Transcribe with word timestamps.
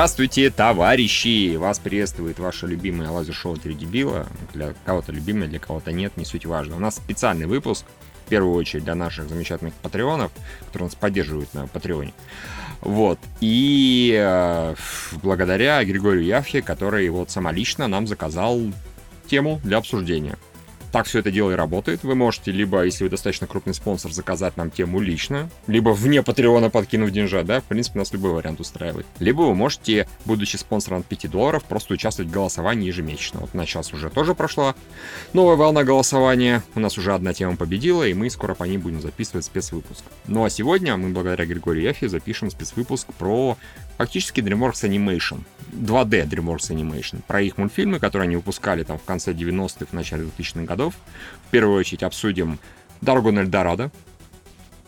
Здравствуйте, 0.00 0.48
товарищи! 0.48 1.56
Вас 1.56 1.78
приветствует 1.78 2.38
ваше 2.38 2.66
любимое 2.66 3.10
лазер-шоу 3.10 3.58
«Три 3.58 3.74
дебила». 3.74 4.26
Для 4.54 4.72
кого-то 4.86 5.12
любимое, 5.12 5.46
для 5.46 5.58
кого-то 5.58 5.92
нет, 5.92 6.16
не 6.16 6.24
суть 6.24 6.46
важно. 6.46 6.76
У 6.76 6.78
нас 6.78 6.96
специальный 6.96 7.44
выпуск, 7.44 7.84
в 8.24 8.30
первую 8.30 8.54
очередь 8.54 8.84
для 8.84 8.94
наших 8.94 9.28
замечательных 9.28 9.74
патреонов, 9.74 10.32
которые 10.64 10.86
нас 10.86 10.94
поддерживают 10.94 11.52
на 11.52 11.66
Патреоне. 11.66 12.14
Вот. 12.80 13.18
И 13.42 14.16
э, 14.18 14.74
благодаря 15.22 15.84
Григорию 15.84 16.24
Явхе, 16.24 16.62
который 16.62 17.06
вот 17.10 17.30
самолично 17.30 17.86
нам 17.86 18.06
заказал 18.06 18.58
тему 19.26 19.60
для 19.62 19.76
обсуждения. 19.76 20.38
Так 20.92 21.06
все 21.06 21.20
это 21.20 21.30
дело 21.30 21.52
и 21.52 21.54
работает. 21.54 22.02
Вы 22.02 22.14
можете 22.14 22.50
либо, 22.50 22.84
если 22.84 23.04
вы 23.04 23.10
достаточно 23.10 23.46
крупный 23.46 23.74
спонсор, 23.74 24.12
заказать 24.12 24.56
нам 24.56 24.70
тему 24.70 25.00
лично, 25.00 25.48
либо 25.66 25.90
вне 25.90 26.22
Патреона 26.22 26.68
подкинув 26.68 27.10
деньжат, 27.10 27.46
да, 27.46 27.60
в 27.60 27.64
принципе, 27.64 27.98
нас 28.00 28.12
любой 28.12 28.32
вариант 28.32 28.60
устраивает. 28.60 29.06
Либо 29.20 29.42
вы 29.42 29.54
можете, 29.54 30.08
будучи 30.24 30.56
спонсором 30.56 31.00
от 31.00 31.06
5 31.06 31.30
долларов, 31.30 31.64
просто 31.64 31.94
участвовать 31.94 32.30
в 32.30 32.34
голосовании 32.34 32.88
ежемесячно. 32.88 33.40
Вот 33.40 33.50
у 33.52 33.56
нас 33.56 33.68
сейчас 33.68 33.92
уже 33.92 34.10
тоже 34.10 34.34
прошла 34.34 34.74
новая 35.32 35.56
волна 35.56 35.84
голосования. 35.84 36.62
У 36.74 36.80
нас 36.80 36.98
уже 36.98 37.14
одна 37.14 37.32
тема 37.34 37.56
победила, 37.56 38.06
и 38.06 38.14
мы 38.14 38.28
скоро 38.28 38.54
по 38.54 38.64
ней 38.64 38.78
будем 38.78 39.00
записывать 39.00 39.44
спецвыпуск. 39.44 40.02
Ну 40.26 40.44
а 40.44 40.50
сегодня 40.50 40.96
мы, 40.96 41.10
благодаря 41.10 41.46
Григорию 41.46 41.84
Яфи, 41.84 42.08
запишем 42.08 42.50
спецвыпуск 42.50 43.12
про 43.14 43.56
фактически 44.00 44.40
DreamWorks 44.40 44.88
Animation. 44.88 45.42
2D 45.72 46.26
DreamWorks 46.26 46.70
Animation. 46.70 47.20
Про 47.26 47.42
их 47.42 47.58
мультфильмы, 47.58 47.98
которые 47.98 48.28
они 48.28 48.36
выпускали 48.36 48.82
там 48.82 48.98
в 48.98 49.04
конце 49.04 49.34
90-х, 49.34 49.88
в 49.90 49.92
начале 49.92 50.24
2000-х 50.24 50.64
годов. 50.64 50.94
В 51.46 51.50
первую 51.50 51.78
очередь 51.78 52.02
обсудим 52.02 52.58
«Дорогу 53.02 53.30
на 53.30 53.40
Эльдорадо». 53.40 53.92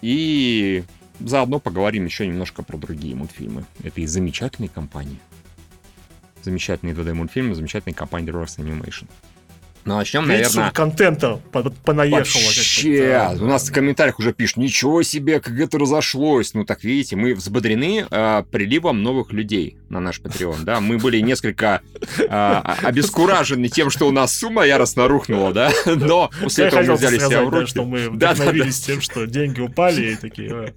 И 0.01 0.83
заодно 1.21 1.61
поговорим 1.61 2.07
еще 2.07 2.27
немножко 2.27 2.63
про 2.63 2.79
другие 2.79 3.15
мультфильмы 3.15 3.67
этой 3.83 4.07
замечательной 4.07 4.69
компании. 4.69 5.21
Замечательные 6.43 6.95
2D-мультфильмы, 6.95 7.55
замечательной 7.55 7.95
компании 7.95 8.33
DreamWorks 8.33 8.65
Animation. 8.65 9.09
Ну, 9.85 9.97
начнем, 9.97 10.27
наверное... 10.27 10.71
контента 10.71 11.41
понаехало. 11.85 12.21
Вообще, 12.21 13.37
у 13.41 13.47
нас 13.47 13.69
в 13.69 13.73
комментариях 13.73 14.19
уже 14.19 14.33
пишут, 14.33 14.59
ничего 14.59 15.03
себе, 15.03 15.41
как 15.41 15.59
это 15.59 15.79
разошлось. 15.79 16.55
Ну, 16.55 16.65
так 16.65 16.85
видите, 16.85 17.17
мы 17.17 17.35
взбодрены 17.35 18.07
э, 18.09 18.45
приливом 18.51 19.03
новых 19.03 19.33
людей 19.33 19.77
на 19.89 20.01
наш 20.01 20.21
Patreon, 20.21 20.63
да. 20.63 20.81
Мы 20.81 20.99
были 20.99 21.19
несколько 21.21 21.83
э, 22.19 22.25
обескуражены 22.27 23.69
тем, 23.69 23.91
что 23.91 24.07
у 24.07 24.13
нас 24.13 24.37
сумма 24.37 24.65
яростно 24.65 25.09
рухнула, 25.09 25.53
да, 25.53 25.73
но 25.87 26.31
после 26.41 26.67
этого 26.67 26.83
мы 26.83 26.95
взяли 26.95 27.19
себя 27.19 27.43
в 27.43 27.49
руки. 27.49 27.67
что 27.67 27.85
мы 27.85 28.09
вдохновились 28.09 28.81
тем, 28.81 29.01
что 29.01 29.27
деньги 29.27 29.61
упали 29.61 30.13
и 30.13 30.17
такие... 30.17 30.75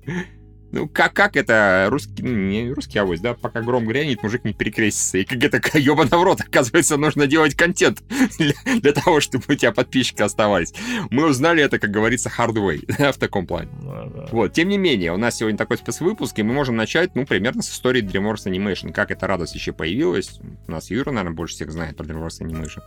Ну, 0.76 0.90
как, 0.90 1.14
как 1.14 1.38
это 1.38 1.88
русский, 1.90 2.22
ну, 2.22 2.36
не 2.36 2.70
русский 2.73 3.00
авось, 3.00 3.22
да, 3.22 3.34
пока 3.34 3.62
гром 3.62 3.88
грянет, 3.88 4.22
мужик 4.22 4.44
не 4.44 4.52
перекрестится. 4.52 5.20
И 5.20 5.23
как 5.23 5.42
это 5.42 5.62
ёбаный 5.80 6.18
в 6.18 6.22
рот, 6.22 6.42
оказывается, 6.42 6.98
нужно 6.98 7.28
делать 7.28 7.56
контент 7.56 8.04
для, 8.38 8.54
для 8.81 8.92
того, 8.92 9.22
чтобы 9.22 9.46
у 9.48 9.56
тебя 9.56 9.72
подписчики 9.72 10.22
оставались. 10.22 10.73
Мы 11.12 11.28
узнали 11.28 11.64
это, 11.64 11.80
как 11.80 11.92
говорится, 11.92 12.30
way, 12.38 12.84
да, 13.00 13.14
в 13.14 13.18
таком 13.18 13.48
плане. 13.48 13.70
Да, 13.84 14.06
да. 14.14 14.28
Вот, 14.34 14.52
тем 14.52 14.68
не 14.68 14.78
менее, 14.78 15.14
у 15.14 15.18
нас 15.18 15.38
сегодня 15.38 15.58
такой 15.58 15.78
спецвыпуск, 15.78 16.38
и 16.40 16.44
мы 16.44 16.53
можем 16.53 16.76
начать, 16.76 17.16
ну, 17.16 17.26
примерно 17.26 17.62
с 17.62 17.70
истории 17.70 18.03
DreamWorks 18.03 18.46
Animation. 18.46 18.92
Как 18.92 19.12
эта 19.12 19.28
радость 19.28 19.56
еще 19.56 19.72
появилась. 19.72 20.42
У 20.68 20.72
нас 20.72 20.92
Юра, 20.92 21.12
наверное, 21.12 21.38
больше 21.38 21.56
всех 21.56 21.72
знает 21.72 21.96
про 21.96 22.03
DreamWorks 22.03 22.42
Animation. 22.42 22.81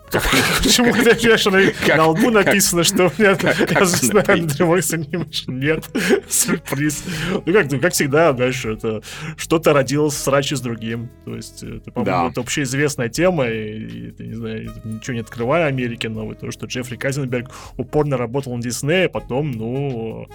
Почему 0.62 0.92
ты 0.92 1.96
на 1.96 2.06
лбу 2.08 2.28
написано, 2.28 2.84
что 2.84 3.10
меня, 3.16 3.30
оказывается, 3.30 4.12
DreamWorks 4.12 4.98
Animation 4.98 5.54
нет? 5.54 5.84
Сюрприз. 6.28 7.04
Ну 7.46 7.52
как, 7.54 7.77
как 7.82 7.92
всегда, 7.92 8.32
дальше 8.32 8.72
это 8.72 9.02
что-то 9.36 9.72
родилось 9.72 10.14
в 10.14 10.18
сраче 10.18 10.56
с 10.56 10.60
другим. 10.60 11.10
То 11.24 11.36
есть, 11.36 11.62
это, 11.62 11.90
по-моему, 11.90 12.24
да. 12.24 12.30
это 12.30 12.40
общеизвестная 12.40 13.08
тема, 13.08 13.46
и, 13.46 14.10
и, 14.10 14.26
не 14.26 14.34
знаю, 14.34 14.70
ничего 14.84 15.14
не 15.14 15.20
открывая 15.20 15.66
Америке 15.66 16.08
новой, 16.08 16.34
то, 16.34 16.50
что 16.50 16.66
Джеффри 16.66 16.96
Казенберг 16.96 17.50
упорно 17.76 18.16
работал 18.16 18.54
на 18.56 18.62
Дисней, 18.62 19.06
а 19.06 19.08
потом, 19.08 19.52
ну... 19.52 20.28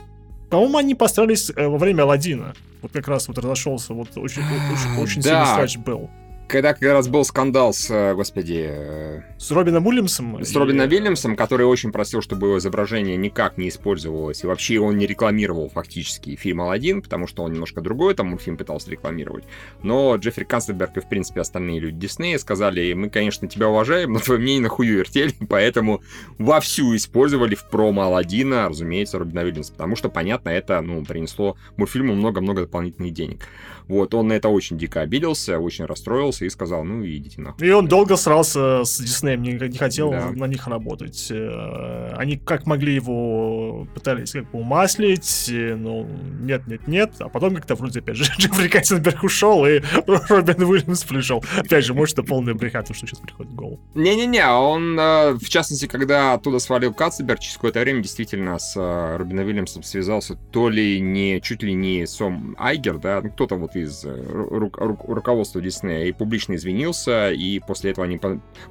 По-моему, 0.49 0.77
они 0.77 0.93
постарались 0.93 1.51
э, 1.55 1.67
во 1.67 1.79
время 1.79 2.03
Алладина. 2.03 2.53
Вот 2.83 2.91
как 2.91 3.07
раз 3.07 3.27
вот 3.27 3.39
разошелся, 3.39 3.93
вот 3.93 4.09
очень, 4.17 4.43
очень, 4.43 5.01
очень 5.01 5.21
да. 5.21 5.45
сильный 5.45 5.55
срач 5.55 5.77
был 5.77 6.11
когда 6.53 6.75
как 6.75 6.83
раз 6.83 7.07
был 7.07 7.25
скандал 7.25 7.73
с, 7.73 7.89
э, 7.89 8.13
господи... 8.13 8.67
Э, 8.69 9.21
с 9.39 9.49
Робином 9.49 9.87
Уильямсом? 9.87 10.39
С 10.43 10.53
и... 10.53 10.55
Робином 10.55 10.87
Уильямсом, 10.87 11.35
который 11.35 11.65
очень 11.65 11.91
просил, 11.91 12.21
чтобы 12.21 12.45
его 12.45 12.59
изображение 12.59 13.17
никак 13.17 13.57
не 13.57 13.69
использовалось, 13.69 14.43
и 14.43 14.47
вообще 14.47 14.79
он 14.79 14.99
не 14.99 15.07
рекламировал 15.07 15.69
фактически 15.69 16.35
фильм 16.35 16.61
«Аладдин», 16.61 17.01
потому 17.01 17.25
что 17.25 17.41
он 17.41 17.53
немножко 17.53 17.81
другой 17.81 18.13
там 18.13 18.27
мультфильм 18.27 18.55
пытался 18.55 18.91
рекламировать. 18.91 19.45
Но 19.81 20.15
Джеффри 20.15 20.43
Канцлерберг 20.43 20.95
и, 20.97 20.99
в 20.99 21.09
принципе, 21.09 21.41
остальные 21.41 21.79
люди 21.79 21.97
Диснея 21.97 22.37
сказали, 22.37 22.93
мы, 22.93 23.09
конечно, 23.09 23.47
тебя 23.47 23.69
уважаем, 23.69 24.13
но 24.13 24.19
твое 24.19 24.39
мнение 24.39 24.61
на 24.61 24.69
хую 24.69 24.95
вертели, 24.95 25.33
поэтому 25.49 26.03
вовсю 26.37 26.95
использовали 26.95 27.55
в 27.55 27.67
промо 27.67 28.03
«Аладдина», 28.03 28.69
разумеется, 28.69 29.17
Робина 29.17 29.41
Уильямса, 29.41 29.71
потому 29.71 29.95
что, 29.95 30.09
понятно, 30.09 30.49
это, 30.49 30.81
ну, 30.81 31.03
принесло 31.03 31.57
мультфильму 31.77 32.13
много-много 32.13 32.61
дополнительных 32.61 33.11
денег. 33.11 33.39
Вот, 33.87 34.13
он 34.13 34.29
на 34.29 34.33
это 34.33 34.49
очень 34.49 34.77
дико 34.77 35.01
обиделся, 35.01 35.59
очень 35.59 35.85
расстроился 35.85 36.45
и 36.45 36.49
сказал, 36.49 36.83
ну, 36.83 37.05
идите 37.05 37.41
нахуй. 37.41 37.67
И 37.67 37.71
он 37.71 37.87
долго 37.87 38.15
срался 38.15 38.83
с 38.83 38.99
Диснеем, 38.99 39.41
не, 39.41 39.53
не 39.53 39.77
хотел 39.77 40.11
да. 40.11 40.31
на 40.31 40.45
них 40.45 40.67
работать. 40.67 41.27
Э, 41.29 42.13
они 42.15 42.37
как 42.37 42.65
могли 42.65 42.95
его 42.95 43.87
пытались 43.93 44.31
как 44.31 44.49
бы 44.51 44.59
умаслить, 44.59 45.49
э, 45.49 45.75
но 45.75 46.07
нет, 46.41 46.67
нет, 46.67 46.87
нет. 46.87 47.13
А 47.19 47.29
потом 47.29 47.55
как-то 47.55 47.75
вроде 47.75 47.99
опять 47.99 48.17
же 48.17 48.23
Джеффри 48.37 48.67
Каттенберг 48.67 49.23
ушел, 49.23 49.65
и 49.65 49.81
Робин 50.07 50.63
Уильямс 50.63 51.03
пришел. 51.03 51.43
Опять 51.57 51.85
же, 51.85 51.93
может, 51.93 52.17
это 52.17 52.27
полная 52.27 52.53
брехата, 52.53 52.93
что 52.93 53.07
сейчас 53.07 53.19
приходит 53.19 53.51
в 53.51 53.55
голову. 53.55 53.79
Не-не-не, 53.95 54.47
он, 54.47 54.97
э, 54.99 55.33
в 55.33 55.49
частности, 55.49 55.87
когда 55.87 56.33
оттуда 56.33 56.59
свалил 56.59 56.93
Катцеберг, 56.93 57.39
через 57.39 57.55
какое-то 57.55 57.79
время 57.79 58.01
действительно 58.01 58.57
с 58.59 58.75
Робином 59.17 59.47
Уильямсом 59.47 59.83
связался 59.83 60.35
то 60.51 60.69
ли 60.69 60.99
не, 60.99 61.41
чуть 61.41 61.63
ли 61.63 61.73
не 61.73 62.05
Сом 62.05 62.55
Айгер, 62.57 62.97
да, 62.97 63.21
ну, 63.21 63.29
кто-то 63.29 63.55
вот 63.55 63.72
из 63.75 64.05
ру- 64.05 64.71
ру- 64.71 65.13
руководства 65.13 65.61
Диснея 65.61 66.05
и 66.05 66.11
публично 66.11 66.55
извинился, 66.55 67.31
и 67.31 67.59
после 67.59 67.91
этого 67.91 68.05
они 68.05 68.19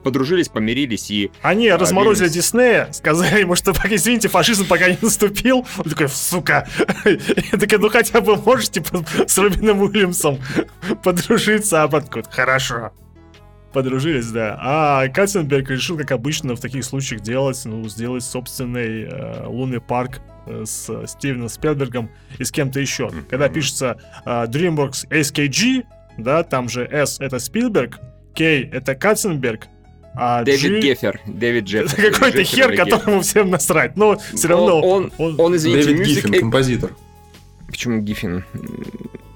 подружились, 0.03 0.49
помирились 0.49 1.11
и... 1.11 1.31
Они 1.43 1.69
а, 1.69 1.79
разморозили 1.79 2.29
верились. 2.29 2.45
Диснея, 2.45 2.89
сказали 2.93 3.41
ему, 3.41 3.55
что 3.55 3.73
извините, 3.85 4.29
фашизм 4.29 4.67
пока 4.67 4.89
не 4.89 4.99
наступил. 5.01 5.67
Он 5.79 5.85
такой, 5.85 6.09
сука. 6.09 6.69
Я 7.05 7.59
такой, 7.59 7.79
ну 7.79 7.89
хотя 7.89 8.21
бы 8.21 8.37
можете 8.37 8.83
с 9.27 9.39
Робином 9.39 9.83
Уильямсом 9.83 10.39
подружиться, 11.03 11.83
а 11.83 11.89
потом 11.89 12.23
хорошо 12.31 12.93
подружились, 13.73 14.31
да. 14.31 14.59
А 14.61 15.09
Каттенберг 15.09 15.71
решил, 15.71 15.97
как 15.97 16.13
обычно 16.13 16.55
в 16.55 16.61
таких 16.61 16.85
случаях 16.85 17.23
делать, 17.23 17.61
ну, 17.65 17.89
сделать 17.89 18.23
собственный 18.23 19.05
э, 19.05 19.47
лунный 19.47 19.81
парк 19.81 20.19
э, 20.19 20.32
с 20.47 21.07
Стивеном 21.07 21.49
Спелбергом 21.49 22.11
и 22.39 22.45
с 22.45 22.51
кем-то 22.51 22.81
еще. 22.81 23.05
Mm-hmm. 23.05 23.25
Когда 23.29 23.49
пишется 23.49 23.99
э, 24.25 24.45
DreamWorks 24.47 25.09
SKG, 25.09 25.85
да, 26.19 26.43
там 26.43 26.69
же 26.69 26.85
S 26.85 27.21
это 27.21 27.39
Спилберг, 27.39 28.01
K 28.35 28.45
это 28.73 28.95
Катценберг, 28.95 29.69
а 30.15 30.43
Дэвид 30.45 30.61
G... 30.61 30.81
Геффер, 30.81 31.21
Дэвид 31.27 31.65
Джеффер. 31.65 31.99
Это 31.99 32.13
какой-то 32.13 32.45
хер, 32.45 32.77
которому 32.77 33.23
всем 33.23 33.51
насрать. 33.51 33.97
Но 33.97 34.19
все 34.35 34.49
равно... 34.49 34.81
Он, 34.81 35.13
он, 35.19 35.41
он 35.41 35.57
извините, 35.57 35.89
Дэвид 35.89 36.01
Music... 36.01 36.15
Гиффин, 36.15 36.41
композитор. 36.41 36.91
Почему 37.67 38.01
Гиффин? 38.01 38.45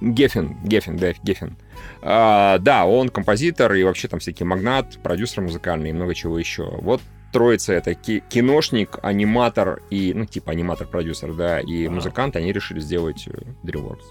Геффин, 0.02 0.56
Геффин, 0.64 0.96
Дэвид 0.98 1.16
Геффин. 1.22 1.56
А, 2.02 2.58
да, 2.58 2.84
он 2.84 3.08
композитор 3.08 3.72
и 3.74 3.82
вообще 3.84 4.08
там 4.08 4.20
всякий 4.20 4.44
магнат, 4.44 4.98
продюсер 5.02 5.42
музыкальный 5.42 5.90
и 5.90 5.92
много 5.94 6.14
чего 6.14 6.38
еще. 6.38 6.68
Вот 6.80 7.00
троица 7.32 7.72
это 7.72 7.94
киношник, 7.94 8.98
аниматор 9.02 9.82
и, 9.90 10.12
ну, 10.14 10.24
типа 10.24 10.52
аниматор-продюсер, 10.52 11.32
да, 11.34 11.60
и 11.60 11.86
а. 11.86 11.90
музыкант, 11.90 12.36
они 12.36 12.52
решили 12.52 12.80
сделать 12.80 13.26
э, 13.26 13.32
DreamWorks. 13.64 14.04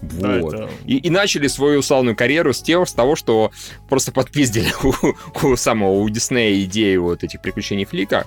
Вот. 0.00 0.52
Да, 0.52 0.64
это... 0.64 0.70
и, 0.86 0.98
и 0.98 1.10
начали 1.10 1.48
свою 1.48 1.82
славную 1.82 2.16
карьеру 2.16 2.52
с 2.52 2.62
тем, 2.62 2.86
с 2.86 2.92
того, 2.92 3.16
что 3.16 3.50
просто 3.88 4.12
подпиздили 4.12 4.72
у, 5.42 5.46
у 5.46 5.56
самого 5.56 5.92
у 5.92 6.08
Диснея 6.08 6.62
идею 6.64 7.04
вот 7.04 7.24
этих 7.24 7.42
приключений 7.42 7.84
Флика. 7.84 8.26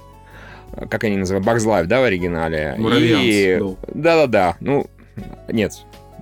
Как 0.89 1.03
они 1.03 1.17
называют? 1.17 1.45
Bugs 1.45 1.65
Life, 1.65 1.85
да, 1.85 1.99
в 1.99 2.03
оригинале? 2.05 2.77
И... 2.79 3.61
Да-да-да. 3.93 4.55
Ну, 4.61 4.87
нет, 5.49 5.73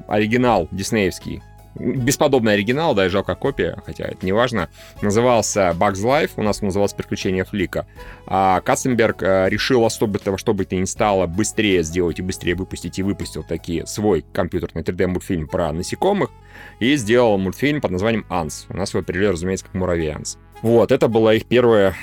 оригинал 0.07 0.67
диснеевский 0.71 1.43
бесподобный 1.79 2.53
оригинал, 2.53 2.93
да, 2.93 3.05
и 3.05 3.09
жалко 3.09 3.35
копия, 3.35 3.81
хотя 3.85 4.05
это 4.05 4.25
не 4.25 4.31
важно, 4.31 4.69
назывался 5.01 5.75
Bugs 5.79 6.03
Life, 6.03 6.31
у 6.35 6.43
нас 6.43 6.59
он 6.61 6.67
назывался 6.67 6.95
Приключения 6.95 7.45
Флика. 7.45 7.87
А 8.27 8.61
Катценберг 8.61 9.23
э, 9.23 9.49
решил 9.49 9.85
особо 9.85 10.19
того, 10.19 10.37
чтобы 10.37 10.63
это 10.63 10.75
не 10.75 10.85
стало 10.85 11.25
быстрее 11.25 11.83
сделать 11.83 12.19
и 12.19 12.21
быстрее 12.21 12.55
выпустить, 12.55 12.99
и 12.99 13.03
выпустил 13.03 13.43
такие 13.43 13.85
свой 13.87 14.25
компьютерный 14.33 14.83
3D-мультфильм 14.83 15.47
про 15.47 15.71
насекомых, 15.71 16.29
и 16.79 16.95
сделал 16.95 17.37
мультфильм 17.37 17.81
под 17.81 17.91
названием 17.91 18.25
«Анс». 18.29 18.65
У 18.69 18.75
нас 18.75 18.93
его 18.93 19.03
перевели, 19.03 19.29
разумеется, 19.29 19.65
как 19.65 19.75
«Муравей 19.75 20.11
Анс». 20.11 20.37
Вот, 20.61 20.91
это 20.91 21.07
была 21.07 21.33
их 21.33 21.45
первая 21.45 21.95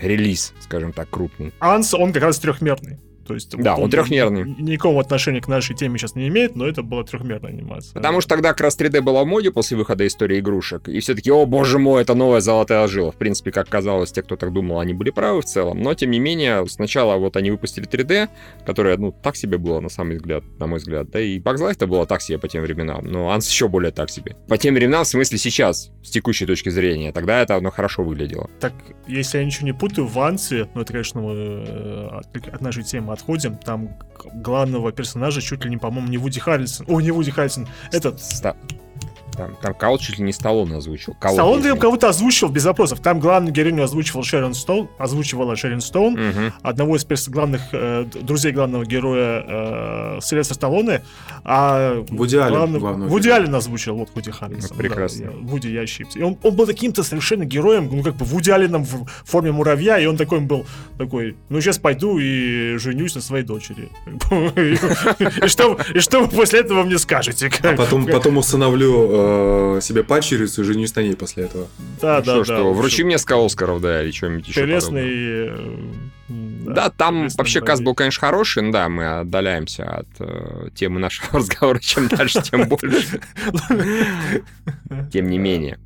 релиз, 0.00 0.54
скажем 0.60 0.92
так, 0.92 1.10
крупный. 1.10 1.52
Анс, 1.60 1.94
он 1.94 2.12
как 2.12 2.22
раз 2.22 2.38
трехмерный. 2.38 2.98
То 3.26 3.34
есть 3.34 3.56
Да, 3.56 3.76
он 3.76 3.90
трехмерный. 3.90 4.44
ни- 4.44 4.62
Никакого 4.72 5.00
отношения 5.00 5.40
к 5.40 5.48
нашей 5.48 5.74
теме 5.76 5.98
сейчас 5.98 6.14
не 6.14 6.28
имеет, 6.28 6.56
но 6.56 6.66
это 6.66 6.82
была 6.82 7.04
трехмерная 7.04 7.50
анимация. 7.50 7.94
Потому 7.94 8.20
что 8.20 8.30
тогда 8.30 8.50
как 8.50 8.60
раз 8.60 8.78
3D 8.78 9.00
была 9.00 9.24
в 9.24 9.26
моде 9.26 9.50
после 9.50 9.76
выхода 9.76 10.06
истории 10.06 10.40
игрушек. 10.40 10.88
И 10.88 11.00
все 11.00 11.14
таки 11.14 11.30
о 11.30 11.46
боже 11.46 11.78
мой, 11.78 12.02
это 12.02 12.14
новая 12.14 12.40
золотая 12.40 12.86
жила. 12.88 13.10
В 13.10 13.16
принципе, 13.16 13.50
как 13.52 13.68
казалось, 13.68 14.12
те, 14.12 14.22
кто 14.22 14.36
так 14.36 14.52
думал, 14.52 14.80
они 14.80 14.92
были 14.94 15.10
правы 15.10 15.40
в 15.40 15.44
целом. 15.44 15.80
Но, 15.80 15.94
тем 15.94 16.10
не 16.10 16.18
менее, 16.18 16.66
сначала 16.68 17.16
вот 17.16 17.36
они 17.36 17.50
выпустили 17.50 17.86
3D, 17.88 18.28
которое, 18.66 18.96
ну, 18.96 19.12
так 19.12 19.36
себе 19.36 19.56
было, 19.58 19.80
на 19.80 19.88
самый 19.88 20.16
взгляд, 20.16 20.44
на 20.58 20.66
мой 20.66 20.78
взгляд. 20.78 21.10
Да 21.10 21.20
и 21.20 21.38
Bugs 21.40 21.56
Life-то 21.60 21.86
было 21.86 22.06
так 22.06 22.20
себе 22.20 22.38
по 22.38 22.48
тем 22.48 22.62
временам. 22.62 23.04
Но 23.06 23.30
Анс 23.30 23.48
еще 23.48 23.68
более 23.68 23.90
так 23.92 24.10
себе. 24.10 24.36
По 24.48 24.58
тем 24.58 24.74
временам, 24.74 25.04
в 25.04 25.08
смысле 25.08 25.38
сейчас, 25.38 25.90
с 26.02 26.10
текущей 26.10 26.46
точки 26.46 26.68
зрения. 26.68 27.12
Тогда 27.12 27.40
это 27.40 27.56
оно 27.56 27.70
хорошо 27.70 28.02
выглядело. 28.04 28.50
Так, 28.60 28.72
если 29.06 29.38
я 29.38 29.44
ничего 29.44 29.66
не 29.66 29.72
путаю, 29.72 30.06
в 30.06 30.18
Ансе, 30.20 30.68
ну 30.74 30.82
это, 30.82 30.92
конечно, 30.92 31.20
мы 31.22 31.32
э, 31.34 32.08
от, 32.12 32.36
от 32.48 32.60
нашей 32.60 32.82
темы 32.82 33.12
отходим, 33.14 33.56
там 33.56 33.88
главного 34.34 34.92
персонажа 34.92 35.40
чуть 35.40 35.64
ли 35.64 35.70
не, 35.70 35.78
по-моему, 35.78 36.08
не 36.08 36.18
Вуди 36.18 36.40
Харрисон. 36.40 36.86
О, 36.88 37.00
не 37.00 37.10
Вуди 37.10 37.30
Харрисон, 37.30 37.66
этот... 37.92 38.20
Ста- 38.20 38.56
Там, 39.36 39.56
там 39.60 39.74
кого 39.74 39.98
чуть 39.98 40.18
ли 40.18 40.24
не 40.24 40.32
Сталлоне 40.32 40.76
озвучил. 40.76 41.14
Кого 41.18 41.34
Сталлоне 41.34 41.70
там 41.70 41.78
кого-то 41.78 42.08
озвучивал 42.08 42.52
без 42.52 42.64
вопросов. 42.64 43.00
Там 43.00 43.20
главную 43.20 43.52
героиню 43.52 43.82
озвучивал 43.84 44.22
Шерон 44.22 44.54
Стоун, 44.54 44.88
озвучивала 44.98 45.56
Шерон 45.56 45.80
Стоун. 45.80 46.14
Мгм. 46.14 46.52
одного 46.62 46.96
из 46.96 47.04
перс- 47.04 47.28
главных 47.28 47.62
э, 47.72 48.04
друзей 48.22 48.52
главного 48.52 48.84
героя 48.84 49.44
э, 49.46 50.18
Сильвестра 50.22 50.54
Сталлоне, 50.54 51.02
а 51.44 52.04
Вуди 52.10 52.36
Аллен 52.36 52.78
главного 52.78 53.08
Вуди. 53.08 53.28
Аллен 53.28 53.54
озвучил, 53.54 53.96
вот 53.96 54.08
Вуди 54.14 54.30
Харрисон. 54.30 54.70
Ну, 54.72 54.76
прекрасно. 54.76 55.26
Да, 55.26 55.32
Вуди, 55.42 55.68
я 55.68 55.82
ошибся. 55.82 56.18
И 56.18 56.22
он, 56.22 56.38
он 56.42 56.54
был 56.54 56.66
каким-то 56.66 57.02
совершенно 57.02 57.44
героем, 57.44 57.88
ну, 57.90 58.02
как 58.02 58.16
бы 58.16 58.24
Вуди 58.24 58.50
Алленом 58.50 58.84
в 58.84 59.06
форме 59.24 59.52
муравья, 59.52 59.98
и 59.98 60.06
он 60.06 60.16
такой 60.16 60.40
был, 60.40 60.64
такой, 60.98 61.36
ну, 61.48 61.60
сейчас 61.60 61.78
пойду 61.78 62.18
и 62.18 62.76
женюсь 62.78 63.14
на 63.14 63.20
своей 63.20 63.44
дочери. 63.44 63.88
И 65.94 65.98
что 66.00 66.20
вы 66.22 66.28
после 66.28 66.60
этого 66.60 66.82
мне 66.82 66.98
скажете? 66.98 67.50
А 67.62 67.74
потом, 67.76 68.06
потом 68.06 68.36
установлю 68.36 69.10
э, 69.76 69.80
себе 69.80 70.04
падчерицу 70.04 70.62
и 70.62 70.64
женюсь 70.64 70.94
на 70.94 71.00
ней 71.00 71.14
после 71.16 71.44
этого. 71.44 71.66
Да, 72.00 72.20
да, 72.20 72.22
Что, 72.22 72.38
да. 72.38 72.44
что, 72.44 72.72
вручи 72.72 73.04
мне 73.04 73.18
ска 73.18 73.36
Оскаров, 73.44 73.80
да, 73.80 74.02
или 74.02 74.10
что-нибудь 74.10 74.48
еще. 74.48 74.62
Интересный... 74.62 75.02
э, 75.08 75.48
м, 76.28 76.64
Да, 76.74 76.90
там 76.90 77.28
вообще 77.36 77.60
каст 77.60 77.82
был, 77.82 77.94
конечно, 77.94 78.20
хороший, 78.20 78.62
но 78.62 78.72
да, 78.72 78.88
мы 78.88 79.20
отдаляемся 79.20 79.84
от 79.84 80.08
э, 80.20 80.68
темы 80.74 81.00
нашего 81.00 81.28
разговора. 81.38 81.78
Чем 81.78 82.08
дальше, 82.08 82.42
тем 82.42 82.68
больше. 82.68 83.20
Тем 85.12 85.28
не 85.30 85.38
менее. 85.38 85.78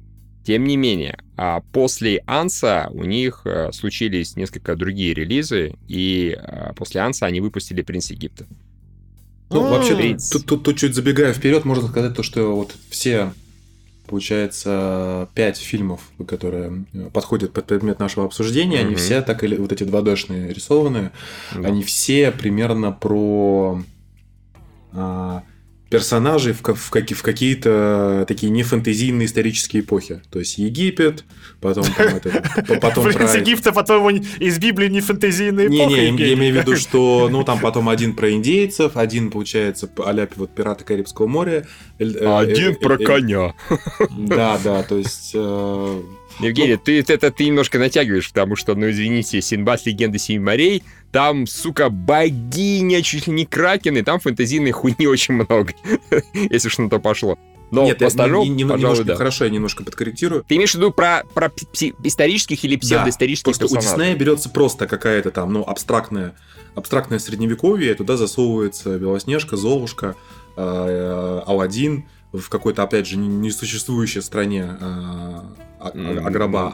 Тем 0.44 0.64
не 0.64 0.78
менее, 0.78 1.18
а 1.36 1.60
после 1.72 2.22
Анса 2.26 2.88
у 2.92 3.04
них 3.04 3.42
э, 3.44 3.70
случились 3.72 4.34
несколько 4.34 4.76
другие 4.76 5.12
релизы, 5.12 5.74
и 5.88 6.34
э, 6.40 6.72
после 6.74 7.02
Анса 7.02 7.26
они 7.26 7.42
выпустили 7.42 7.82
«Принц 7.82 8.10
Египта». 8.10 8.46
Ну, 9.50 9.64
М. 9.64 9.70
вообще, 9.70 10.18
тут, 10.30 10.46
тут, 10.46 10.62
тут 10.62 10.76
чуть 10.78 10.94
забегая 10.94 11.32
вперед, 11.32 11.64
можно 11.64 11.88
сказать 11.88 12.14
то, 12.14 12.22
что 12.22 12.54
вот 12.54 12.74
все, 12.90 13.32
получается, 14.06 15.28
пять 15.34 15.56
фильмов, 15.56 16.02
которые 16.26 16.84
э, 16.92 17.08
подходят 17.12 17.52
под 17.52 17.64
предмет 17.66 17.98
нашего 17.98 18.26
обсуждения, 18.26 18.80
они 18.80 18.94
все 18.94 19.22
так 19.22 19.42
или 19.44 19.56
вот 19.56 19.72
эти 19.72 19.84
2D-шные 19.84 20.52
рисованные, 20.52 21.12
они 21.54 21.82
все 21.82 22.30
примерно 22.30 22.92
про 22.92 23.82
а, 24.92 25.42
персонажей 25.90 26.52
в, 26.52 26.62
в, 26.62 26.90
каки- 26.90 27.14
в 27.14 27.22
какие-то 27.22 28.24
такие 28.28 28.50
нефэнтезийные 28.50 29.26
исторические 29.26 29.82
эпохи. 29.82 30.20
То 30.30 30.38
есть 30.38 30.58
Египет, 30.58 31.24
потом 31.60 31.84
там 31.84 32.06
это, 32.16 32.30
п- 32.66 32.78
потом 32.78 33.10
про... 33.10 33.36
Египта, 33.36 33.72
потом 33.72 34.08
из 34.10 34.58
Библии 34.58 34.88
не 34.88 35.00
фэнтезийная 35.00 35.68
Не, 35.68 35.78
эпоха, 35.78 35.90
не, 36.10 36.18
я 36.18 36.34
имею 36.34 36.54
в 36.54 36.58
виду, 36.58 36.76
что, 36.76 37.28
ну, 37.32 37.42
там 37.42 37.58
потом 37.60 37.88
один 37.88 38.14
про 38.14 38.30
индейцев, 38.30 38.96
один, 38.96 39.30
получается, 39.30 39.88
а 39.98 40.28
вот 40.36 40.54
«Пираты 40.54 40.84
Карибского 40.84 41.26
моря». 41.26 41.66
э, 41.98 42.04
Один 42.04 42.72
э, 42.72 42.74
про 42.74 42.94
э, 42.94 43.04
коня. 43.04 43.54
Да, 44.10 44.58
да, 44.64 44.82
то 44.82 44.96
есть... 44.96 45.34
э, 46.40 46.46
Евгений, 46.46 46.76
ты 46.76 47.00
это 47.00 47.30
ты 47.30 47.46
немножко 47.46 47.78
натягиваешь, 47.78 48.28
потому 48.28 48.56
что, 48.56 48.74
ну 48.74 48.90
извините, 48.90 49.40
Синбад 49.40 49.84
Легенда 49.86 50.18
Семи 50.18 50.38
морей, 50.38 50.82
там, 51.12 51.46
сука, 51.46 51.88
богиня, 51.90 53.02
чуть 53.02 53.26
ли 53.26 53.32
не 53.32 53.46
кракен, 53.46 53.96
и 53.96 54.02
там 54.02 54.20
фэнтезийной 54.20 54.70
хуйни 54.72 55.06
очень 55.06 55.34
много, 55.34 55.72
если 56.34 56.68
уж 56.68 56.78
на 56.78 56.90
то 56.90 56.98
пошло. 57.00 57.38
Но 57.70 57.84
Нет, 57.84 58.00
я 58.00 58.06
не- 58.08 58.48
не- 58.48 58.64
пожалуй, 58.64 58.78
немножко, 58.78 59.04
да. 59.04 59.14
хорошо, 59.16 59.44
я 59.44 59.50
немножко 59.50 59.84
подкорректирую. 59.84 60.42
Ты 60.48 60.56
имеешь 60.56 60.72
в 60.72 60.76
виду 60.76 60.90
про, 60.90 61.24
про 61.34 61.48
пси- 61.48 61.94
исторических 62.02 62.64
или 62.64 62.76
псевдоисторических 62.76 63.44
Просто 63.44 63.66
у 63.66 63.68
персонажей? 63.68 63.90
Диснея 63.98 64.16
берется 64.16 64.48
просто 64.48 64.86
какая-то 64.86 65.30
там, 65.30 65.52
ну, 65.52 65.64
абстрактная, 65.64 66.34
абстрактное 66.74 67.18
средневековье, 67.18 67.90
и 67.90 67.94
туда 67.94 68.16
засовывается 68.16 68.98
Белоснежка, 68.98 69.58
Золушка, 69.58 70.16
э, 70.56 71.42
Аладдин 71.46 72.06
в 72.32 72.48
какой-то, 72.48 72.82
опять 72.84 73.06
же, 73.06 73.18
не- 73.18 73.28
несуществующей 73.28 74.22
стране 74.22 74.76
э, 75.80 76.20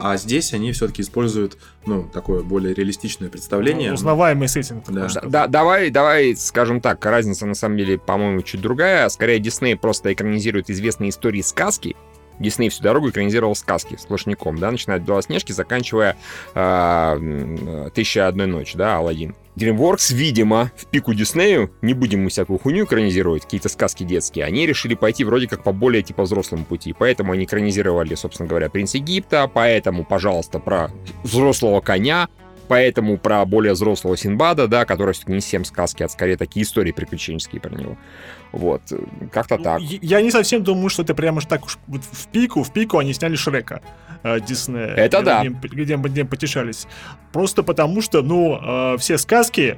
а- 0.01 0.17
здесь 0.17 0.53
они 0.53 0.71
все-таки 0.71 1.01
используют, 1.01 1.57
ну, 1.85 2.03
такое 2.11 2.41
более 2.43 2.73
реалистичное 2.73 3.29
представление. 3.29 3.93
Узнаваемый 3.93 4.47
сеттинг. 4.47 4.83
Да. 4.87 5.07
Да, 5.13 5.21
да, 5.23 5.47
давай, 5.47 5.89
давай, 5.89 6.35
скажем 6.35 6.81
так, 6.81 7.05
разница 7.05 7.45
на 7.45 7.55
самом 7.55 7.77
деле, 7.77 7.97
по-моему, 7.97 8.41
чуть 8.41 8.61
другая. 8.61 9.07
Скорее, 9.09 9.39
Дисней 9.39 9.75
просто 9.75 10.11
экранизирует 10.13 10.69
известные 10.69 11.09
истории 11.09 11.41
сказки. 11.41 11.95
Дисней 12.39 12.67
всю 12.69 12.83
дорогу 12.83 13.09
экранизировал 13.09 13.55
сказки 13.55 13.95
сплошняком, 13.97 14.57
да, 14.57 14.69
начиная 14.69 14.97
от 14.97 15.03
Белоснежки, 15.03 15.53
заканчивая 15.53 16.17
м, 16.53 17.91
«Тысяча 17.93 18.27
одной 18.27 18.47
ночи», 18.47 18.77
да, 18.77 18.97
Алладин. 18.97 19.35
DreamWorks, 19.55 20.13
видимо, 20.13 20.71
в 20.75 20.85
пику 20.87 21.13
Диснею, 21.13 21.71
не 21.81 21.93
будем 21.93 22.23
мы 22.23 22.29
всякую 22.29 22.59
хуйню 22.59 22.85
экранизировать, 22.85 23.43
какие-то 23.43 23.69
сказки 23.69 24.03
детские, 24.03 24.45
они 24.45 24.65
решили 24.65 24.95
пойти 24.95 25.23
вроде 25.23 25.47
как 25.47 25.63
по 25.63 25.71
более 25.71 26.03
типа 26.03 26.23
взрослому 26.23 26.65
пути, 26.65 26.93
поэтому 26.97 27.31
они 27.31 27.45
экранизировали, 27.45 28.15
собственно 28.15 28.49
говоря, 28.49 28.69
«Принц 28.69 28.95
Египта», 28.95 29.49
поэтому, 29.51 30.03
пожалуйста, 30.03 30.59
про 30.59 30.91
взрослого 31.23 31.79
коня, 31.79 32.27
поэтому 32.67 33.17
про 33.17 33.45
более 33.45 33.73
взрослого 33.73 34.17
Синбада, 34.17 34.67
да, 34.67 34.85
который 34.85 35.13
все-таки 35.13 35.33
не 35.33 35.39
всем 35.39 35.65
сказки, 35.65 36.03
а 36.03 36.09
скорее 36.09 36.37
такие 36.37 36.63
истории 36.63 36.91
приключенческие 36.91 37.61
про 37.61 37.75
него. 37.75 37.97
Вот, 38.51 38.81
как-то 39.31 39.57
так. 39.57 39.81
Я 39.81 40.21
не 40.21 40.31
совсем 40.31 40.63
думаю, 40.63 40.89
что 40.89 41.03
это 41.03 41.13
прямо 41.13 41.41
так 41.41 41.65
уж 41.65 41.77
вот 41.87 42.01
в 42.03 42.27
пику, 42.27 42.63
в 42.63 42.71
пику 42.71 42.97
они 42.97 43.13
сняли 43.13 43.35
Шрека 43.35 43.81
э, 44.23 44.39
Диснея. 44.39 44.95
Это 44.95 45.17
где 45.17 45.25
да. 45.25 45.43
Где 45.61 45.97
над 45.97 46.15
ним 46.15 46.27
потешались. 46.27 46.87
Просто 47.31 47.63
потому 47.63 48.01
что, 48.01 48.21
ну, 48.21 48.59
э, 48.61 48.97
все 48.97 49.17
сказки, 49.17 49.77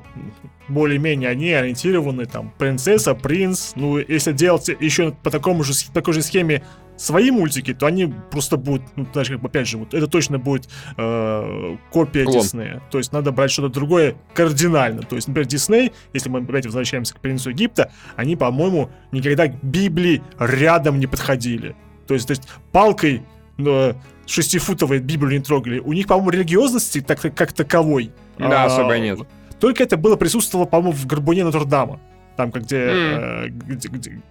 более-менее, 0.67 1.29
они 1.29 1.51
ориентированы, 1.53 2.25
там, 2.25 2.53
принцесса, 2.57 3.15
принц. 3.15 3.73
Ну, 3.75 3.97
если 3.97 4.31
делать 4.31 4.69
еще 4.79 5.11
по 5.23 5.31
такому 5.31 5.63
же, 5.63 5.73
такой 5.93 6.13
же 6.13 6.21
схеме 6.21 6.63
свои 6.97 7.31
мультики, 7.31 7.73
то 7.73 7.85
они 7.85 8.13
просто 8.31 8.57
будут, 8.57 8.83
ну, 8.95 9.07
даже 9.13 9.33
как 9.33 9.41
бы, 9.41 9.47
опять 9.47 9.67
же, 9.67 9.77
вот 9.77 9.93
это 9.93 10.07
точно 10.07 10.39
будет 10.39 10.67
э, 10.97 11.77
копия 11.91 12.23
Клон. 12.25 12.41
Диснея. 12.41 12.81
То 12.91 12.97
есть 12.97 13.11
надо 13.13 13.31
брать 13.31 13.51
что-то 13.51 13.69
другое 13.69 14.15
кардинально. 14.33 15.03
То 15.03 15.15
есть, 15.15 15.27
например, 15.27 15.47
Дисней, 15.47 15.93
если 16.13 16.29
мы 16.29 16.39
опять 16.39 16.65
возвращаемся 16.65 17.13
к 17.13 17.19
принцу 17.19 17.51
Египта, 17.51 17.91
они, 18.15 18.35
по-моему, 18.35 18.89
никогда 19.11 19.47
к 19.47 19.63
Библии 19.63 20.21
рядом 20.39 20.99
не 20.99 21.07
подходили. 21.07 21.75
То 22.07 22.13
есть, 22.13 22.27
то 22.27 22.31
есть 22.31 22.47
палкой 22.71 23.23
э, 23.57 23.93
шестифутовой 24.25 24.99
Библию 24.99 25.39
не 25.39 25.43
трогали. 25.43 25.79
У 25.79 25.93
них, 25.93 26.07
по-моему, 26.07 26.31
религиозности 26.31 27.01
так, 27.01 27.21
как 27.21 27.53
таковой. 27.53 28.11
Да, 28.37 28.63
а, 28.63 28.65
особо 28.65 28.97
нет. 28.99 29.19
Только 29.59 29.83
это 29.83 29.97
было 29.97 30.15
присутствовало, 30.15 30.65
по-моему, 30.67 30.93
в 30.93 31.05
Горбуне 31.05 31.43
Нотр-Дама. 31.43 31.99
Там, 32.35 32.51
как 32.51 32.63
где, 32.63 32.77
М. 32.77 32.89
э, 32.89 33.47
где- 33.49 33.87
где- 33.89 34.21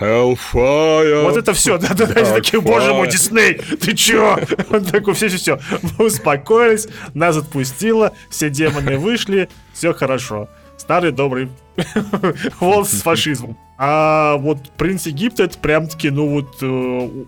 Hellfire! 0.00 1.24
Вот 1.24 1.36
это 1.36 1.52
все, 1.52 1.76
да, 1.78 1.88
да, 1.94 2.06
да, 2.06 2.34
такие, 2.34 2.60
боже 2.60 2.94
мой, 2.94 3.08
Дисней, 3.08 3.54
ты 3.54 3.94
чё? 3.94 4.38
Он 4.70 4.84
такой, 4.84 5.14
все, 5.14 5.28
все, 5.28 5.38
все, 5.38 5.60
мы 5.98 6.06
успокоились, 6.06 6.86
нас 7.14 7.36
отпустило, 7.36 8.12
все 8.30 8.48
демоны 8.50 8.98
вышли, 8.98 9.48
все 9.72 9.92
хорошо. 9.92 10.48
Старый 10.76 11.10
добрый 11.10 11.48
волк 12.60 12.88
с 12.88 13.02
фашизмом. 13.02 13.58
А 13.76 14.36
вот 14.36 14.70
принц 14.76 15.06
Египта, 15.06 15.44
это 15.44 15.58
прям-таки, 15.58 16.10
ну 16.10 16.28
вот, 16.28 16.56
э, 16.62 17.24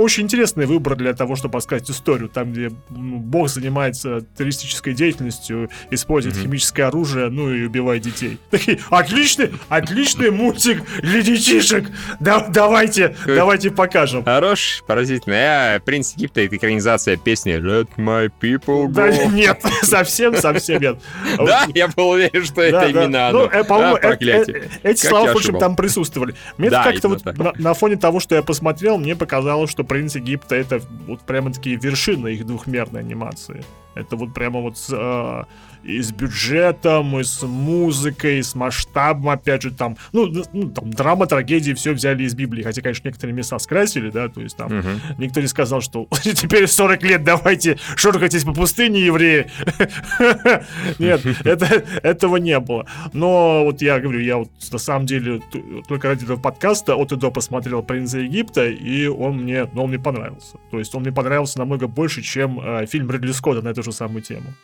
очень 0.00 0.24
интересный 0.24 0.66
выбор 0.66 0.96
для 0.96 1.12
того, 1.14 1.36
чтобы 1.36 1.58
рассказать 1.58 1.90
историю, 1.90 2.28
там, 2.28 2.52
где 2.52 2.70
ну, 2.88 3.18
бог 3.18 3.48
занимается 3.48 4.22
террористической 4.36 4.94
деятельностью, 4.94 5.68
использует 5.90 6.36
Мгм. 6.36 6.44
химическое 6.44 6.84
оружие, 6.84 7.28
ну 7.28 7.52
и 7.52 7.64
убивает 7.64 8.02
детей. 8.02 8.38
Такие, 8.50 8.78
отличный, 8.88 9.52
отличный 9.68 10.30
мультик 10.30 10.82
для 11.02 11.20
детишек. 11.22 11.84
Да, 12.18 12.46
давайте, 12.48 13.14
давайте 13.26 13.70
покажем. 13.70 14.24
Хорош, 14.24 14.82
поразительно. 14.86 15.36
А, 15.36 15.80
«Принц 15.80 16.14
Египта»— 16.14 16.40
это 16.42 16.56
экранизация 16.56 17.16
песни 17.16 17.54
«Let 17.54 17.88
my 17.96 18.30
people 18.40 18.86
go». 18.86 18.92
Да, 18.92 19.10
нет, 19.26 19.62
совсем, 19.82 20.34
совсем 20.36 20.80
нет. 20.80 20.98
Да, 21.38 21.66
я 21.74 21.88
был 21.88 22.10
уверен, 22.10 22.44
что 22.44 22.62
это 22.62 22.86
именно 22.86 23.30
Ну, 23.32 23.40
оно. 23.44 23.50
э, 23.52 23.64
по-моему, 23.64 23.96
А, 24.02 24.14
э, 24.14 24.16
э, 24.20 24.68
эти 24.82 25.06
слова, 25.06 25.26
я 25.26 25.32
в 25.32 25.36
общем, 25.36 25.58
там 25.58 25.76
присутствовали. 25.76 26.34
Мне 26.56 26.70
как-то 26.70 27.08
вот 27.08 27.22
на 27.58 27.74
фоне 27.74 27.96
того, 27.96 28.20
что 28.20 28.34
я 28.34 28.42
посмотрел, 28.42 28.98
мне 28.98 29.16
показалось, 29.16 29.70
что 29.70 29.84
«Принц 29.90 30.14
Египта»— 30.14 30.54
это 30.56 30.80
вот 31.08 31.22
прямо 31.22 31.52
такие 31.52 31.74
вершины 31.74 32.28
их 32.28 32.46
двухмерной 32.46 33.00
анимации. 33.00 33.64
Это 33.94 34.16
вот 34.16 34.32
прямо 34.34 34.60
вот 34.60 34.78
с, 34.78 34.88
э, 34.92 35.42
и 35.82 36.00
с 36.00 36.12
бюджетом, 36.12 37.18
и 37.18 37.24
с 37.24 37.42
музыкой, 37.42 38.38
и 38.38 38.42
с 38.42 38.54
масштабом, 38.54 39.30
опять 39.30 39.62
же, 39.62 39.70
там, 39.70 39.96
ну, 40.12 40.30
ну 40.52 40.70
там, 40.70 40.90
драма, 40.90 41.26
трагедии, 41.26 41.72
все 41.72 41.92
взяли 41.92 42.24
из 42.24 42.34
Библии, 42.34 42.62
хотя, 42.62 42.82
конечно, 42.82 43.08
некоторые 43.08 43.34
места 43.34 43.58
скрасили, 43.58 44.10
да, 44.10 44.28
то 44.28 44.40
есть 44.40 44.56
там 44.56 44.78
Мгм. 44.78 45.00
никто 45.18 45.40
не 45.40 45.46
сказал, 45.46 45.80
что 45.80 46.06
теперь 46.22 46.66
40 46.66 47.02
лет 47.02 47.24
давайте 47.24 47.78
шоркайтесь 47.96 48.44
по 48.44 48.52
пустыне, 48.52 49.00
евреи. 49.00 49.50
Нет, 50.98 51.22
это, 51.44 51.66
этого 52.02 52.36
не 52.36 52.58
было. 52.60 52.86
Но 53.12 53.64
вот 53.64 53.82
я 53.82 53.98
говорю, 54.00 54.20
я 54.20 54.36
вот 54.36 54.50
на 54.70 54.78
самом 54.78 55.06
деле 55.06 55.40
только 55.88 56.08
ради 56.08 56.24
этого 56.24 56.38
подкаста 56.38 56.94
от 56.94 57.12
и 57.12 57.16
до 57.16 57.30
посмотрел 57.30 57.82
«Принца 57.82 58.18
Египта», 58.18 58.66
и 58.66 59.06
он 59.06 59.38
мне, 59.38 59.68
ну, 59.72 59.84
он 59.84 59.90
мне 59.90 59.98
понравился. 59.98 60.58
То 60.70 60.78
есть 60.78 60.94
он 60.94 61.02
мне 61.02 61.12
понравился 61.12 61.58
намного 61.58 61.86
больше, 61.86 62.22
чем 62.22 62.60
э, 62.60 62.86
фильм 62.86 63.10
Ридли 63.10 63.32
Скотта 63.32 63.62
на 63.62 63.68
эту 63.68 63.79
же 63.82 63.92
самую 63.92 64.22
тему. 64.22 64.54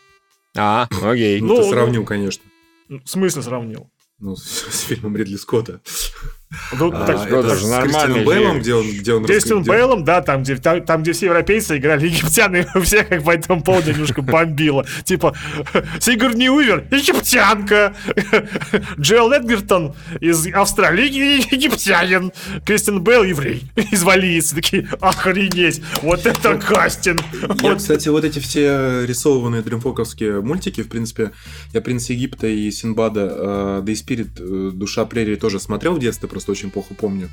А, 0.56 0.88
окей. 1.02 1.40
Ну, 1.40 1.56
ты 1.56 1.62
ну. 1.62 1.70
сравнил, 1.70 2.04
конечно. 2.04 2.44
Ну, 2.88 3.00
В 3.04 3.08
смысле 3.08 3.42
сравнил? 3.42 3.90
Ну, 4.18 4.36
с, 4.36 4.42
с 4.42 4.80
фильмом 4.82 5.16
Ридли 5.16 5.36
Скотта. 5.36 5.80
Ну, 6.78 6.92
А, 6.94 7.06
так, 7.06 7.30
это 7.30 7.56
же 7.56 7.66
с 7.66 8.24
Бейлом, 8.24 8.60
где 8.60 8.74
он... 8.74 8.86
Где 8.88 9.14
он 9.14 9.24
Кристиан 9.24 9.62
где- 9.62 9.70
Бейлом, 9.70 10.04
да, 10.04 10.22
там 10.22 10.42
где, 10.42 10.56
там, 10.56 10.80
там, 10.84 11.02
где 11.02 11.12
все 11.12 11.26
европейцы 11.26 11.76
играли 11.76 12.06
египтяне, 12.06 12.66
и 12.74 12.80
всех 12.80 13.08
как 13.08 13.24
по 13.24 13.30
этому 13.32 13.62
поводу 13.62 13.90
немножко 13.92 14.22
бомбило. 14.22 14.86
Типа, 15.04 15.34
Сигурни 16.00 16.48
Уивер, 16.48 16.84
египтянка. 16.90 17.94
Джоэл 19.00 19.32
Эдгертон 19.32 19.94
из 20.20 20.46
Австралии, 20.52 21.52
египтянин. 21.52 22.32
Кристиан 22.64 23.02
Бейл, 23.02 23.24
еврей, 23.24 23.64
из 23.90 24.02
Валийцы. 24.02 24.54
Такие, 24.54 24.88
охренеть, 25.00 25.82
вот 26.02 26.26
это 26.26 26.56
кастинг. 26.56 27.20
Я, 27.62 27.70
Вот 27.70 27.78
кстати, 27.78 28.08
вот 28.08 28.24
эти 28.24 28.38
все 28.38 29.04
рисованные 29.04 29.62
дримфоковские 29.62 30.40
мультики, 30.40 30.82
в 30.82 30.88
принципе, 30.88 31.32
я 31.72 31.80
«Принц 31.80 32.08
Египта» 32.10 32.46
и 32.46 32.70
«Синбада», 32.70 33.28
э, 33.30 33.82
да 33.84 33.92
и 33.92 33.94
«Спирит», 33.94 34.28
э, 34.38 34.70
«Душа 34.72 35.04
прерии» 35.04 35.34
тоже 35.34 35.58
смотрел 35.60 35.94
в 35.94 35.98
детстве, 35.98 36.28
просто 36.36 36.52
очень 36.52 36.70
плохо 36.70 36.94
помню. 36.94 37.30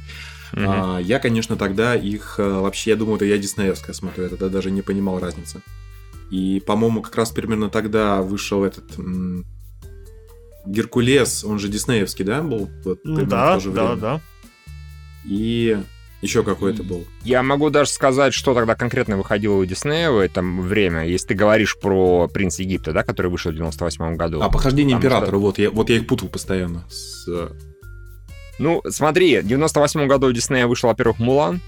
Мгм. 0.54 0.66
А, 0.68 0.98
я, 1.00 1.20
конечно, 1.20 1.56
тогда 1.58 1.96
их 1.96 2.36
э, 2.38 2.44
вообще, 2.60 2.92
я 2.92 2.96
думаю, 2.96 3.18
это 3.18 3.26
я 3.26 3.38
диснеевская 3.38 3.94
смотрю, 3.94 4.24
я 4.24 4.30
тогда 4.30 4.48
даже 4.50 4.72
не 4.72 4.82
понимал 4.82 5.20
разницы. 5.20 5.62
И, 6.32 6.62
по-моему, 6.66 7.02
как 7.02 7.16
раз 7.16 7.32
примерно 7.32 7.70
тогда 7.70 8.22
вышел 8.22 8.64
этот 8.64 8.98
м, 8.98 9.46
Геркулес, 10.66 11.44
он 11.44 11.60
же 11.60 11.68
диснеевский, 11.68 12.24
да, 12.24 12.42
был? 12.42 12.70
Вот 12.86 13.00
Ну 13.04 13.26
да, 13.26 13.56
то 13.56 13.60
же 13.60 13.72
да, 13.72 13.84
время. 13.88 14.02
да. 14.02 14.22
И 15.26 15.78
еще 16.22 16.44
какой-то 16.44 16.84
был. 16.84 17.06
Я 17.24 17.44
могу 17.44 17.70
даже 17.70 17.90
сказать, 17.90 18.34
что 18.34 18.54
тогда 18.54 18.76
конкретно 18.76 19.18
выходило 19.18 19.56
у 19.56 19.66
Диснея 19.66 20.10
в 20.12 20.20
это 20.20 20.42
время, 20.42 21.06
если 21.06 21.28
ты 21.30 21.34
говоришь 21.34 21.78
про 21.78 22.30
«Принц 22.30 22.60
Египта», 22.60 22.94
да, 22.94 23.04
который 23.04 23.30
вышел 23.30 23.52
в 23.52 23.56
98 23.56 24.16
году. 24.16 24.42
А, 24.42 24.50
«Похождение 24.50 24.96
Потому 24.96 25.16
императора», 25.16 25.38
вот 25.40 25.58
я, 25.60 25.70
вот 25.70 25.90
я 25.90 25.98
их 25.98 26.08
путал 26.08 26.30
постоянно. 26.30 26.86
с, 26.90 27.28
Ну, 28.64 28.82
смотри, 28.90 29.42
в 29.42 29.46
98 29.46 30.08
году 30.08 30.28
у 30.28 30.32
Диснея 30.32 30.68
вышел, 30.68 30.88
во-первых, 30.88 31.20
«Мулан», 31.20 31.60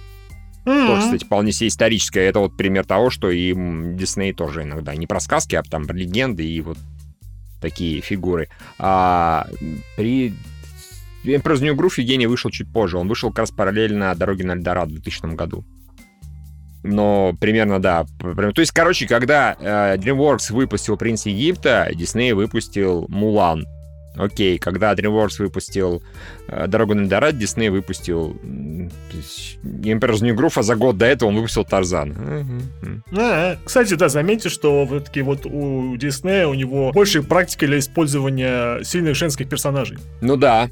тоже, 0.63 0.93
М. 0.93 1.01
кстати, 1.01 1.25
вполне 1.25 1.51
себе 1.51 1.67
историческое. 1.67 2.21
Это 2.21 2.39
вот 2.39 2.55
пример 2.55 2.85
того, 2.85 3.09
что 3.09 3.29
и 3.29 3.53
Дисней 3.53 4.31
тоже 4.31 4.63
иногда 4.63 4.95
не 4.95 5.05
про 5.05 5.19
сказки, 5.19 5.55
а 5.55 5.63
там 5.63 5.87
про 5.87 5.93
легенды 5.93 6.45
и 6.45 6.61
вот 6.61 6.77
такие 7.59 7.99
фигуры. 7.99 8.47
А 8.79 9.45
при 9.97 10.33
Emperor's 11.25 11.61
New 11.61 11.75
Groove 11.75 11.95
Евгений 11.97 12.27
вышел 12.27 12.49
чуть 12.49 12.71
позже. 12.71 12.97
Он 12.97 13.09
вышел 13.09 13.29
как 13.29 13.39
раз 13.39 13.51
параллельно 13.51 14.15
«Дороге 14.15 14.45
на 14.45 14.53
Эльдорадо» 14.53 14.91
в 14.91 14.93
2000 14.93 15.35
году. 15.35 15.65
Но 16.81 17.35
примерно, 17.41 17.81
да. 17.81 18.05
То 18.19 18.61
есть, 18.61 18.71
короче, 18.71 19.05
когда 19.05 19.57
э, 19.59 19.97
DreamWorks 19.97 20.53
выпустил 20.53 20.95
«Принц 20.95 21.25
Египта», 21.25 21.89
Дисней 21.93 22.31
выпустил 22.31 23.05
«Мулан». 23.09 23.65
Окей, 24.15 24.57
когда 24.57 24.93
DreamWorks 24.93 25.39
выпустил 25.39 26.01
э, 26.47 26.67
«Дорогу 26.67 26.93
на 26.93 27.01
Эльдорадо», 27.01 27.37
Дисней 27.37 27.69
выпустил 27.69 28.37
Emperor's 29.63 30.21
New 30.21 30.35
Groove, 30.35 30.53
а 30.55 30.63
за 30.63 30.75
год 30.75 30.97
до 30.97 31.05
этого 31.05 31.29
он 31.29 31.35
выпустил 31.35 31.65
«Тарзан». 31.65 32.15
А, 33.17 33.57
Кстати, 33.63 33.93
да, 33.95 34.09
заметьте, 34.09 34.49
что 34.49 34.85
все-таки 34.85 35.21
вот 35.21 35.45
у 35.45 35.95
Диснея 35.97 36.47
у 36.47 36.53
него 36.53 36.91
больше 36.91 37.23
практика 37.23 37.65
для 37.67 37.79
использования 37.79 38.83
сильных 38.83 39.15
женских 39.15 39.49
персонажей. 39.49 39.97
Ну 40.21 40.37
да, 40.37 40.69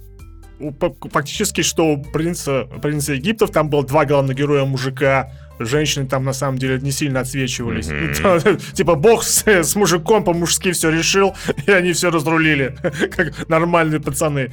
Фактически, 1.12 1.62
что 1.62 1.94
у 1.94 2.02
принца, 2.02 2.68
принца 2.82 3.14
Египтов 3.14 3.52
там 3.52 3.70
было 3.70 3.86
два 3.86 4.06
главных 4.06 4.38
героя 4.38 4.66
мужика, 4.66 5.32
женщины 5.66 6.06
там 6.08 6.24
на 6.24 6.34
самом 6.34 6.58
деле 6.58 6.80
не 6.80 6.92
сильно 6.92 7.22
отсвечивались. 7.22 7.88
Типа 8.74 8.96
бог 8.96 9.24
с, 9.24 9.46
с 9.46 9.76
мужиком 9.76 10.24
по-мужски 10.24 10.72
все 10.72 10.90
решил, 10.90 11.36
и 11.68 11.72
они 11.72 11.94
все 11.94 12.12
разрулили, 12.12 12.76
как 13.16 13.50
нормальные 13.50 14.00
пацаны. 14.00 14.52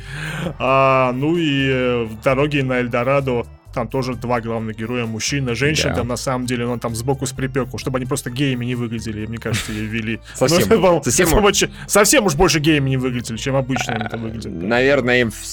А, 0.58 1.12
ну 1.12 1.36
и 1.36 1.68
э, 1.68 2.04
в 2.04 2.20
дороге 2.22 2.62
на 2.62 2.80
Эльдорадо 2.80 3.46
там 3.74 3.88
тоже 3.88 4.14
два 4.14 4.40
главных 4.40 4.76
героя, 4.76 5.06
мужчина, 5.06 5.54
женщина, 5.54 5.90
Да. 5.90 5.96
там 5.96 6.08
на 6.08 6.16
самом 6.16 6.46
деле, 6.46 6.66
он 6.66 6.80
там 6.80 6.94
сбоку 6.94 7.26
с 7.26 7.32
припеку, 7.32 7.78
чтобы 7.78 7.98
они 7.98 8.06
просто 8.06 8.30
геями 8.30 8.64
не 8.64 8.74
выглядели, 8.74 9.26
мне 9.26 9.38
кажется, 9.38 9.72
ее 9.72 9.86
вели. 9.86 10.20
Совсем, 10.34 10.68
Ну, 10.80 11.02
совсем 11.02 11.28
это 11.28 11.70
совсем 11.86 12.26
уж 12.26 12.34
больше 12.34 12.58
геями 12.60 12.90
не 12.90 12.96
выглядели, 12.96 13.36
чем 13.36 13.56
обычно 13.56 13.94
они 13.94 14.08
там 14.08 14.22
выглядят. 14.22 14.52
Наверное, 14.52 15.20
им 15.20 15.30
в 15.30 15.44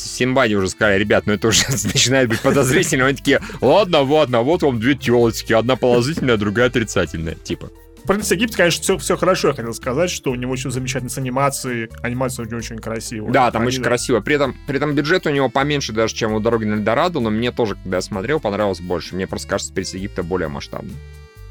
уже 0.56 0.70
сказали, 0.70 1.00
ребят, 1.00 1.26
ну 1.26 1.34
это 1.34 1.48
уже 1.48 1.64
начинает 1.84 2.30
быть 2.30 2.42
подозрительно. 2.42 3.06
Они 3.08 3.18
такие, 3.18 3.40
ладно, 3.62 4.02
ладно, 4.02 4.42
вот 4.42 4.64
вам 4.64 4.80
две 4.80 4.96
телочки, 4.96 5.54
одна 5.54 5.76
положительная, 5.76 6.38
другая 6.38 6.68
отрицательная. 6.68 7.36
Типа. 7.36 7.70
Принц 8.08 8.32
Египет, 8.32 8.56
конечно, 8.56 8.82
все, 8.82 8.98
все 8.98 9.18
хорошо, 9.18 9.50
я 9.50 9.54
хотел 9.54 9.74
сказать, 9.74 10.10
что 10.10 10.32
у 10.32 10.36
него 10.36 10.54
очень 10.54 10.72
замечательная 10.72 11.10
с 11.10 11.18
анимацией, 11.18 11.90
анимация 12.02 12.46
у 12.46 12.48
него 12.48 12.58
очень 12.58 12.78
красивая. 12.78 13.32
Да, 13.32 13.52
там 13.52 13.64
Они, 13.64 13.70
очень 13.70 13.84
красиво. 13.84 14.22
При 14.22 14.36
этом, 14.36 14.56
при 14.66 14.78
этом 14.78 14.96
бюджет 14.96 15.26
у 15.28 15.30
него 15.30 15.50
поменьше 15.50 15.92
даже, 15.92 16.16
чем 16.16 16.34
у 16.34 16.40
«Дороги 16.40 16.66
на 16.66 16.76
Эльдорадо», 16.76 17.20
но 17.20 17.30
мне 17.30 17.52
тоже, 17.52 17.76
когда 17.76 17.98
я 17.98 18.02
смотрел, 18.02 18.40
понравилось 18.40 18.80
больше. 18.80 19.16
Мне 19.16 19.28
просто 19.28 19.50
кажется, 19.50 19.74
«Принц 19.74 19.94
Египта» 19.94 20.24
более 20.24 20.48
масштабный. 20.48 20.96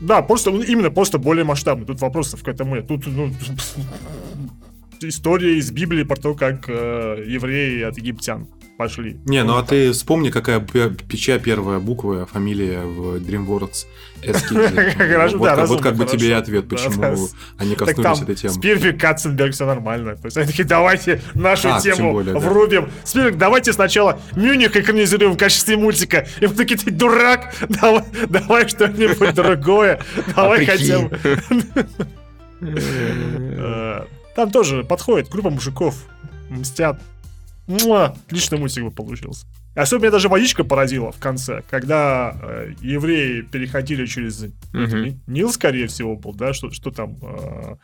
Да, 0.01 0.23
просто, 0.23 0.51
ну, 0.51 0.63
именно 0.63 0.91
просто 0.91 1.19
более 1.19 1.45
масштабный. 1.45 1.87
Тут 1.87 2.01
вопросов 2.01 2.43
к 2.43 2.49
этому 2.49 2.77
нет. 2.77 2.89
Тут, 2.89 3.07
ну, 3.07 3.31
история 5.03 5.59
из 5.59 5.71
Библии 5.71 6.05
про 6.05 6.17
то, 6.17 6.35
как 6.35 6.69
э, 6.69 7.25
евреи 7.27 7.83
от 7.83 7.99
египтян 7.99 8.47
пошли. 8.77 9.19
Не, 9.27 9.43
ну 9.45 9.57
а 9.57 9.63
ты 9.63 9.93
вспомни, 9.93 10.31
какая 10.31 10.61
пе- 10.61 10.91
печа 10.91 11.39
первая 11.39 11.79
буква, 11.79 12.27
фамилия 12.27 12.81
в 12.83 13.17
DreamWorks. 13.17 13.87
Хорошо, 14.23 15.39
Вот 15.39 15.45
да, 15.47 15.51
как- 15.51 15.59
разумно, 15.59 15.67
Вот 15.67 15.83
как 15.83 15.97
бы 15.97 16.05
тебе 16.07 16.29
и 16.29 16.33
ответ, 16.33 16.69
почему 16.69 17.29
они 17.59 17.75
Так 17.75 17.89
коснулись 17.89 18.23
этой 18.23 18.35
темы. 18.35 18.55
Спирфик, 18.55 19.01
Катценберг, 19.01 19.53
все 19.55 19.67
нормально. 19.67 20.17
То 20.17 20.27
есть 20.27 20.37
они 20.37 20.47
такие, 20.47 20.65
давайте 20.65 21.21
нашу 21.35 21.73
А, 21.75 21.81
тем 21.81 21.97
тему 21.97 22.13
врубим. 22.39 22.91
Спирфик, 23.05 23.39
давайте 23.39 23.73
сначала 23.73 24.21
Мюних 24.35 24.77
экранизируем 24.77 25.33
в 25.33 25.37
качестве 25.39 25.77
мультика. 25.77 26.27
И 26.41 26.47
мы 26.47 26.55
такие, 26.55 26.77
ты 26.79 26.91
дурак, 26.91 27.55
давай, 27.69 28.03
давай 28.29 28.69
что-нибудь 28.69 29.35
другое. 29.35 30.01
Давай 30.35 30.65
А 30.65 30.67
хотя 30.67 30.99
прикинь. 30.99 31.09
бы. 31.09 31.97
Э, 33.59 34.05
Там 34.35 34.51
тоже 34.51 34.83
подходит 34.83 35.29
группа 35.29 35.51
мужиков, 35.51 35.95
мстят. 36.49 36.99
Муа! 37.67 38.15
Отличный 38.27 38.59
мультик 38.59 38.85
бы 38.85 38.91
получился. 38.91 39.47
Особенно 39.75 40.05
меня 40.05 40.13
даже 40.13 40.29
водичка 40.29 40.65
поразила 40.65 41.13
в 41.13 41.19
конце, 41.19 41.63
когда 41.69 42.35
э, 42.43 42.73
евреи 42.81 43.43
переходили 43.43 44.07
через. 44.07 44.43
Ни- 44.73 45.21
Нил, 45.27 45.53
скорее 45.53 45.87
всего, 45.87 46.17
был, 46.17 46.33
да? 46.33 46.55
Что, 46.55 46.71
что 46.71 46.91
там 46.91 47.17
э, 47.21 47.77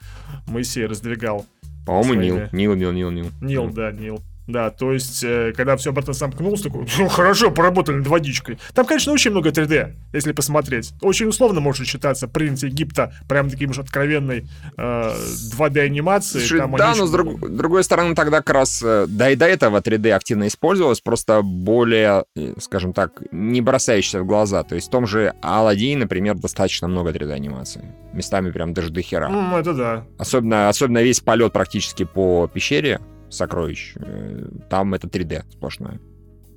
Моисей 0.47 0.87
раздвигал? 0.87 1.45
По-моему, 1.85 2.15
Нил. 2.15 2.35
Своими. 2.37 2.49
Нил, 2.53 2.75
Нил, 2.75 2.93
Нил, 2.93 3.11
Нил. 3.11 3.31
Нил, 3.43 3.71
да, 3.71 3.93
Нил. 3.93 4.23
Да, 4.49 4.71
то 4.71 4.93
есть, 4.93 5.23
э, 5.23 5.53
когда 5.57 5.77
все 5.77 5.91
обратно 5.91 6.13
замкнулось, 6.15 6.63
такой, 6.63 6.87
«Ну, 6.99 7.09
хорошо, 7.09 7.51
поработали 7.53 7.97
над 7.97 8.07
водичкой. 8.09 8.59
Там, 8.75 8.87
конечно, 8.87 9.13
очень 9.13 9.31
много 9.31 9.51
3D, 9.51 9.95
если 10.13 10.33
посмотреть. 10.33 10.93
Очень 11.01 11.27
условно 11.29 11.61
может 11.61 11.87
считаться 11.87 12.27
принц 12.27 12.63
Египта 12.65 13.13
прям 13.29 13.49
таким 13.51 13.71
уж 13.71 13.79
откровенной 13.79 14.47
э, 14.77 15.13
2D-анимации. 15.57 16.39
Слушай, 16.41 16.59
Там 16.61 16.77
да, 16.77 16.91
они 16.91 17.01
но 17.01 17.07
с 17.07 17.11
друг- 17.11 17.49
другой 17.51 17.85
стороны 17.85 18.15
тогда 18.15 18.39
как 18.39 18.51
раз, 18.55 18.83
э, 18.85 19.07
да 19.09 19.31
и 19.31 19.37
до 19.37 19.47
этого 19.47 19.81
3D 19.81 20.11
активно 20.11 20.47
использовалось, 20.49 21.01
просто 21.01 21.43
более, 21.43 22.25
э, 22.37 22.55
скажем 22.61 22.93
так, 22.93 23.23
не 23.31 23.61
бросающееся 23.61 24.23
в 24.23 24.27
глаза. 24.27 24.63
То 24.65 24.75
есть 24.75 24.89
в 24.89 24.91
том 24.91 25.07
же 25.07 25.35
Алладине, 25.41 25.99
например, 25.99 26.37
достаточно 26.37 26.89
много 26.89 27.11
3D-анимации. 27.13 27.85
Местами 28.13 28.51
прям 28.51 28.75
даже 28.75 28.91
до 28.91 29.03
хера. 29.03 29.29
М, 29.29 29.55
это 29.55 29.73
да. 29.73 30.05
Особенно, 30.19 30.69
особенно 30.69 31.03
весь 31.03 31.21
полет 31.21 31.53
практически 31.53 32.05
по 32.05 32.49
пещере 32.53 33.01
сокровищ, 33.33 33.95
э, 33.97 34.47
там 34.69 34.95
это 34.95 35.09
3D 35.09 35.45
сплошное. 35.51 36.01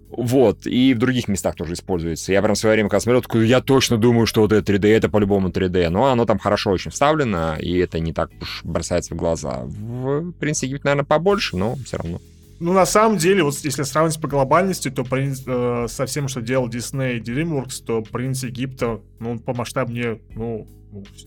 Вот, 0.10 0.65
и 0.65 0.94
в 0.94 1.00
других 1.00 1.27
местах 1.27 1.55
тоже 1.55 1.74
используется. 1.74 2.32
Я 2.32 2.41
прям 2.41 2.55
в 2.55 2.58
свое 2.58 2.75
время, 2.75 2.89
когда 2.89 3.01
смотрел, 3.01 3.22
такой, 3.22 3.48
я 3.48 3.60
точно 3.60 3.98
думаю, 3.98 4.27
что 4.27 4.41
вот 4.41 4.53
это 4.53 4.72
3D, 4.72 4.88
это 4.88 5.10
по-любому 5.10 5.50
3D. 5.50 5.89
Но 5.89 6.05
оно 6.05 6.25
там 6.25 6.39
хорошо 6.39 6.72
очень 6.72 6.91
вставлено, 6.91 7.58
и 7.60 7.77
это 7.77 8.00
не 8.00 8.13
так 8.13 8.29
уж 8.39 8.62
бросается 8.63 9.13
в 9.13 9.17
глаза. 9.17 9.63
В 9.65 10.32
принципе, 10.34 10.79
наверное, 10.84 11.05
побольше, 11.05 11.58
но 11.58 11.75
все 11.86 11.98
равно. 11.98 12.22
Ну, 12.60 12.74
на 12.74 12.86
самом 12.86 13.18
деле, 13.18 13.44
вот 13.44 13.56
если 13.58 13.84
сравнить 13.84 14.20
по 14.22 14.28
глобальности, 14.28 14.90
то 14.90 15.04
принц, 15.04 15.42
э, 15.46 15.88
со 15.90 16.06
всем, 16.06 16.28
что 16.28 16.42
делал 16.42 16.70
Disney 16.70 17.18
и 17.18 17.20
DreamWorks, 17.20 17.84
то 17.86 18.02
«Принц 18.02 18.44
Египта», 18.44 19.02
ну, 19.20 19.38
по 19.40 19.54
масштабнее, 19.54 20.22
ну, 20.36 20.66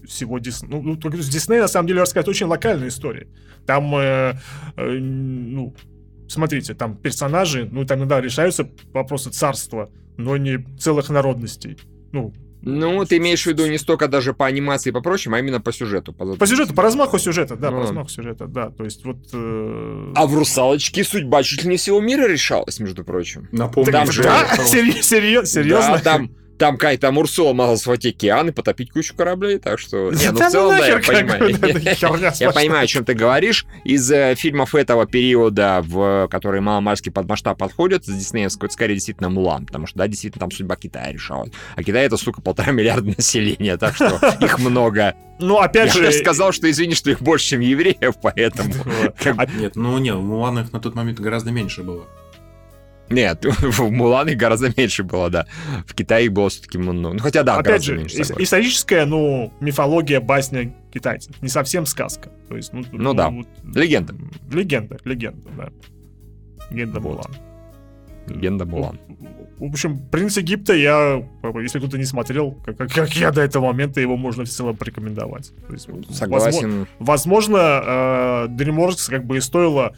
всего 0.07 0.39
Дисней. 0.39 0.71
Ну, 0.71 0.83
ну, 0.83 1.23
с 1.23 1.29
Дисней, 1.29 1.61
на 1.61 1.69
самом 1.69 1.89
деле, 1.89 2.01
рассказать 2.01 2.29
очень 2.29 2.47
локальная 2.47 2.89
история. 2.89 3.29
Там, 3.67 3.95
э, 3.95 4.35
э, 4.77 4.99
ну, 4.99 5.75
смотрите, 6.29 6.75
там 6.75 6.97
персонажи, 6.97 7.69
ну, 7.71 7.85
там 7.85 7.99
иногда 7.99 8.21
решаются 8.21 8.71
вопросы 8.95 9.31
царства, 9.31 9.91
но 10.17 10.39
не 10.39 10.65
целых 10.79 11.11
народностей. 11.11 11.77
Ну, 12.13 12.33
Ну, 12.63 13.05
ты 13.05 13.19
имеешь 13.19 13.45
в 13.45 13.47
виду 13.47 13.67
не 13.67 13.79
столько 13.79 14.09
даже 14.09 14.35
по 14.35 14.47
анимации 14.47 14.91
и 14.91 14.93
по 14.93 15.01
прочему, 15.01 15.37
а 15.37 15.39
именно 15.39 15.61
по 15.61 15.73
сюжету. 15.73 16.13
по 16.13 16.47
сюжету, 16.47 16.75
по 16.75 16.83
размаху 16.83 17.19
сюжета, 17.19 17.57
да, 17.57 17.71
Ну 17.71 17.77
по 17.77 17.83
размаху 17.83 18.09
сюжета, 18.11 18.47
да. 18.47 18.71
То 18.71 18.85
есть 18.85 19.05
вот... 19.05 19.19
э, 19.33 20.13
А 20.17 20.27
в 20.27 20.35
«Русалочке» 20.35 21.05
судьба 21.05 21.43
чуть 21.43 21.63
ли 21.65 21.71
не 21.71 21.77
всего 21.77 22.01
мира 22.01 22.27
решалась, 22.27 22.81
между 22.81 23.05
прочим. 23.05 23.49
Напомню, 23.53 23.93
Там 23.93 24.11
же- 24.11 24.23
да? 24.25 24.45
Серьё- 24.59 25.45
Серьезно? 25.45 25.97
Да, 25.97 25.99
там, 26.03 26.31
там 26.59 26.77
Кай, 26.77 26.99
там 26.99 27.17
Урсула 27.19 27.53
могла 27.53 27.77
схватить 27.77 28.17
океан 28.17 28.49
и 28.49 28.53
потопить 28.53 28.91
кучу 28.91 29.15
кораблей, 29.15 29.59
так 29.59 29.79
что... 29.79 30.11
Не, 30.11 30.31
ну 30.31 30.39
в 30.39 30.51
целом, 30.51 30.77
да, 30.77 30.87
я 30.87 30.99
понимаю. 30.99 31.49
Я 32.39 32.51
понимаю, 32.51 32.85
о 32.85 32.87
чем 32.87 33.05
ты 33.05 33.15
говоришь. 33.15 33.67
Из 33.85 34.11
э, 34.11 34.35
фильмов 34.37 34.75
этого 34.75 35.07
периода, 35.07 35.81
в 35.83 36.29
которые 36.31 36.61
маломальски 36.61 37.09
под 37.11 37.29
масштаб 37.29 37.59
подходят, 37.59 38.05
с 38.05 38.09
диснеевского, 38.09 38.69
скорее 38.69 38.95
действительно 38.95 39.29
Мулан, 39.29 39.67
потому 39.67 39.87
что, 39.87 39.99
да, 39.99 40.09
действительно, 40.09 40.41
там 40.41 40.51
судьба 40.51 40.77
Китая 40.77 41.13
решалась. 41.13 41.51
А 41.77 41.83
Китай 41.83 42.07
это, 42.07 42.17
сука, 42.17 42.43
полтора 42.43 42.73
миллиарда 42.73 43.15
населения, 43.17 43.77
так 43.77 43.95
что 43.95 44.19
их 44.41 44.59
много. 44.59 45.15
Ну, 45.39 45.59
опять 45.59 45.87
Я 45.87 45.93
же... 45.93 46.03
даже 46.03 46.19
сказал, 46.19 46.53
что 46.53 46.69
извини, 46.71 46.95
что 46.95 47.11
их 47.11 47.23
больше, 47.23 47.51
чем 47.51 47.61
евреев, 47.61 48.15
поэтому... 48.21 48.73
бы- 48.73 49.49
Нет, 49.59 49.77
ну 49.77 49.97
не, 49.99 50.13
у 50.13 50.21
Мулана 50.21 50.61
их 50.61 50.73
на 50.73 50.81
тот 50.81 50.95
момент 50.95 51.21
гораздо 51.21 51.51
меньше 51.53 51.83
было. 51.83 52.07
Нет, 53.11 53.45
в 53.61 53.91
Мулан 53.91 54.29
их 54.29 54.37
гораздо 54.37 54.71
меньше 54.77 55.03
было, 55.05 55.31
да. 55.31 55.47
В 55.87 55.95
Китае 55.95 56.27
их 56.27 56.33
было 56.33 56.49
все-таки 56.49 56.79
много. 56.79 57.15
Ну, 57.15 57.21
хотя 57.21 57.43
да, 57.43 57.55
Опять 57.55 57.67
гораздо 57.67 57.87
же, 57.87 57.97
меньше. 57.99 58.17
ис- 58.17 58.25
согласен. 58.25 58.45
историческая, 58.45 59.05
ну, 59.07 59.53
мифология, 59.61 60.21
басня 60.21 60.75
китайцев. 60.93 61.41
Не 61.43 61.49
совсем 61.49 61.87
сказка. 61.87 62.31
То 62.49 62.57
есть, 62.57 62.73
ну, 62.73 62.83
Ну 62.93 63.15
да. 63.15 63.31
вот, 63.31 63.47
Легенда. 63.75 64.15
Легенда, 64.51 64.99
легенда, 65.05 65.49
да. 65.57 65.69
Легенда 66.71 67.01
Вот. 67.01 67.13
Мулан. 67.15 67.37
Легенда 68.27 68.65
Мулан. 68.67 69.01
В 69.59 69.65
общем, 69.65 69.99
«Принц 69.99 70.37
Египта» 70.37 70.73
я, 70.75 71.25
если 71.63 71.79
кто-то 71.81 71.99
не 71.99 72.05
смотрел, 72.05 72.53
как, 72.65 72.77
как- 72.77 73.17
я 73.17 73.33
до 73.33 73.41
этого 73.41 73.67
момента, 73.67 74.01
его 74.01 74.17
можно 74.17 74.45
в 74.45 74.49
целом 74.49 74.77
порекомендовать. 74.77 75.51
То 75.67 75.73
есть, 75.73 75.89
вот, 75.89 76.07
возможно- 76.07 76.15
Согласен. 76.15 76.87
Возможно, 77.01 77.57
э, 77.57 78.47
DreamWorks 78.51 79.11
как 79.11 79.25
бы 79.25 79.39
и 79.39 79.41
стоило 79.41 79.97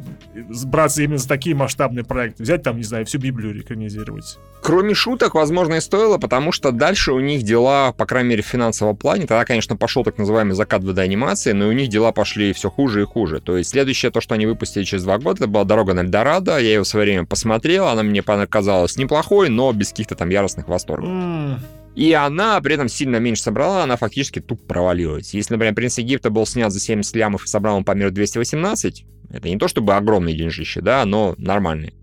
вот, 0.00 0.64
браться 0.64 1.02
именно 1.02 1.18
за 1.18 1.28
такие 1.28 1.54
масштабные 1.54 2.04
проекты. 2.04 2.42
Взять 2.42 2.62
там, 2.62 2.76
не 2.76 2.82
знаю, 2.82 3.06
всю 3.06 3.18
Библию 3.18 3.54
рекранизировать. 3.54 4.38
Кроме 4.62 4.94
шуток, 4.94 5.34
возможно, 5.34 5.74
и 5.74 5.80
стоило, 5.80 6.18
потому 6.18 6.50
что 6.50 6.72
дальше 6.72 7.12
у 7.12 7.20
них 7.20 7.42
дела, 7.42 7.92
по 7.92 8.06
крайней 8.06 8.30
мере, 8.30 8.42
в 8.42 8.46
финансовом 8.46 8.96
плане, 8.96 9.26
тогда, 9.26 9.44
конечно, 9.44 9.76
пошел 9.76 10.02
так 10.02 10.18
называемый 10.18 10.54
закат 10.54 10.82
2D-анимации, 10.82 11.52
но 11.52 11.68
у 11.68 11.72
них 11.72 11.88
дела 11.88 12.12
пошли 12.12 12.52
все 12.52 12.70
хуже 12.70 13.02
и 13.02 13.04
хуже. 13.04 13.40
То 13.40 13.56
есть 13.56 13.70
следующее, 13.70 14.10
то, 14.10 14.20
что 14.20 14.34
они 14.34 14.46
выпустили 14.46 14.84
через 14.84 15.04
два 15.04 15.18
года, 15.18 15.44
это 15.44 15.46
была 15.46 15.64
«Дорога 15.64 15.94
на 15.94 16.00
Эльдорадо», 16.00 16.58
я 16.58 16.58
ее 16.58 16.80
в 16.82 16.88
свое 16.88 17.06
время 17.06 17.26
посмотрел, 17.26 17.86
она 17.86 18.02
мне 18.02 18.22
показалась 18.22 18.96
неплохой, 18.96 19.48
но 19.48 19.72
без 19.72 19.90
каких-то 19.90 20.16
там 20.16 20.30
яростных 20.30 20.68
восторгов. 20.68 21.08
М, 21.08 21.60
И 21.96 22.12
она 22.12 22.60
при 22.60 22.74
этом 22.74 22.88
сильно 22.88 23.16
меньше 23.16 23.42
собрала, 23.42 23.82
она 23.82 23.96
фактически 23.96 24.38
тупо 24.38 24.62
провалилась. 24.66 25.32
Если, 25.32 25.54
например, 25.54 25.74
«Принц 25.74 25.96
Египта» 25.96 26.28
был 26.28 26.44
снят 26.44 26.70
за 26.70 26.78
70 26.78 27.16
лямов 27.16 27.44
и 27.44 27.46
собрал 27.46 27.78
он 27.78 27.84
по 27.84 27.92
миру 27.92 28.10
218, 28.10 29.06
это 29.30 29.48
не 29.48 29.56
то 29.56 29.66
чтобы 29.66 29.94
огромные 29.94 30.36
деньжища, 30.36 30.82
да, 30.82 31.06
но 31.06 31.34
нормальные. 31.38 31.94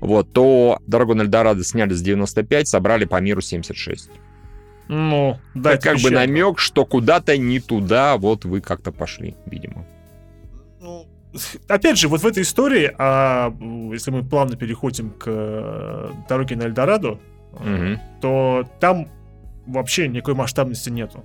Вот, 0.00 0.32
то 0.32 0.78
«Дорогу 0.86 1.14
на 1.14 1.22
Эльдорадо» 1.22 1.62
сняли 1.62 1.92
за 1.92 2.02
95, 2.02 2.68
собрали 2.68 3.04
по 3.04 3.20
миру 3.20 3.42
76. 3.42 4.08
Ну, 4.88 5.38
да, 5.54 5.74
это 5.74 5.90
как 5.90 6.00
бы 6.00 6.10
намек, 6.10 6.58
что 6.58 6.86
куда-то 6.86 7.36
не 7.36 7.60
туда 7.60 8.16
вот 8.16 8.46
вы 8.46 8.62
как-то 8.62 8.92
пошли, 8.92 9.34
видимо. 9.44 9.86
Ну, 10.80 11.06
опять 11.68 11.98
же, 11.98 12.08
вот 12.08 12.22
в 12.22 12.26
этой 12.26 12.42
истории, 12.42 12.90
а, 12.96 13.54
если 13.92 14.10
мы 14.10 14.22
плавно 14.22 14.56
переходим 14.56 15.10
к 15.10 15.24
э, 15.26 16.10
дороге 16.28 16.56
на 16.56 16.62
Эльдорадо, 16.62 17.18
Мгм. 17.60 18.00
то 18.20 18.64
там 18.80 19.08
вообще 19.66 20.08
никакой 20.08 20.34
масштабности 20.34 20.90
нету. 20.90 21.24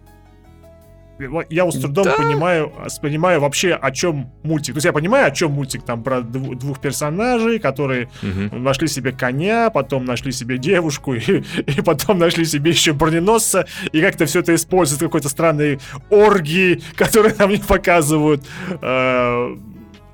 Я 1.50 1.66
вот 1.66 1.76
с 1.76 1.82
трудом 1.82 2.06
Да. 2.06 2.16
понимаю, 2.16 2.72
понимаю 3.02 3.42
вообще, 3.42 3.74
о 3.74 3.92
чем 3.92 4.32
мультик. 4.44 4.76
То 4.76 4.78
есть 4.78 4.86
я 4.86 4.94
понимаю, 4.94 5.28
о 5.28 5.32
чем 5.32 5.52
мультик 5.52 5.84
там 5.84 6.02
про 6.02 6.20
дву- 6.22 6.56
двух 6.56 6.80
персонажей, 6.80 7.60
которые 7.60 8.10
Мгм. 8.22 8.64
нашли 8.64 8.88
себе 8.88 9.12
коня, 9.12 9.70
потом 9.70 10.06
нашли 10.06 10.32
себе 10.32 10.58
девушку, 10.58 11.14
и, 11.16 11.44
и 11.58 11.82
потом 11.82 12.20
нашли 12.20 12.46
себе 12.46 12.72
еще 12.72 12.94
броненосца, 12.94 13.66
и 13.92 14.00
как-то 14.00 14.28
все 14.28 14.40
это 14.40 14.56
используют 14.56 15.02
какой-то 15.02 15.28
странной 15.28 15.80
оргии, 16.10 16.82
которые 16.96 17.36
нам 17.38 17.50
не 17.50 17.58
показывают. 17.58 18.46
Э, 18.82 19.58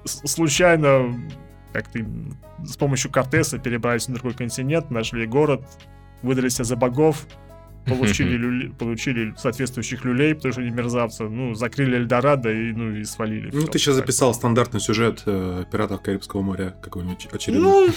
случайно 0.05 1.15
как-то 1.71 1.99
с 2.63 2.77
помощью 2.77 3.11
Кортеса 3.11 3.59
перебрались 3.59 4.07
на 4.07 4.15
другой 4.15 4.33
континент, 4.33 4.89
нашли 4.89 5.27
город, 5.27 5.61
выдали 6.23 6.49
себя 6.49 6.63
за 6.63 6.75
богов, 6.77 7.27
получили, 7.87 8.37
люле- 8.37 8.73
получили 8.75 9.33
соответствующих 9.37 10.03
люлей, 10.05 10.35
потому 10.35 10.51
что 10.51 10.61
они 10.61 10.71
мерзавцы, 10.71 11.23
ну, 11.23 11.53
закрыли 11.53 11.97
Эльдорадо 11.97 12.51
и, 12.51 12.71
ну, 12.71 12.95
и 12.95 13.03
свалили. 13.03 13.49
Ну, 13.53 13.61
Всё. 13.61 13.67
ты 13.67 13.79
сейчас 13.79 13.95
записал 13.95 14.33
стандартный 14.33 14.79
сюжет 14.79 15.23
э, 15.25 15.63
«Пиратов 15.71 16.01
Карибского 16.01 16.41
моря» 16.41 16.75
какой-нибудь 16.81 17.27
очередной. 17.31 17.89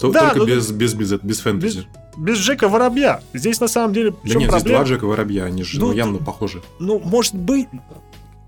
Ну, 0.00 0.10
да, 0.12 0.28
Только 0.28 0.38
ну, 0.38 0.46
без, 0.46 0.70
без, 0.70 0.94
без, 0.94 1.12
без 1.20 1.40
фэнтези. 1.40 1.86
без 2.16 2.38
Джека 2.38 2.68
Воробья. 2.68 3.20
Здесь 3.34 3.60
на 3.60 3.68
самом 3.68 3.92
деле 3.92 4.10
Да 4.10 4.16
нет, 4.24 4.32
здесь 4.38 4.48
проблема? 4.48 4.78
два 4.78 4.88
Джека 4.88 5.04
Воробья, 5.06 5.44
они 5.44 5.62
же 5.64 5.80
Ну, 5.80 5.88
ну, 5.88 5.92
явно 5.92 6.18
похожи. 6.18 6.62
Ну, 6.78 6.98
может 7.00 7.34
быть. 7.34 7.68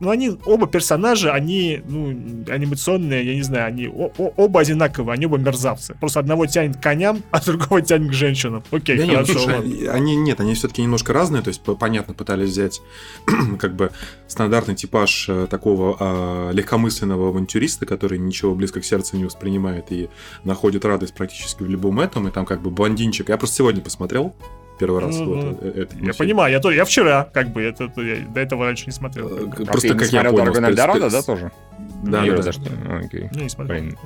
Ну, 0.01 0.11
они, 0.11 0.37
оба 0.47 0.67
персонажа, 0.67 1.33
они, 1.35 1.83
ну, 1.87 2.09
анимационные, 2.49 3.25
я 3.25 3.35
не 3.35 3.43
знаю, 3.43 3.67
они 3.67 3.87
о- 3.87 4.11
о- 4.17 4.33
оба 4.37 4.61
одинаковые, 4.61 5.15
они 5.15 5.27
оба 5.27 5.37
мерзавцы. 5.39 5.95
Просто 6.01 6.21
одного 6.21 6.47
тянет 6.47 6.79
к 6.79 6.81
коням, 6.83 7.23
а 7.31 7.41
другого 7.45 7.83
тянет 7.83 8.11
к 8.11 8.13
женщинам. 8.15 8.63
Окей, 8.71 8.97
Да 8.97 9.05
нет, 9.05 9.15
хорошо, 9.15 9.33
слушай, 9.35 9.55
ладно. 9.57 9.93
они 9.93 10.17
нет, 10.17 10.41
они 10.41 10.55
все-таки 10.55 10.83
немножко 10.83 11.13
разные, 11.13 11.43
то 11.43 11.49
есть 11.49 11.61
понятно 11.63 12.15
пытались 12.15 12.49
взять 12.51 12.81
как 13.59 13.77
бы 13.77 13.93
стандартный 14.27 14.75
типаж 14.75 15.27
э, 15.29 15.47
такого 15.51 15.97
а, 16.01 16.51
легкомысленного 16.53 17.29
авантюриста, 17.29 17.85
который 17.87 18.19
ничего 18.19 18.55
близко 18.55 18.81
к 18.81 18.85
сердцу 18.85 19.17
не 19.19 19.25
воспринимает 19.25 19.93
и 19.93 20.09
находит 20.45 20.85
радость 20.85 21.15
практически 21.15 21.63
в 21.63 21.69
любом 21.69 22.01
этом, 22.01 22.27
и 22.27 22.31
там 22.31 22.47
как 22.47 22.63
бы 22.63 22.71
блондинчик. 22.71 23.29
Я 23.29 23.37
просто 23.37 23.57
сегодня 23.57 23.83
посмотрел 23.83 24.35
первый 24.81 25.01
раз 25.01 25.17
Ну, 25.17 25.25
вот, 25.27 25.45
ну, 25.45 25.59
э, 25.61 25.83
этот 25.83 26.01
Я 26.01 26.15
понимаю, 26.15 26.53
я, 26.53 26.61
тоже, 26.61 26.77
я 26.77 26.85
вчера, 26.85 27.29
как 27.33 27.53
бы, 27.53 27.63
это, 27.63 27.85
это 27.85 28.01
я 28.01 28.17
до 28.27 28.41
этого 28.41 28.65
раньше 28.65 28.87
не 28.87 28.93
смотрел. 28.93 29.29
Э, 29.29 29.51
как. 29.51 29.61
А 29.61 29.65
Просто 29.67 29.89
не 29.89 29.95
как 29.95 30.03
я 30.03 30.09
смотрел 30.09 30.33
понял, 30.33 30.45
«Дорогу 30.47 30.61
на 30.61 30.67
Эльдорадо», 30.69 31.11
да, 31.11 31.23
тоже? 31.23 31.53
Да, 32.03 32.25
Или 32.25 32.35
да? 32.41 32.51
А, 32.89 33.01
Окей. 33.05 33.29
Ну, 33.35 33.43
не 33.43 33.49
смотрел. 33.51 33.83
Блин, 33.83 33.99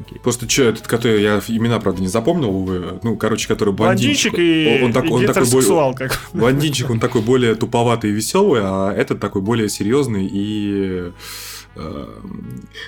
окей. 0.00 0.18
Просто 0.20 0.48
что, 0.48 0.62
этот, 0.64 0.86
который 0.86 1.22
я 1.22 1.42
имена, 1.48 1.78
правда, 1.80 2.00
не 2.00 2.08
запомнил, 2.08 2.48
увы. 2.48 2.98
Ну, 3.02 3.16
короче, 3.16 3.46
который 3.46 3.74
блондинчик. 3.74 4.32
Блондинчик 4.32 4.78
и, 4.78 4.80
он, 4.80 4.86
он 4.86 4.92
так- 4.92 5.04
и 5.04 5.08
он 5.08 5.20
такой 5.20 5.20
более, 5.20 5.28
гетеросексуал, 5.28 5.94
как 5.94 6.20
блондинчик, 6.32 6.90
он 6.90 6.98
такой 6.98 7.20
более 7.20 7.54
туповатый 7.54 8.10
и 8.10 8.12
веселый, 8.14 8.62
а 8.64 8.90
этот 8.92 9.20
такой 9.20 9.42
более 9.42 9.68
серьезный 9.68 10.26
и 10.32 11.12
э, 11.76 12.06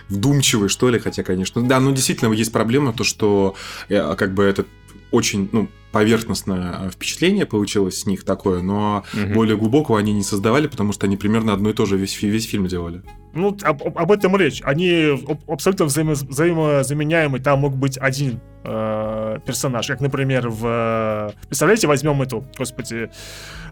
вдумчивый, 0.08 0.70
что 0.70 0.88
ли, 0.88 0.98
хотя, 0.98 1.22
конечно. 1.22 1.62
Да, 1.62 1.78
ну, 1.80 1.92
действительно, 1.92 2.32
есть 2.32 2.52
проблема, 2.52 2.94
то, 2.94 3.04
что 3.04 3.54
э, 3.90 4.14
как 4.16 4.32
бы 4.32 4.44
это 4.44 4.64
очень, 5.10 5.48
ну, 5.52 5.68
поверхностное 5.94 6.90
впечатление 6.90 7.46
получилось 7.46 8.00
с 8.00 8.06
них 8.06 8.24
такое, 8.24 8.60
но 8.62 9.04
Мгм. 9.14 9.32
более 9.32 9.56
глубокого 9.56 9.98
они 9.98 10.12
не 10.12 10.22
создавали, 10.22 10.66
потому 10.66 10.92
что 10.92 11.06
они 11.06 11.16
примерно 11.16 11.52
одно 11.52 11.70
и 11.70 11.72
то 11.72 11.86
же 11.86 11.96
весь, 11.96 12.20
весь 12.22 12.46
фильм 12.46 12.66
делали. 12.66 13.02
Ну, 13.34 13.56
об, 13.62 13.82
об- 13.82 13.98
об 13.98 14.12
этом 14.12 14.36
речь. 14.36 14.60
Они 14.64 15.18
аб- 15.28 15.50
абсолютно 15.50 15.84
взаимо- 15.84 16.12
взаимозаменяемы. 16.28 17.40
Там 17.40 17.60
мог 17.60 17.76
быть 17.76 17.98
один 17.98 18.40
э, 18.64 19.38
персонаж. 19.46 19.86
Как, 19.86 20.00
например, 20.00 20.48
в... 20.48 20.64
э, 20.64 21.30
Представляете, 21.48 21.86
возьмем 21.86 22.22
эту, 22.22 22.44
господи, 22.56 23.10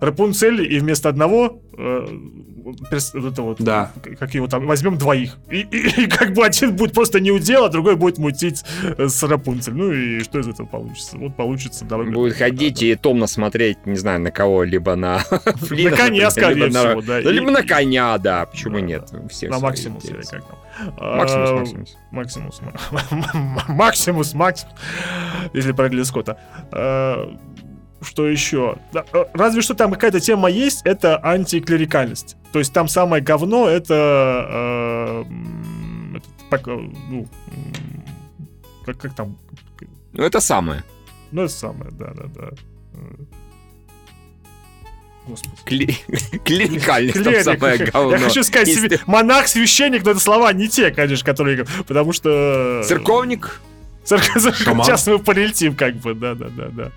Рапунцель, 0.00 0.60
и 0.72 0.78
вместо 0.80 1.08
одного 1.08 1.60
э, 1.78 2.06
перс- 2.90 3.14
вот 3.14 3.32
это 3.32 3.42
вот, 3.42 3.60
Да. 3.62 3.92
к- 4.02 4.16
как 4.18 4.34
его 4.34 4.48
там, 4.48 4.66
возьмем 4.66 4.98
двоих. 4.98 5.36
И, 5.50 5.60
и- 5.60 6.02
и 6.02 6.06
как 6.08 6.32
бы 6.34 6.44
один 6.44 6.74
будет 6.76 6.92
просто 6.92 7.20
не 7.20 7.30
удел, 7.30 7.64
а 7.64 7.68
другой 7.68 7.96
будет 7.96 8.18
мутить 8.18 8.64
э, 8.98 9.06
с 9.08 9.22
Рапунцель. 9.22 9.72
Ну 9.74 9.92
и 9.92 10.20
что 10.20 10.40
из 10.40 10.48
этого 10.48 10.66
получится? 10.66 11.16
Вот 11.16 11.36
получится 11.36 11.84
дорога. 11.84 12.10
Будет 12.10 12.36
ходить 12.36 12.82
и 12.82 12.94
томно 12.96 13.26
смотреть, 13.26 13.78
не 13.86 13.96
знаю, 13.96 14.20
на 14.20 14.30
кого, 14.30 14.64
либо 14.64 14.94
на 14.96 15.18
Флина, 15.60 15.90
На 15.90 15.96
коня, 15.96 16.30
скорее 16.30 16.54
либо 16.66 16.68
на- 16.74 16.88
всего, 16.88 17.02
да. 17.02 17.20
И- 17.20 17.24
либо 17.32 17.50
на 17.50 17.62
коня, 17.62 18.18
да, 18.18 18.44
почему 18.46 18.74
Да, 18.74 18.80
нет? 18.80 19.10
Все 19.30 19.48
На 19.52 19.58
Максимус 19.60 20.04
или 20.04 20.22
как 20.22 20.44
там. 20.44 20.58
Максимус, 20.98 21.94
Максимус. 22.10 22.60
Максимус. 22.60 22.62
Максимус, 23.68 24.34
Максимус. 24.34 24.74
Если 25.52 25.72
про 25.72 25.84
Ридли 25.88 26.02
Скотта. 26.04 26.38
Э, 26.72 27.34
Что 28.00 28.26
еще? 28.28 28.76
Э, 28.94 29.24
Разве 29.34 29.62
что 29.62 29.74
там 29.74 29.92
какая-то 29.92 30.20
тема 30.20 30.48
есть, 30.50 30.82
это 30.84 31.20
антиклерикальность. 31.24 32.36
То 32.52 32.58
есть 32.58 32.72
там 32.72 32.88
самое 32.88 33.22
говно 33.22 33.68
это, 33.68 33.94
э, 34.50 35.24
ну, 37.08 37.26
как, 38.84 38.98
как 38.98 39.14
там? 39.14 39.38
Ну, 40.12 40.22
это 40.24 40.40
самое. 40.40 40.82
Ну, 41.30 41.42
это 41.42 41.52
самое, 41.52 41.90
да-да-да. 41.92 42.50
Господи. 45.26 45.54
Кли- 45.64 46.38
Клерикальность 46.44 47.14
там 47.22 47.32
Клерик. 47.32 47.44
самое 47.44 47.78
говно. 47.78 48.10
Я 48.12 48.18
хочу 48.18 48.42
сказать, 48.42 48.68
Если- 48.68 48.88
себе- 48.88 49.00
монах, 49.06 49.46
священник, 49.48 50.04
но 50.04 50.10
это 50.12 50.20
слова 50.20 50.52
не 50.52 50.68
те, 50.68 50.90
конечно, 50.90 51.24
которые... 51.24 51.64
Потому 51.86 52.12
что... 52.12 52.82
Церковник? 52.84 53.60
Церковь, 54.04 54.56
Шаман. 54.56 54.84
Сейчас 54.84 55.06
мы 55.06 55.18
полетим, 55.20 55.76
как 55.76 55.94
бы, 55.96 56.14
да-да-да-да. 56.14 56.90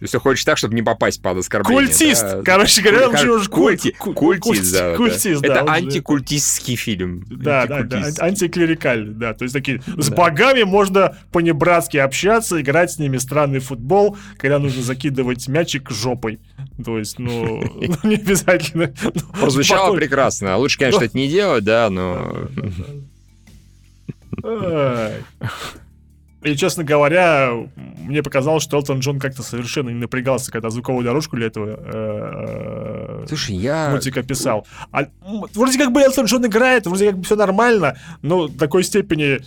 Ты 0.00 0.06
все 0.08 0.18
хочешь 0.18 0.44
так, 0.44 0.58
чтобы 0.58 0.74
не 0.74 0.82
попасть 0.82 1.22
под 1.22 1.38
оскорбление. 1.38 1.86
Культист! 1.86 2.22
да? 2.22 2.42
Короче 2.42 2.82
говоря, 2.82 3.08
он 3.08 3.16
же 3.16 3.30
уже 3.34 3.48
культи- 3.48 3.94
куль- 3.96 4.38
Культист, 4.40 4.72
да. 4.72 4.96
Культист, 4.96 5.42
да. 5.42 5.60
Это 5.60 5.70
антикультистский 5.72 6.74
фильм. 6.74 7.24
Да, 7.30 7.66
да, 7.66 7.82
да, 7.84 8.10
антиклерикальный, 8.18 9.14
да. 9.14 9.32
То 9.32 9.44
есть 9.44 9.52
такие, 9.54 9.80
с 9.98 10.08
Да. 10.08 10.16
богами 10.16 10.64
можно 10.64 11.16
по-небратски 11.30 11.98
общаться, 11.98 12.60
играть 12.60 12.90
с 12.90 12.98
ними 12.98 13.16
странный 13.18 13.60
футбол, 13.60 14.16
когда 14.38 14.58
нужно 14.58 14.82
закидывать 14.82 15.46
мячик 15.46 15.90
жопой. 15.92 16.40
То 16.84 16.98
есть, 16.98 17.18
ну, 17.18 17.62
ну, 17.74 18.08
не 18.08 18.16
обязательно. 18.16 18.92
Ну, 19.02 19.40
Прозвучало 19.40 19.94
прекрасно. 19.96 20.56
Лучше, 20.56 20.78
конечно, 20.78 21.04
это 21.04 21.16
не 21.16 21.28
делать, 21.28 21.64
да, 21.64 21.90
но... 21.90 22.48
И, 26.42 26.56
честно 26.56 26.82
говоря, 26.82 27.52
мне 27.76 28.22
показалось, 28.22 28.64
что 28.64 28.76
Элтон 28.76 28.98
Джон 28.98 29.20
как-то 29.20 29.44
совершенно 29.44 29.90
не 29.90 30.00
напрягался, 30.00 30.50
когда 30.50 30.70
звуковую 30.70 31.04
дорожку 31.04 31.36
для 31.36 31.46
этого 31.46 31.66
э, 31.68 33.22
э, 33.22 33.26
Слушай, 33.28 33.56
я... 33.56 33.90
мультика 33.90 34.24
писал. 34.24 34.66
А, 34.90 35.06
вроде 35.54 35.78
как 35.78 35.92
бы 35.92 36.00
Элтон 36.00 36.26
Джон 36.26 36.44
играет, 36.44 36.86
вроде 36.86 37.10
как 37.10 37.18
бы 37.18 37.24
все 37.24 37.36
нормально, 37.36 37.96
но 38.22 38.48
такой 38.48 38.82
степени 38.82 39.40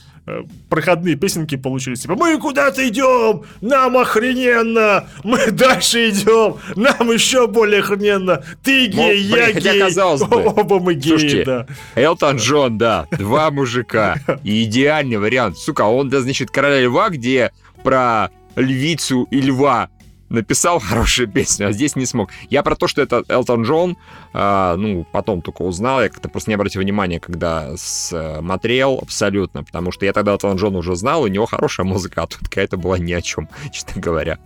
проходные 0.69 1.15
песенки 1.15 1.55
получились. 1.55 2.01
Типа, 2.01 2.15
мы 2.15 2.37
куда-то 2.39 2.87
идем, 2.87 3.43
нам 3.61 3.97
охрененно, 3.97 5.07
мы 5.23 5.51
дальше 5.51 6.09
идем, 6.09 6.57
нам 6.75 7.11
еще 7.11 7.47
более 7.47 7.81
охрененно, 7.81 8.43
ты 8.63 8.89
Ну, 8.93 9.03
гей, 9.03 9.21
я 9.21 9.45
блин, 9.47 9.59
гей, 9.59 9.79
казалось 9.79 10.23
бы. 10.23 10.37
оба 10.45 10.79
мы 10.79 10.95
геи, 10.95 11.09
Слушайте, 11.09 11.43
да. 11.45 11.67
Элтон 11.95 12.37
Джон, 12.37 12.77
да, 12.77 13.07
два 13.11 13.51
мужика. 13.51 14.17
И 14.43 14.63
идеальный 14.63 15.17
вариант. 15.17 15.57
Сука, 15.57 15.83
он, 15.83 16.09
да, 16.09 16.21
значит, 16.21 16.49
Короля 16.51 16.81
Льва, 16.81 17.09
где 17.09 17.51
про 17.83 18.29
львицу 18.55 19.27
и 19.31 19.41
льва 19.41 19.89
написал 20.29 20.79
хорошую 20.79 21.27
песню, 21.27 21.67
а 21.67 21.71
здесь 21.71 21.95
не 21.95 22.05
смог. 22.05 22.31
Я 22.49 22.63
про 22.63 22.75
то, 22.75 22.87
что 22.87 23.01
это 23.01 23.23
Элтон 23.27 23.63
Джон, 23.63 23.97
а, 24.33 24.75
ну, 24.75 25.05
потом 25.11 25.41
только 25.41 25.61
узнал, 25.61 26.01
я 26.01 26.09
как-то 26.09 26.29
просто 26.29 26.51
не 26.51 26.55
обратил 26.55 26.81
внимания, 26.81 27.19
когда 27.19 27.75
смотрел 27.77 28.99
абсолютно, 29.01 29.63
потому 29.63 29.91
что 29.91 30.05
я 30.05 30.13
тогда 30.13 30.31
Элтон 30.31 30.57
Джон 30.57 30.75
уже 30.75 30.95
знал, 30.95 31.23
у 31.23 31.27
него 31.27 31.45
хорошая 31.45 31.85
музыка, 31.85 32.23
а 32.23 32.27
тут 32.27 32.39
какая-то 32.39 32.77
была 32.77 32.97
ни 32.97 33.13
о 33.13 33.21
чем, 33.21 33.49
честно 33.71 34.01
говоря. 34.01 34.39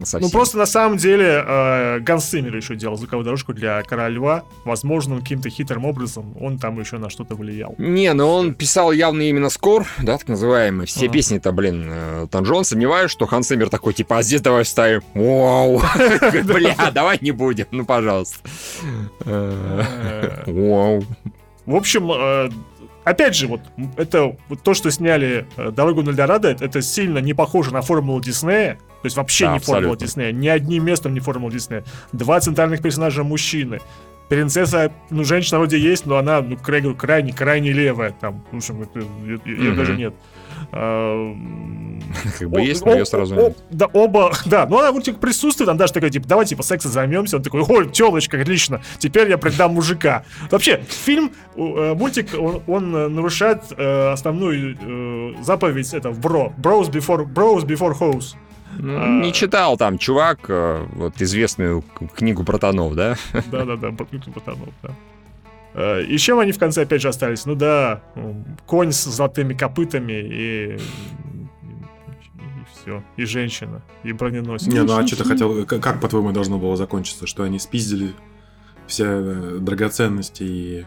Совсем. 0.00 0.20
Ну 0.20 0.30
просто 0.30 0.58
на 0.58 0.66
самом 0.66 0.98
деле 0.98 1.42
э, 1.46 2.00
Ганс 2.00 2.26
Циммер 2.26 2.54
еще 2.54 2.76
делал 2.76 2.96
звуковую 2.96 3.24
дорожку 3.24 3.54
для 3.54 3.82
Короля 3.82 4.08
Льва. 4.10 4.44
Возможно, 4.64 5.14
он 5.14 5.22
каким-то 5.22 5.48
хитрым 5.48 5.86
образом 5.86 6.34
он 6.38 6.58
там 6.58 6.78
еще 6.78 6.98
на 6.98 7.08
что-то 7.08 7.34
влиял. 7.34 7.74
Не, 7.78 8.12
ну 8.12 8.28
он 8.28 8.54
писал 8.54 8.92
явно 8.92 9.22
именно 9.22 9.48
скор, 9.48 9.86
да, 10.02 10.18
так 10.18 10.28
называемый. 10.28 10.86
Все 10.86 11.06
Ага. 11.06 11.12
песни-то, 11.14 11.52
блин, 11.52 11.88
э, 11.90 12.20
Элтон 12.20 12.44
Джон. 12.44 12.64
Сомневаюсь, 12.64 13.10
что 13.10 13.26
Ханс 13.26 13.46
Циммер 13.48 13.70
такой, 13.70 13.94
типа, 13.94 14.18
а 14.18 14.22
здесь 14.22 14.42
давай 14.42 14.64
вставим. 14.64 15.02
Вау. 15.14 15.80
Бля, 16.44 16.76
давай 16.92 17.18
не 17.22 17.30
будем, 17.30 17.66
ну, 17.70 17.84
пожалуйста. 17.86 18.38
Э, 19.24 20.42
Вау. 20.46 21.04
В 21.64 21.74
общем, 21.74 22.10
э, 22.12 22.50
опять 23.04 23.34
же, 23.34 23.46
вот 23.48 23.60
это 23.96 24.36
вот 24.48 24.62
то, 24.62 24.74
что 24.74 24.90
сняли 24.90 25.46
э, 25.56 25.70
«Дорогу 25.70 26.02
на 26.02 26.10
Эльдорадо», 26.10 26.50
это 26.50 26.82
сильно 26.82 27.18
не 27.18 27.34
похоже 27.34 27.72
на 27.72 27.82
формулу 27.82 28.20
Диснея. 28.20 28.78
То 29.02 29.06
есть 29.06 29.16
вообще 29.16 29.46
Да, 29.46 29.52
не 29.54 29.58
формула 29.60 29.78
абсолютно. 29.92 30.06
Диснея. 30.06 30.32
Ни 30.32 30.48
одним 30.48 30.84
местом 30.84 31.14
не 31.14 31.20
формула 31.20 31.52
Диснея. 31.52 31.84
Два 32.12 32.40
центральных 32.40 32.82
персонажа 32.82 33.22
мужчины. 33.24 33.80
Принцесса, 34.28 34.90
ну, 35.10 35.22
женщина 35.24 35.58
вроде 35.58 35.78
есть, 35.78 36.04
но 36.06 36.16
она, 36.16 36.40
ну, 36.42 36.56
край- 36.56 36.94
крайне, 36.94 37.32
крайне 37.32 37.70
левая. 37.72 38.10
Там, 38.20 38.44
в 38.50 38.56
общем, 38.56 38.82
это- 38.82 38.98
ее 39.24 39.40
ее 39.44 39.72
даже 39.74 39.96
нет. 39.96 40.14
А, 40.72 41.32
Как 42.38 42.50
бы 42.50 42.58
О- 42.60 42.62
есть, 42.62 42.84
но 42.84 42.92
ее 42.94 43.04
сразу 43.06 43.34
о- 43.36 43.42
нет. 43.48 43.58
Да, 43.70 43.86
оба, 43.86 44.32
да, 44.46 44.66
ну 44.66 44.78
она 44.78 44.90
вроде 44.90 45.12
как 45.12 45.20
присутствует, 45.20 45.68
она 45.68 45.78
даже 45.78 45.92
такая, 45.92 46.10
типа, 46.10 46.26
давай, 46.26 46.44
типа, 46.46 46.62
сексом 46.64 46.90
займемся. 46.90 47.36
Он 47.36 47.42
такой, 47.42 47.62
ой, 47.68 47.88
телочка, 47.90 48.40
отлично, 48.40 48.80
теперь 48.98 49.28
я 49.28 49.38
предам 49.38 49.74
мужика. 49.74 50.24
Вообще, 50.50 50.82
фильм, 50.88 51.30
э, 51.54 51.94
мультик, 51.94 52.30
он, 52.36 52.62
он, 52.66 52.96
э, 52.96 53.08
нарушает 53.08 53.62
э, 53.76 54.12
основную 54.12 54.76
э, 55.38 55.42
заповедь, 55.42 55.92
это, 55.94 56.10
бро, 56.10 56.52
bros 56.60 56.90
before, 56.90 57.24
bros 57.26 57.64
before 57.64 57.96
hoes. 57.96 58.34
Ну, 58.78 58.96
а- 59.00 59.06
Не 59.22 59.32
читал 59.32 59.76
там 59.76 59.98
чувак 59.98 60.38
э, 60.48 60.86
вот 60.94 61.20
известную 61.22 61.82
книгу 62.14 62.44
про 62.44 62.58
тонов, 62.58 62.94
да? 62.94 63.16
Да-да-да, 63.50 63.90
бр- 63.90 64.06
пацанов, 64.34 64.68
да. 64.82 64.90
Э, 65.74 66.02
И 66.02 66.18
чем 66.18 66.38
они 66.38 66.52
в 66.52 66.58
конце 66.58 66.82
опять 66.82 67.00
же 67.02 67.08
остались? 67.08 67.46
Ну 67.46 67.54
да, 67.54 68.02
конь 68.66 68.92
с 68.92 69.04
золотыми 69.04 69.54
копытами 69.54 70.12
и... 70.12 70.78
все. 72.72 73.02
И 73.16 73.24
женщина, 73.24 73.82
и 74.04 74.12
броненосец. 74.12 74.66
Не, 74.68 74.82
ну 74.82 74.96
а 74.96 75.06
что 75.06 75.16
ты 75.16 75.24
хотел, 75.24 75.64
как, 75.66 75.82
как, 75.82 76.00
по-твоему, 76.00 76.32
должно 76.32 76.58
было 76.58 76.76
закончиться? 76.76 77.26
Что 77.26 77.42
они 77.44 77.58
спиздили 77.58 78.12
все 78.86 79.04
э, 79.06 79.58
драгоценности 79.60 80.42
и... 80.44 80.86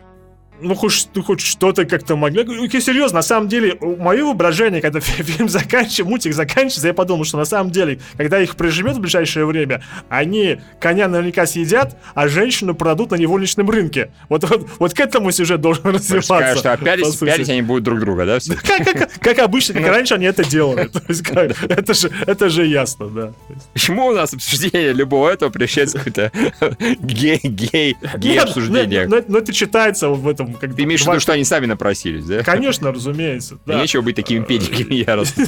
ну 0.62 0.76
хоть, 0.76 1.10
ну, 1.16 1.24
хоть 1.24 1.42
что-то 1.42 1.86
как-то 1.86 2.16
могли. 2.16 2.44
Ну, 2.44 2.64
окей, 2.66 2.82
серьезно, 2.82 3.18
на 3.18 3.22
самом 3.22 3.48
деле, 3.50 3.78
мое 3.82 4.24
воображение, 4.24 4.82
когда 4.82 5.00
фи- 5.02 5.24
фильм 5.24 5.50
заканчивается, 5.50 6.04
мультик 6.06 6.34
заканчивается, 6.34 6.88
я 6.88 6.94
подумал, 6.94 7.24
что 7.26 7.38
на 7.38 7.46
самом 7.46 7.72
деле, 7.72 8.00
когда 8.18 8.40
их 8.42 8.56
прижмет 8.56 8.96
в 8.96 9.00
ближайшее 9.00 9.46
время, 9.46 9.84
они 10.10 10.60
коня 10.80 11.08
наверняка 11.08 11.46
съедят, 11.46 11.98
а 12.16 12.28
женщину 12.28 12.76
продадут 12.76 13.12
на 13.12 13.16
невольничном 13.16 13.70
рынке. 13.70 14.12
Вот, 14.30 14.44
вот, 14.50 14.68
вот 14.80 14.94
к 14.94 15.00
этому 15.00 15.32
сюжет 15.32 15.62
должен 15.62 15.84
развиваться. 15.86 16.56
что 16.56 16.64
по 16.70 16.74
опялись, 16.74 17.08
сути. 17.14 17.30
опялись 17.30 17.50
они 17.50 17.62
будут 17.62 17.84
друг 17.84 18.00
друга, 18.00 18.26
да? 18.26 18.38
Как, 18.66 18.86
как- 18.94 19.20
как 19.20 19.40
обычно, 19.40 19.76
как 19.76 19.88
раньше 19.88 20.14
они 20.16 20.26
это 20.26 20.44
делали. 20.44 20.88
То 20.88 21.02
есть, 21.08 21.22
как- 21.24 21.64
это, 21.70 21.94
же, 21.94 22.12
это 22.28 22.50
же 22.50 22.66
ясно, 22.66 23.08
да. 23.08 23.34
Почему 23.74 24.08
у 24.08 24.14
нас 24.14 24.34
обсуждение 24.34 24.94
любого 24.94 25.30
этого 25.30 25.50
превращается 25.50 25.98
в 26.00 26.04
какое-то 26.04 26.32
гей, 27.00 27.40
гей, 27.44 27.96
гей 28.18 28.34
Нет, 28.34 28.44
обсуждение? 28.46 29.08
Но 29.08 29.38
это 29.38 29.54
читается 29.54 30.10
в 30.10 30.28
этом. 30.28 30.49
Как 30.60 30.76
Ты 30.76 30.84
имеешь 30.84 31.02
в 31.02 31.04
два- 31.06 31.14
виду, 31.14 31.22
что 31.22 31.34
они 31.34 31.44
сами 31.44 31.66
напросились, 31.66 32.26
да? 32.26 32.44
Конечно, 32.44 32.92
разумеется. 32.92 33.60
Да. 33.66 33.80
Нечего 33.82 34.02
быть 34.02 34.16
такими 34.16 34.44
педиками 34.44 34.94
яростно. 34.96 35.46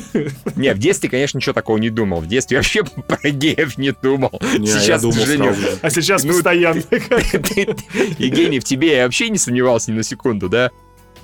Не, 0.55 0.73
в 0.73 0.77
детстве, 0.79 1.09
конечно, 1.09 1.37
ничего 1.37 1.53
такого 1.53 1.77
не 1.77 1.89
думал. 1.89 2.21
В 2.21 2.27
детстве 2.27 2.57
вообще 2.57 2.83
про 2.83 3.29
геев 3.29 3.77
не 3.77 3.91
думал. 3.91 4.31
Сейчас, 4.41 4.99
к 4.99 5.03
думал 5.03 5.15
сожалению. 5.17 5.55
А 5.81 5.89
сейчас 5.89 6.23
Ну, 6.23 6.33
постоянно. 6.33 6.81
Евгений, 8.17 8.59
в 8.59 8.63
тебе 8.63 8.97
я 8.97 9.03
вообще 9.05 9.29
не 9.29 9.37
сомневался 9.37 9.91
ни 9.91 9.95
на 9.97 10.03
секунду, 10.03 10.49
да? 10.49 10.71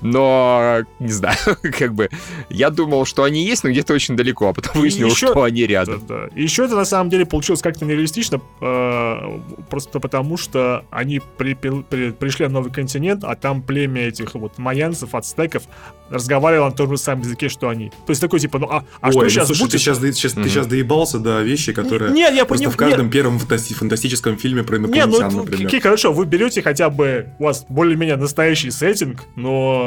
Но, 0.01 0.79
не 0.99 1.11
знаю, 1.11 1.37
как 1.77 1.93
бы, 1.93 2.09
я 2.49 2.69
думал, 2.69 3.05
что 3.05 3.23
они 3.23 3.43
есть, 3.45 3.63
но 3.63 3.69
где-то 3.71 3.93
очень 3.93 4.15
далеко, 4.15 4.49
а 4.49 4.53
потом 4.53 4.81
выяснил, 4.81 5.07
еще- 5.07 5.27
что 5.27 5.43
они 5.43 5.65
рядом. 5.65 6.03
Да, 6.07 6.27
да. 6.27 6.29
И 6.35 6.43
еще 6.43 6.65
это 6.65 6.75
на 6.75 6.85
самом 6.85 7.09
деле 7.09 7.25
получилось 7.25 7.61
как-то 7.61 7.85
нереалистично, 7.85 8.39
э, 8.61 9.39
просто 9.69 9.99
потому 9.99 10.37
что 10.37 10.85
они 10.91 11.21
при- 11.37 11.53
при- 11.55 12.11
пришли 12.11 12.45
на 12.47 12.53
новый 12.53 12.71
континент, 12.71 13.23
а 13.23 13.35
там 13.35 13.61
племя 13.61 14.07
этих 14.07 14.35
вот 14.35 14.57
майянцев, 14.57 15.15
ацтеков 15.15 15.63
разговаривало 16.09 16.69
на 16.69 16.75
том 16.75 16.89
же 16.89 16.97
самом 16.97 17.23
языке, 17.23 17.49
что 17.49 17.67
они. 17.67 17.89
То 17.89 18.09
есть 18.11 18.21
такой 18.21 18.39
типа, 18.39 18.59
ну 18.59 18.67
а, 18.69 18.85
а 19.01 19.07
Ой, 19.07 19.11
что 19.11 19.21
ну, 19.23 19.29
сейчас 19.29 19.47
слушай, 19.47 19.61
будет? 19.63 19.71
ты 19.73 19.77
сейчас, 19.79 19.97
сейчас, 19.99 20.33
ты 20.33 20.39
Мгм. 20.39 20.49
сейчас 20.49 20.67
доебался 20.67 21.19
до 21.19 21.41
вещи, 21.41 21.73
которые 21.73 22.13
Нет, 22.13 22.33
я 22.33 22.45
просто 22.45 22.65
поним- 22.69 22.73
в 22.73 22.77
каждом 22.77 23.09
первом 23.09 23.39
фантасти- 23.39 23.73
фантастическом 23.73 24.37
фильме 24.37 24.63
про 24.63 24.77
Не, 24.77 24.83
ну 24.83 24.87
инопланетян, 24.87 25.27
это- 25.27 25.37
например. 25.37 25.63
какие, 25.65 25.81
хорошо, 25.81 26.13
вы 26.13 26.25
берете 26.25 26.61
хотя 26.61 26.89
бы, 26.89 27.27
у 27.39 27.43
вас 27.43 27.65
более-менее 27.67 28.15
настоящий 28.15 28.71
сеттинг, 28.71 29.25
но 29.35 29.86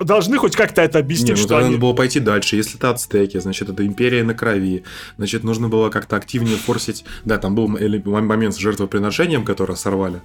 должны 0.00 0.38
хоть 0.38 0.56
как-то 0.56 0.82
это 0.82 0.98
Не, 0.98 1.04
объяснить, 1.04 1.30
ну 1.30 1.36
что 1.36 1.56
они... 1.58 1.66
надо 1.68 1.78
было 1.78 1.92
пойти 1.92 2.20
дальше. 2.20 2.56
Если 2.56 2.76
это 2.76 2.90
ацтеки, 2.90 3.38
значит, 3.38 3.68
это 3.68 3.84
империя 3.86 4.22
на 4.22 4.34
крови. 4.34 4.84
Значит, 5.16 5.44
нужно 5.44 5.68
было 5.68 5.90
как-то 5.90 6.16
активнее 6.16 6.56
форсить. 6.56 7.04
Да, 7.24 7.38
там 7.38 7.54
был 7.54 7.68
момент 7.68 8.54
с 8.54 8.58
жертвоприношением, 8.58 9.44
которое 9.44 9.76
сорвали. 9.76 10.20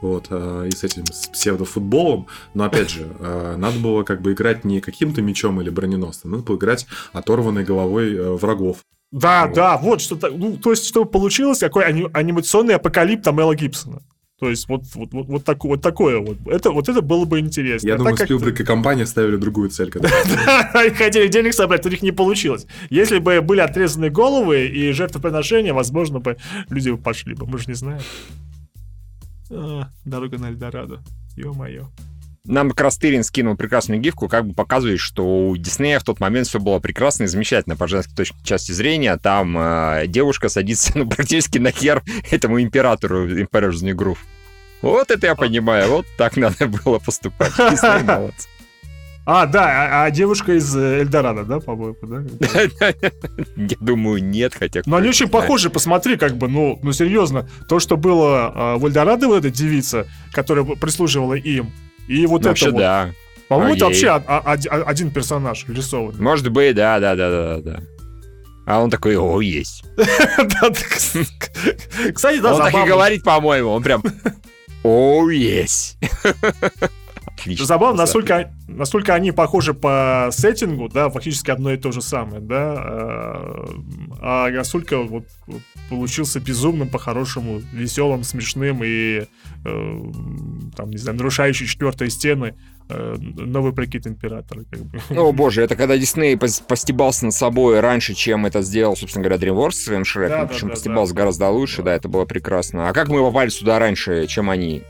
Вот, 0.00 0.26
э, 0.30 0.68
и 0.72 0.74
с 0.74 0.84
этим 0.84 1.04
с 1.06 1.28
псевдофутболом. 1.28 2.26
Но 2.54 2.64
опять 2.64 2.90
же, 2.90 3.08
э, 3.18 3.56
надо 3.56 3.78
было 3.78 4.02
как 4.02 4.22
бы 4.22 4.32
играть 4.32 4.64
не 4.64 4.80
каким-то 4.80 5.22
мечом 5.22 5.60
или 5.60 5.70
броненосцем, 5.70 6.30
надо 6.30 6.42
было 6.42 6.56
играть 6.56 6.86
оторванной 7.12 7.64
головой 7.64 8.14
э, 8.14 8.30
врагов. 8.32 8.78
Да, 9.12 9.46
Вот. 9.46 9.54
да, 9.54 9.76
вот 9.76 10.00
что-то. 10.00 10.28
Ну, 10.30 10.56
то 10.56 10.70
есть, 10.70 10.86
чтобы 10.86 11.08
получилось 11.08 11.60
какой 11.60 11.84
ани- 11.84 12.08
анимационный 12.12 12.74
апокалипт 12.74 13.26
Мэла 13.26 13.54
Гибсона. 13.54 14.02
То 14.44 14.50
есть, 14.50 14.68
вот, 14.68 14.82
вот, 14.94 15.10
вот, 15.14 15.26
вот, 15.26 15.42
тако- 15.42 15.68
вот 15.68 15.80
такое 15.80 16.18
вот. 16.18 16.36
Это, 16.46 16.70
вот 16.70 16.86
это 16.90 17.00
было 17.00 17.24
бы 17.24 17.40
интересно. 17.40 17.88
Я 17.88 17.94
А 17.94 17.96
думаю, 17.96 18.14
так 18.14 18.26
Спилберг 18.26 18.60
и 18.60 18.64
компания 18.64 19.06
ставили 19.06 19.36
другую 19.36 19.70
цель. 19.70 19.90
когда- 19.90 20.10
Они 20.74 20.90
хотели 20.90 21.28
денег 21.28 21.54
собрать, 21.54 21.86
у 21.86 21.88
них 21.88 22.02
не 22.02 22.12
получилось. 22.12 22.66
Если 22.90 23.20
бы 23.20 23.40
были 23.40 23.60
отрезаны 23.60 24.10
головы 24.10 24.66
и 24.66 24.92
жертвоприношения, 24.92 25.72
возможно 25.72 26.20
бы 26.20 26.36
люди 26.68 26.90
бы 26.90 26.98
пошли 26.98 27.32
бы. 27.34 27.46
Мы 27.46 27.56
же 27.56 27.64
не 27.68 27.74
знаем. 27.74 28.02
А, 29.50 29.88
дорога 30.04 30.36
на 30.36 30.50
Эльдорадо. 30.50 31.00
Ё-моё. 31.36 31.88
нам 32.46 32.68
как 32.68 32.82
раз 32.82 32.98
Тырин 32.98 33.24
скинул 33.24 33.56
прекрасную 33.56 33.98
гифку, 33.98 34.28
как 34.28 34.46
бы 34.46 34.52
показывает, 34.52 35.00
что 35.00 35.48
у 35.48 35.56
Диснея 35.56 35.98
в 35.98 36.04
тот 36.04 36.20
момент 36.20 36.46
все 36.46 36.60
было 36.60 36.78
прекрасно 36.78 37.24
и 37.24 37.26
замечательно 37.26 37.74
по 37.74 37.88
женской 37.88 38.14
точке 38.14 38.36
части 38.44 38.72
зрения. 38.72 39.16
Там 39.16 39.56
э, 39.56 40.04
девушка 40.08 40.50
садится 40.50 40.92
ну, 40.98 41.08
практически 41.08 41.56
на 41.56 41.70
хер 41.70 42.02
этому 42.30 42.60
императору 42.60 43.26
Emperor's 43.26 43.82
New 43.82 43.96
Groove. 43.96 44.18
Вот 44.84 45.10
это 45.10 45.26
я 45.26 45.34
понимаю, 45.34 45.90
вот 45.90 46.06
так 46.16 46.36
надо 46.38 46.66
было 46.66 46.98
поступать. 46.98 47.52
Молодцы. 47.58 48.48
А, 49.26 49.46
да, 49.46 49.64
а, 49.64 50.04
а 50.04 50.10
девушка 50.10 50.52
из 50.52 50.76
э, 50.76 51.00
Эльдорадо, 51.00 51.44
да, 51.44 51.58
по-моему, 51.58 51.96
да? 52.02 52.22
Я 53.56 53.76
думаю, 53.80 54.22
нет, 54.22 54.54
хотя... 54.54 54.82
Но 54.84 54.96
они 54.96 55.08
очень 55.08 55.28
похожи, 55.28 55.70
посмотри, 55.70 56.18
как 56.18 56.36
бы, 56.36 56.46
ну, 56.46 56.78
ну 56.82 56.92
серьезно, 56.92 57.48
то, 57.66 57.80
что 57.80 57.96
было 57.96 58.52
а, 58.54 58.76
в 58.76 58.84
Эльдорадо, 58.84 59.28
вот 59.28 59.38
эта 59.38 59.48
девица, 59.50 60.06
которая 60.32 60.64
прислуживала 60.64 61.34
им, 61.34 61.72
и 62.06 62.26
вот 62.26 62.42
Ну, 62.42 62.50
это 62.50 62.64
Вообще, 62.66 62.70
да. 62.70 63.10
По-моему, 63.48 63.76
это 63.76 63.86
вообще 63.86 64.08
а- 64.08 64.22
а- 64.26 64.52
оди- 64.52 64.68
а- 64.68 64.82
один 64.82 65.10
персонаж 65.10 65.64
рисованный. 65.68 66.20
Может 66.20 66.48
быть, 66.50 66.74
да, 66.74 67.00
да, 67.00 67.14
да, 67.16 67.30
да, 67.30 67.60
да. 67.62 67.80
А 68.66 68.80
он 68.80 68.90
такой, 68.90 69.16
о, 69.16 69.40
есть. 69.40 69.84
Кстати, 72.14 72.40
да, 72.40 72.54
он 72.54 72.60
так 72.60 72.74
и 72.74 72.88
говорит, 72.88 73.22
по-моему, 73.22 73.70
он 73.70 73.82
прям, 73.82 74.02
о, 74.84 75.30
есть. 75.30 75.98
Отлично. 77.26 77.66
Забавно, 77.66 78.02
насколько, 78.02 78.54
насколько 78.68 79.14
они 79.14 79.32
похожи 79.32 79.74
по 79.74 80.28
сеттингу, 80.30 80.88
да, 80.88 81.10
фактически 81.10 81.50
одно 81.50 81.72
и 81.72 81.76
то 81.76 81.90
же 81.90 82.00
самое, 82.00 82.40
да, 82.40 82.74
э, 82.76 83.66
а 84.20 84.50
насколько 84.50 84.98
вот 84.98 85.26
получился 85.88 86.38
безумным, 86.38 86.88
по-хорошему, 86.88 87.60
веселым, 87.72 88.24
смешным 88.24 88.82
и, 88.84 89.26
э, 89.64 90.02
там, 90.76 90.90
не 90.90 90.98
знаю, 90.98 91.18
нарушающий 91.18 91.66
четвертые 91.66 92.10
стены 92.10 92.54
новый 92.88 93.72
прикид 93.72 94.06
императора, 94.06 94.64
как 94.70 94.80
бы. 94.80 94.98
О 95.18 95.32
боже, 95.32 95.62
это 95.62 95.74
когда 95.76 95.96
Дисней 95.96 96.34
пос- 96.36 96.62
постебался 96.66 97.24
над 97.26 97.34
собой 97.34 97.80
раньше, 97.80 98.14
чем 98.14 98.46
это 98.46 98.62
сделал, 98.62 98.96
собственно 98.96 99.24
говоря, 99.26 99.42
DreamWorks 99.46 99.72
с 99.72 99.84
своим 99.84 100.04
Шреком, 100.04 100.36
Да, 100.40 100.42
да, 100.42 100.46
причем 100.48 100.68
да, 100.68 100.74
постебался 100.74 101.14
да. 101.14 101.20
гораздо 101.20 101.48
лучше, 101.48 101.82
да. 101.82 101.94
это 101.94 102.08
было 102.08 102.24
прекрасно. 102.24 102.88
А 102.88 102.92
как 102.92 103.08
мы 103.08 103.20
попали 103.20 103.48
сюда 103.48 103.78
раньше, 103.78 104.26
чем 104.26 104.50
они? 104.50 104.82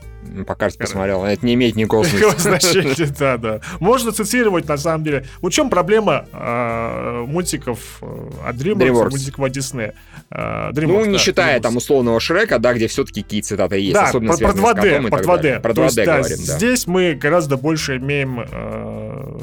По 0.47 0.55
карте 0.55 0.79
посмотрел, 0.79 1.23
это 1.23 1.45
не 1.45 1.53
имеет 1.53 1.75
никакого 1.75 2.03
значения, 2.37 3.07
да, 3.19 3.37
да. 3.37 3.61
Можно 3.79 4.11
цитировать, 4.11 4.67
на 4.67 4.75
самом 4.77 5.03
деле. 5.03 5.25
Вот 5.39 5.53
в 5.53 5.55
чем 5.55 5.69
проблема 5.69 6.25
э, 6.33 7.25
мультиков 7.27 7.99
э, 8.01 8.29
от 8.47 8.55
DreamWorks, 8.55 9.09
мультиков 9.11 9.45
от 9.45 9.55
Disney? 9.55 9.93
Э, 10.31 10.71
Ну, 10.73 10.81
DreamWorks, 10.81 11.07
не 11.07 11.13
да, 11.13 11.19
считая 11.19 11.57
DreamWorks. 11.57 11.61
там 11.61 11.77
условного 11.77 12.19
Шрека, 12.19 12.59
да, 12.59 12.73
где 12.73 12.87
все-таки 12.87 13.21
какие 13.21 13.41
цитаты 13.41 13.77
есть, 13.79 13.93
Да, 13.93 14.09
особенно 14.09 14.33
про, 14.33 14.37
про 14.37 14.51
связанные 14.53 14.65
с 14.73 14.77
2D, 14.77 14.89
котом 14.91 15.07
и 15.07 15.09
про 15.09 15.17
так 15.17 15.25
2D. 15.27 15.35
далее. 15.37 15.59
Про 15.59 15.73
То 15.73 15.81
2D 15.81 15.83
есть, 15.85 15.95
да, 15.97 16.17
говорим, 16.17 16.37
да. 16.37 16.53
Здесь 16.57 16.87
мы 16.87 17.13
гораздо 17.13 17.57
больше 17.57 17.97
имеем 17.97 18.39
э, 18.39 19.39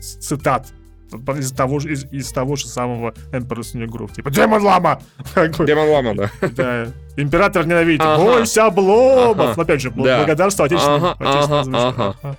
цитат 0.00 0.68
из 1.36 1.52
того, 1.52 1.78
же- 1.78 1.92
из, 1.92 2.04
из 2.10 2.32
того 2.32 2.56
же 2.56 2.66
самого 2.66 3.12
Emperor's 3.32 3.74
New 3.76 3.86
Groove. 3.86 4.14
Типа, 4.14 4.30
Демон 4.30 4.62
Лама! 4.62 5.02
Демон 5.36 5.88
Лама, 5.90 6.14
да. 6.14 6.30
да. 6.56 6.86
Император 7.18 7.66
ненавидит. 7.66 8.00
Ага. 8.02 8.22
Бойся 8.24 8.64
обломов! 8.66 9.38
Ага. 9.52 9.62
Опять 9.62 9.82
же, 9.82 9.90
Да. 9.90 10.16
благодарство 10.18 10.64
отечественным, 10.64 11.04
Ага, 11.04 11.16
отечественным 11.18 11.52
ага, 11.58 11.64
звездам. 11.64 12.16
ага. 12.22 12.36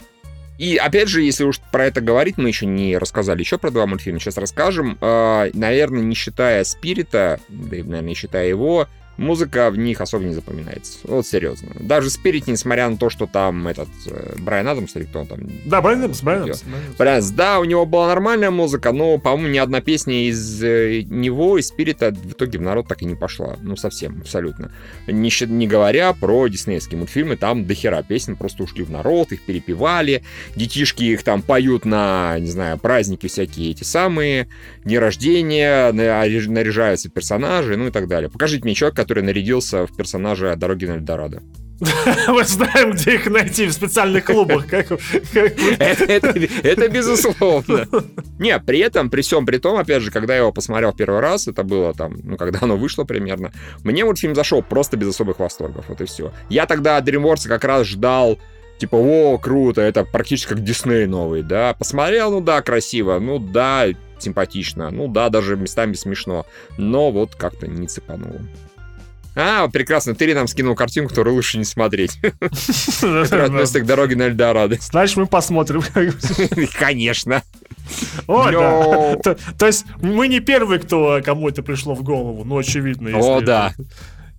И 0.63 0.77
опять 0.77 1.09
же, 1.09 1.21
если 1.21 1.43
уж 1.43 1.59
про 1.59 1.87
это 1.87 1.99
говорить, 1.99 2.37
мы 2.37 2.47
еще 2.47 2.65
не 2.65 2.97
рассказали 2.97 3.41
еще 3.41 3.57
про 3.57 3.69
два 3.69 3.85
мультфильма, 3.85 4.21
сейчас 4.21 4.37
расскажем. 4.37 4.97
А, 5.01 5.49
наверное, 5.53 6.01
не 6.01 6.15
считая 6.15 6.63
Спирита, 6.63 7.41
да 7.49 7.75
и, 7.75 7.83
наверное, 7.83 8.07
не 8.07 8.15
считая 8.15 8.47
его, 8.47 8.87
музыка 9.17 9.69
в 9.69 9.77
них 9.77 10.01
особо 10.01 10.25
не 10.25 10.33
запоминается. 10.33 10.99
Вот 11.03 11.25
серьезно. 11.27 11.69
Даже 11.79 12.09
Спирит, 12.09 12.47
несмотря 12.47 12.89
на 12.89 12.97
то, 12.97 13.09
что 13.09 13.27
там 13.27 13.67
этот 13.67 13.89
э, 14.07 14.35
Брайан 14.39 14.67
Адамс, 14.67 14.95
или 14.95 15.03
кто 15.03 15.21
он 15.21 15.27
там, 15.27 15.39
Да, 15.65 15.81
Брайан 15.81 15.99
Адамс, 16.03 16.21
Брайан. 16.21 16.43
Адамс, 16.43 16.63
Брайан 16.97 17.17
Адамс. 17.17 17.31
Да, 17.31 17.59
у 17.59 17.63
него 17.65 17.85
была 17.85 18.07
нормальная 18.07 18.51
музыка, 18.51 18.91
но, 18.91 19.17
по-моему, 19.17 19.53
ни 19.53 19.57
одна 19.57 19.81
песня 19.81 20.27
из 20.27 20.63
э, 20.63 21.01
него, 21.03 21.57
из 21.57 21.67
Спирита 21.67 22.11
в 22.11 22.31
итоге 22.31 22.59
в 22.59 22.61
народ 22.61 22.87
так 22.87 23.01
и 23.01 23.05
не 23.05 23.15
пошла. 23.15 23.57
Ну, 23.61 23.75
совсем, 23.75 24.19
абсолютно. 24.21 24.71
Не, 25.07 25.29
не 25.47 25.67
говоря 25.67 26.13
про 26.13 26.47
диснеевские 26.47 26.97
мультфильмы, 26.99 27.35
там 27.37 27.65
дохера 27.65 28.03
песен 28.03 28.35
просто 28.35 28.63
ушли 28.63 28.83
в 28.83 28.89
народ, 28.89 29.31
их 29.31 29.41
перепевали, 29.41 30.23
детишки 30.55 31.03
их 31.03 31.23
там 31.23 31.41
поют 31.41 31.85
на, 31.85 32.37
не 32.39 32.49
знаю, 32.49 32.77
праздники 32.77 33.27
всякие 33.27 33.71
эти 33.71 33.83
самые, 33.83 34.47
дни 34.83 34.97
рождения, 34.97 35.91
наряж- 35.91 36.49
наряжаются 36.49 37.09
персонажи, 37.09 37.77
ну 37.77 37.87
и 37.87 37.91
так 37.91 38.07
далее. 38.07 38.29
Покажите 38.29 38.63
мне 38.63 38.73
человека, 38.73 39.02
который 39.03 39.23
нарядился 39.23 39.85
в 39.85 39.95
персонажа 39.95 40.55
«Дороги 40.55 40.85
на 40.85 40.93
Эльдорадо». 40.95 41.41
Мы 42.27 42.43
знаем, 42.45 42.91
где 42.91 43.15
их 43.15 43.25
найти 43.29 43.65
в 43.65 43.73
специальных 43.73 44.23
клубах. 44.25 44.67
Как, 44.67 44.87
как- 44.87 44.99
Это, 45.79 46.05
это- 46.05 46.39
это 46.63 46.87
безусловно. 46.87 47.85
Не, 48.39 48.57
при 48.59 48.79
этом, 48.79 49.09
при 49.09 49.21
всем 49.21 49.45
при 49.45 49.57
том, 49.57 49.77
опять 49.77 50.01
же, 50.01 50.11
когда 50.11 50.33
я 50.33 50.39
его 50.41 50.51
посмотрел 50.53 50.91
в 50.93 50.95
первый 50.95 51.19
раз, 51.19 51.47
это 51.47 51.63
было 51.63 51.93
там, 51.93 52.19
ну, 52.23 52.37
когда 52.37 52.59
оно 52.61 52.77
вышло 52.77 53.03
примерно, 53.03 53.51
мне 53.83 54.05
мультфильм 54.05 54.35
зашел 54.35 54.61
просто 54.61 54.95
без 54.97 55.09
особых 55.09 55.39
восторгов, 55.39 55.85
вот 55.89 55.99
и 55.99 56.05
все. 56.05 56.31
Я 56.49 56.65
тогда 56.67 56.97
от 56.97 57.07
DreamWorks 57.09 57.47
как 57.49 57.63
раз 57.65 57.87
ждал, 57.87 58.39
типа, 58.77 58.95
о, 58.95 59.37
круто, 59.37 59.81
это 59.81 60.05
практически 60.05 60.49
как 60.49 60.63
Дисней 60.63 61.05
новый, 61.05 61.41
да. 61.41 61.73
Посмотрел, 61.73 62.31
ну 62.31 62.39
да, 62.39 62.61
красиво, 62.61 63.19
ну 63.19 63.39
да, 63.39 63.87
симпатично, 64.19 64.89
ну 64.89 65.07
да, 65.09 65.27
даже 65.29 65.57
местами 65.57 65.93
смешно, 65.93 66.45
но 66.77 67.11
вот 67.11 67.35
как-то 67.35 67.67
не 67.67 67.87
цепануло. 67.87 68.39
А, 69.35 69.67
прекрасно, 69.67 70.15
ты 70.15 70.33
нам 70.33 70.47
скинул 70.47 70.75
картинку, 70.75 71.09
которую 71.09 71.35
лучше 71.35 71.57
не 71.57 71.65
смотреть. 71.65 72.19
Относится 72.41 73.79
к 73.79 73.85
дороге 73.85 74.15
на 74.15 74.23
Эльдорадо. 74.23 74.77
Значит, 74.79 75.17
мы 75.17 75.25
посмотрим. 75.25 75.83
Конечно. 76.79 77.41
О, 78.27 78.49
да. 78.51 79.35
То, 79.57 79.67
есть 79.67 79.85
мы 80.01 80.27
не 80.27 80.39
первые, 80.39 80.79
кто 80.79 81.21
кому 81.23 81.49
это 81.49 81.63
пришло 81.63 81.95
в 81.95 82.03
голову, 82.03 82.43
ну 82.43 82.57
очевидно. 82.57 83.17
О, 83.17 83.41
да. 83.41 83.73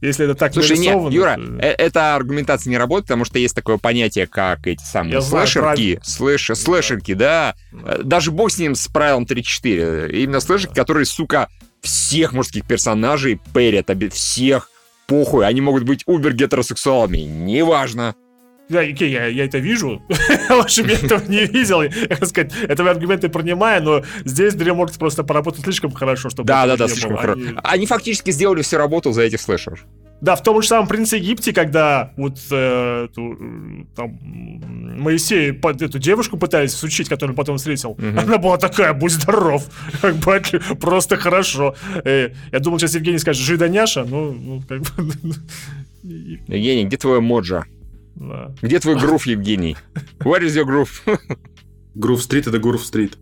Если 0.00 0.26
это 0.26 0.34
так 0.34 0.52
Слушай, 0.52 0.76
нет, 0.76 0.96
нарисовано, 0.96 1.14
Юра, 1.14 1.36
то- 1.36 1.66
э- 1.66 1.74
эта 1.78 2.14
аргументация 2.14 2.70
не 2.70 2.76
работает, 2.76 3.06
потому 3.06 3.24
что 3.24 3.38
есть 3.38 3.54
такое 3.54 3.78
понятие, 3.78 4.26
как 4.26 4.66
эти 4.66 4.82
самые 4.82 5.14
Я 5.14 5.20
слэшерки. 5.22 5.98
Слэш, 6.02 6.50
слэшерки, 6.54 7.14
да. 7.14 7.54
Э, 7.72 8.02
Даже 8.04 8.30
бог 8.30 8.50
с 8.50 8.58
ним 8.58 8.74
с 8.74 8.86
правилом 8.88 9.24
3-4. 9.24 10.10
Именно 10.10 10.40
слэшерки, 10.40 10.74
которые, 10.74 11.06
сука, 11.06 11.48
всех 11.80 12.34
мужских 12.34 12.66
персонажей 12.66 13.40
перят, 13.54 13.90
всех 14.12 14.68
похуй. 15.06 15.46
Они 15.46 15.60
могут 15.60 15.84
быть 15.84 16.02
убер-гетеросексуалами. 16.06 17.18
Неважно. 17.18 18.14
Да, 18.68 18.80
окей, 18.80 19.10
я, 19.10 19.26
я 19.26 19.44
это 19.44 19.58
вижу. 19.58 20.02
Общем, 20.48 20.86
я 20.86 20.94
этого 20.94 21.20
не 21.28 21.44
видел. 21.44 21.82
Я, 21.82 21.90
как 22.08 22.24
сказать, 22.26 22.52
этого 22.62 22.90
аргументы 22.90 23.28
принимаю, 23.28 23.82
но 23.82 24.02
здесь 24.24 24.54
DreamWorks 24.54 24.98
просто 24.98 25.22
поработал 25.22 25.62
слишком 25.62 25.90
хорошо, 25.92 26.30
чтобы... 26.30 26.46
Да, 26.46 26.66
да, 26.66 26.76
да, 26.78 26.88
слишком 26.88 27.16
хорошо. 27.16 27.40
Они- 27.40 27.58
Они 27.62 27.86
фактически 27.86 28.30
сделали 28.30 28.62
всю 28.62 28.78
работу 28.78 29.12
за 29.12 29.22
этих 29.22 29.40
слэшеров. 29.42 29.84
Да, 30.24 30.36
в 30.36 30.42
том 30.42 30.62
же 30.62 30.68
самом 30.68 30.88
«Принце 30.88 31.18
Египте», 31.18 31.52
когда 31.52 32.14
вот 32.16 32.38
э, 32.50 33.04
эту, 33.04 33.36
э, 33.38 33.84
там 33.94 34.18
Моисей 35.02 35.52
под 35.52 35.82
эту 35.82 35.98
девушку 35.98 36.38
пытались 36.38 36.72
сучить, 36.72 37.10
которую 37.10 37.34
он 37.34 37.36
потом 37.36 37.58
встретил, 37.58 37.94
Мгм. 37.98 38.18
она 38.18 38.38
была 38.38 38.56
такая, 38.56 38.94
будь 38.94 39.12
здоров, 39.12 39.66
как 40.00 40.14
бы 40.16 40.40
просто 40.80 41.18
хорошо. 41.18 41.74
Э, 42.04 42.30
я 42.52 42.58
думал, 42.58 42.78
сейчас 42.78 42.94
Евгений 42.94 43.18
скажет, 43.18 43.42
жидоняша, 43.42 44.04
ну, 44.04 44.32
ну, 44.32 44.62
как 44.66 44.80
бы... 44.80 45.34
Евгений, 46.02 46.86
где 46.86 46.96
твой 46.96 47.20
моджа? 47.20 47.64
да. 48.14 48.50
Где 48.62 48.80
твой 48.80 48.98
грув, 48.98 49.26
Евгений? 49.26 49.76
Where 50.20 50.40
is 50.40 50.56
your 50.56 50.64
groove? 50.64 51.18
Грув 51.94 52.22
стрит 52.22 52.46
это 52.46 52.58
Грув 52.58 52.82
стрит. 52.82 53.18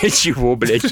Для 0.00 0.10
чего, 0.10 0.56
блядь? 0.56 0.82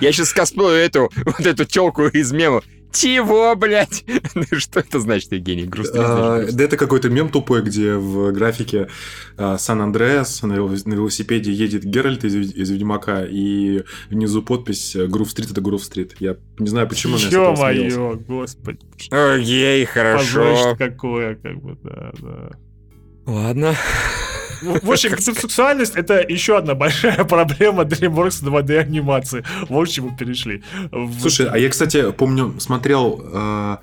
Я 0.00 0.12
сейчас 0.12 0.32
косплею 0.32 0.72
эту, 0.72 1.10
вот 1.24 1.40
эту 1.46 1.64
телку 1.64 2.06
из 2.06 2.32
мема. 2.32 2.62
Чего, 2.90 3.54
блядь? 3.54 4.02
Ну, 4.34 4.44
Что 4.58 4.80
это 4.80 4.98
значит, 4.98 5.30
Евгений? 5.32 5.64
Грустно. 5.64 6.00
А, 6.36 6.46
Да 6.50 6.64
это 6.64 6.78
какой-то 6.78 7.10
мем 7.10 7.28
тупой, 7.28 7.60
где 7.62 7.94
в 7.96 8.32
графике 8.32 8.88
а, 9.36 9.58
Сан-Андреас 9.58 10.42
на 10.42 10.54
вел- 10.54 10.70
на 10.86 10.94
велосипеде 10.94 11.52
едет 11.52 11.84
Геральт 11.84 12.24
из, 12.24 12.34
из 12.34 12.70
Ведьмака, 12.70 13.24
и 13.28 13.82
внизу 14.08 14.40
подпись 14.42 14.96
Грув 14.96 15.30
стрит 15.30 15.50
это 15.50 15.60
Грув 15.60 15.84
стрит. 15.84 16.16
Я 16.18 16.36
не 16.58 16.68
знаю, 16.68 16.88
почему 16.88 17.18
я. 17.18 17.28
Ё-моё, 17.28 18.16
господи. 18.26 18.78
Окей, 19.10 19.84
хорошо. 19.84 20.24
Позорище 20.40 20.76
какое, 20.78 21.34
как 21.34 21.62
бы, 21.62 21.76
да, 21.82 22.12
да. 22.20 22.50
Ладно. 23.26 23.76
В 24.62 24.90
общем, 24.90 25.18
сексуальность 25.18 25.94
это 25.96 26.20
еще 26.20 26.56
одна 26.58 26.74
большая 26.74 27.24
проблема 27.24 27.82
DreamWorks 27.84 28.42
2D 28.44 28.78
анимации. 28.78 29.44
В 29.68 29.76
общем, 29.78 30.06
мы 30.08 30.16
перешли. 30.16 30.62
Слушай, 31.20 31.48
а 31.50 31.58
я, 31.58 31.68
кстати, 31.68 32.12
помню, 32.12 32.54
смотрел... 32.58 33.20
э, 33.32 33.76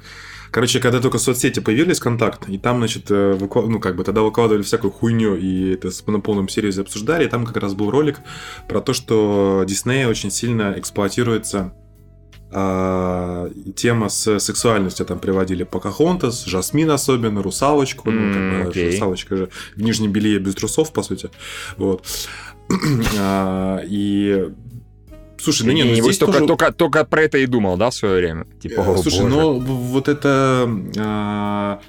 Короче, 0.52 0.80
когда 0.80 1.02
только 1.02 1.18
соцсети 1.18 1.60
появились, 1.60 2.00
контакт, 2.00 2.48
и 2.48 2.58
там, 2.58 2.78
значит, 2.78 3.12
э, 3.12 3.34
выкла- 3.34 3.68
ну, 3.68 3.82
как 3.82 3.98
бы 3.98 4.06
тогда 4.06 4.22
выкладывали 4.22 4.62
всякую 4.64 4.92
хуйню, 4.92 5.36
и 5.36 5.74
это 5.74 5.90
на 6.08 6.22
полном 6.22 6.48
серьезе 6.48 6.80
обсуждали, 6.84 7.26
и 7.26 7.28
там 7.28 7.46
как 7.46 7.58
раз 7.58 7.74
был 7.74 7.92
ролик 7.92 8.22
про 8.70 8.80
то, 8.80 8.94
что 8.94 9.66
Дисней 9.68 10.06
очень 10.06 10.32
сильно 10.32 10.74
эксплуатируется 10.78 11.74
а, 12.52 13.50
тема 13.76 14.10
с 14.10 14.40
сексуальностью 14.40 15.06
там 15.06 15.20
приводили 15.20 15.64
Покахонтас, 15.64 16.46
Жасмин 16.46 16.92
особенно, 16.92 17.42
Русалочку. 17.44 18.12
ну, 18.12 18.34
как 18.34 18.64
бы, 18.64 18.70
окей. 18.70 18.92
Русалочка 18.92 19.36
же 19.38 19.50
в 19.76 19.82
нижнем 19.82 20.12
белье 20.12 20.40
без 20.40 20.56
трусов, 20.56 20.94
по 20.94 21.04
сути. 21.04 21.30
Вот. 21.78 22.06
А, 23.20 23.82
И... 23.86 24.50
Слушай, 25.38 25.68
ну 25.68 25.74
не, 25.74 25.84
ну 25.84 25.94
здесь 25.96 26.18
только, 26.18 26.34
тоже- 26.40 26.48
только, 26.48 26.72
только 26.72 27.04
про 27.06 27.22
это 27.24 27.38
и 27.38 27.46
думал, 27.46 27.78
да, 27.78 27.90
в 27.90 27.94
свое 27.94 28.16
время? 28.18 28.48
Типа, 28.62 28.82
Э, 28.82 28.94
о, 28.94 28.98
Слушай, 28.98 29.24
боже. 29.24 29.36
ну 29.36 29.60
вот 29.60 30.08
это... 30.08 30.68
а, 30.98 31.80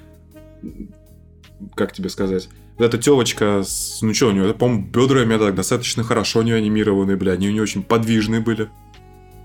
Как 1.75 1.93
тебе 1.93 2.09
сказать? 2.11 2.49
Вот 2.77 2.85
эта 2.85 2.99
телочка, 2.99 3.63
с, 3.65 4.01
ну 4.03 4.13
что, 4.13 4.29
у 4.29 4.33
нее, 4.33 4.53
по-моему, 4.53 4.85
бедра 4.87 5.23
у 5.23 5.25
меня 5.25 5.39
так 5.39 5.55
достаточно 5.55 6.03
хорошо 6.05 6.41
у 6.41 6.43
нее 6.43 6.57
анимированы, 6.57 7.17
бля, 7.17 7.33
они 7.33 7.49
у 7.49 7.53
нее 7.53 7.63
очень 7.63 7.83
подвижные 7.83 8.41
были. 8.41 8.69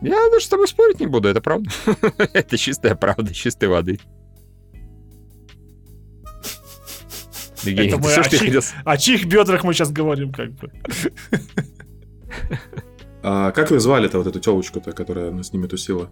Я 0.02 0.30
даже 0.32 0.46
с 0.46 0.50
тобой 0.50 0.68
спорить 0.68 1.00
не 1.00 1.08
буду, 1.08 1.28
это 1.30 1.42
правда. 1.42 1.70
это 2.34 2.58
чистая 2.58 2.96
правда, 2.96 3.34
чистой 3.34 3.70
воды. 3.70 4.00
Евгений, 7.64 7.90
Это 7.90 7.98
мы 8.00 8.10
хотел 8.10 8.62
с- 8.62 8.74
О 8.84 8.98
чьих 8.98 9.26
бедрах 9.26 9.64
мы 9.64 9.74
сейчас 9.74 9.92
говорим, 9.92 10.32
как 10.34 10.52
бы? 10.54 10.72
А 13.24 13.52
как 13.52 13.70
ее 13.70 13.80
звали-то, 13.80 14.18
вот 14.18 14.26
эту 14.26 14.40
телочку-то, 14.40 14.94
которая 14.94 15.30
ну, 15.30 15.44
с 15.44 15.54
ними 15.54 15.68
тусила? 15.68 16.10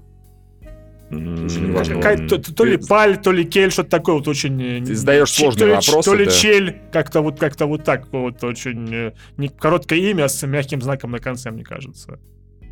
Какая- 1.09 2.27
то, 2.27 2.37
то 2.37 2.63
ли 2.65 2.77
паль, 2.77 3.19
то 3.19 3.31
ли 3.31 3.45
кель, 3.45 3.71
что-то 3.71 3.89
такое 3.89 4.15
вот 4.17 4.27
очень... 4.27 4.61
э, 4.61 4.85
Ты 4.85 4.93
задаешь 4.95 5.31
сложные 5.31 5.59
то 5.59 5.65
ли, 5.65 5.71
вопросы, 5.73 6.09
То 6.11 6.15
ли 6.15 6.25
да. 6.25 6.31
чель, 6.31 6.81
как-то 6.93 7.21
вот, 7.21 7.39
как-то 7.39 7.65
вот 7.65 7.83
так 7.83 8.13
вот 8.13 8.43
очень... 8.43 8.93
э, 8.93 9.13
Не 9.37 9.47
короткое 9.47 9.97
имя 10.11 10.27
с 10.27 10.45
мягким 10.45 10.83
знаком 10.83 11.09
на 11.09 11.17
конце, 11.17 11.49
мне 11.49 11.63
кажется. 11.63 12.19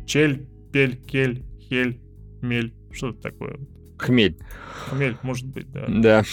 Чель, 0.06 0.46
пель, 0.72 0.96
кель, 0.96 1.42
хель, 1.68 2.00
мель. 2.42 2.72
Что-то 2.92 3.20
такое. 3.22 3.58
Хмель. 3.98 4.36
Мель, 4.92 5.16
может 5.22 5.46
быть, 5.46 5.70
да. 5.72 5.84
Да. 5.88 6.24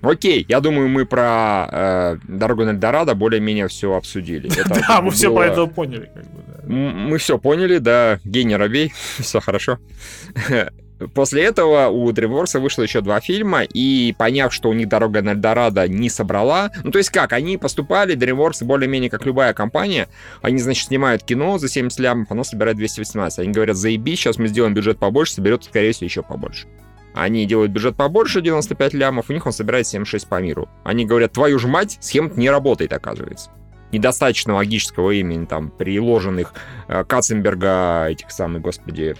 Окей, 0.00 0.44
я 0.48 0.60
думаю, 0.60 0.88
мы 0.88 1.06
про 1.06 1.68
э, 1.70 2.16
дорогу 2.28 2.64
на 2.64 2.70
Эльдорадо 2.70 3.14
более-менее 3.16 3.66
все 3.66 3.94
обсудили. 3.94 4.48
Это 4.60 4.80
Да, 4.86 5.00
мы 5.02 5.10
все 5.10 5.28
было- 5.28 5.36
по 5.36 5.40
этому 5.42 5.68
поняли, 5.72 6.10
как 6.14 6.24
бы, 6.24 6.42
да. 6.46 6.62
Мы 6.66 7.18
все 7.18 7.38
поняли, 7.38 7.78
да, 7.78 8.20
гений 8.24 8.54
робей, 8.56 8.92
все 9.18 9.40
хорошо. 9.40 9.78
После 11.14 11.44
этого 11.44 11.88
у 11.88 12.10
DreamWorks 12.10 12.58
вышло 12.58 12.82
еще 12.82 13.00
два 13.00 13.20
фильма, 13.20 13.62
и 13.62 14.14
поняв, 14.18 14.52
что 14.52 14.68
у 14.68 14.72
них 14.72 14.88
«Дорога 14.88 15.22
на 15.22 15.30
Эльдорадо» 15.30 15.86
не 15.86 16.10
собрала, 16.10 16.70
ну 16.82 16.90
то 16.90 16.98
есть 16.98 17.10
как, 17.10 17.32
они 17.32 17.56
поступали, 17.56 18.16
DreamWorks 18.16 18.64
более-менее 18.64 19.10
как 19.10 19.24
любая 19.24 19.54
компания, 19.54 20.08
они, 20.42 20.58
значит, 20.58 20.88
снимают 20.88 21.22
кино 21.22 21.58
за 21.58 21.68
70 21.68 22.00
лямов, 22.00 22.30
оно 22.30 22.42
собирает 22.42 22.76
218. 22.76 23.38
Они 23.38 23.52
говорят, 23.52 23.76
заебись, 23.76 24.18
сейчас 24.18 24.38
мы 24.38 24.48
сделаем 24.48 24.74
бюджет 24.74 24.98
побольше, 24.98 25.34
соберет, 25.34 25.64
скорее 25.64 25.92
всего, 25.92 26.06
еще 26.06 26.22
побольше. 26.22 26.66
Они 27.14 27.46
делают 27.46 27.72
бюджет 27.72 27.96
побольше, 27.96 28.40
95 28.40 28.94
лямов, 28.94 29.30
у 29.30 29.32
них 29.32 29.46
он 29.46 29.52
собирает 29.52 29.86
76 29.86 30.28
по 30.28 30.40
миру. 30.40 30.68
Они 30.84 31.04
говорят, 31.04 31.32
твою 31.32 31.58
же 31.58 31.68
мать, 31.68 31.98
схема 32.00 32.30
не 32.36 32.50
работает, 32.50 32.92
оказывается. 32.92 33.50
Недостаточно 33.90 34.54
логического 34.54 35.12
имени, 35.12 35.46
там, 35.46 35.70
приложенных 35.70 36.52
э, 36.88 37.04
Катценберга, 37.04 38.08
этих 38.08 38.30
самых, 38.30 38.60
господи, 38.60 39.16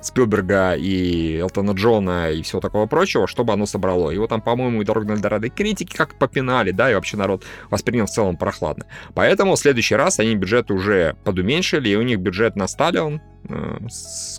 Спилберга 0.00 0.74
и 0.74 1.38
Элтона 1.38 1.72
Джона 1.72 2.30
и 2.30 2.42
всего 2.42 2.60
такого 2.60 2.86
прочего, 2.86 3.26
чтобы 3.26 3.52
оно 3.52 3.66
собрало. 3.66 4.10
Его 4.10 4.26
там, 4.26 4.40
по-моему, 4.40 4.82
и 4.82 4.84
«Дорога 4.84 5.08
на 5.08 5.12
Эльдорадо», 5.12 5.46
и 5.48 5.50
критики 5.50 5.96
как 5.96 6.14
попинали, 6.14 6.70
да, 6.70 6.90
и 6.90 6.94
вообще 6.94 7.16
народ 7.16 7.44
воспринял 7.70 8.06
в 8.06 8.10
целом 8.10 8.36
прохладно. 8.36 8.86
Поэтому 9.14 9.54
в 9.56 9.58
следующий 9.58 9.96
раз 9.96 10.18
они 10.20 10.34
бюджет 10.36 10.70
уже 10.70 11.16
подуменьшили, 11.24 11.88
и 11.88 11.96
у 11.96 12.02
них 12.02 12.18
бюджет 12.20 12.54
на 12.56 12.68
Сталион, 12.68 13.20
э, 13.48 13.78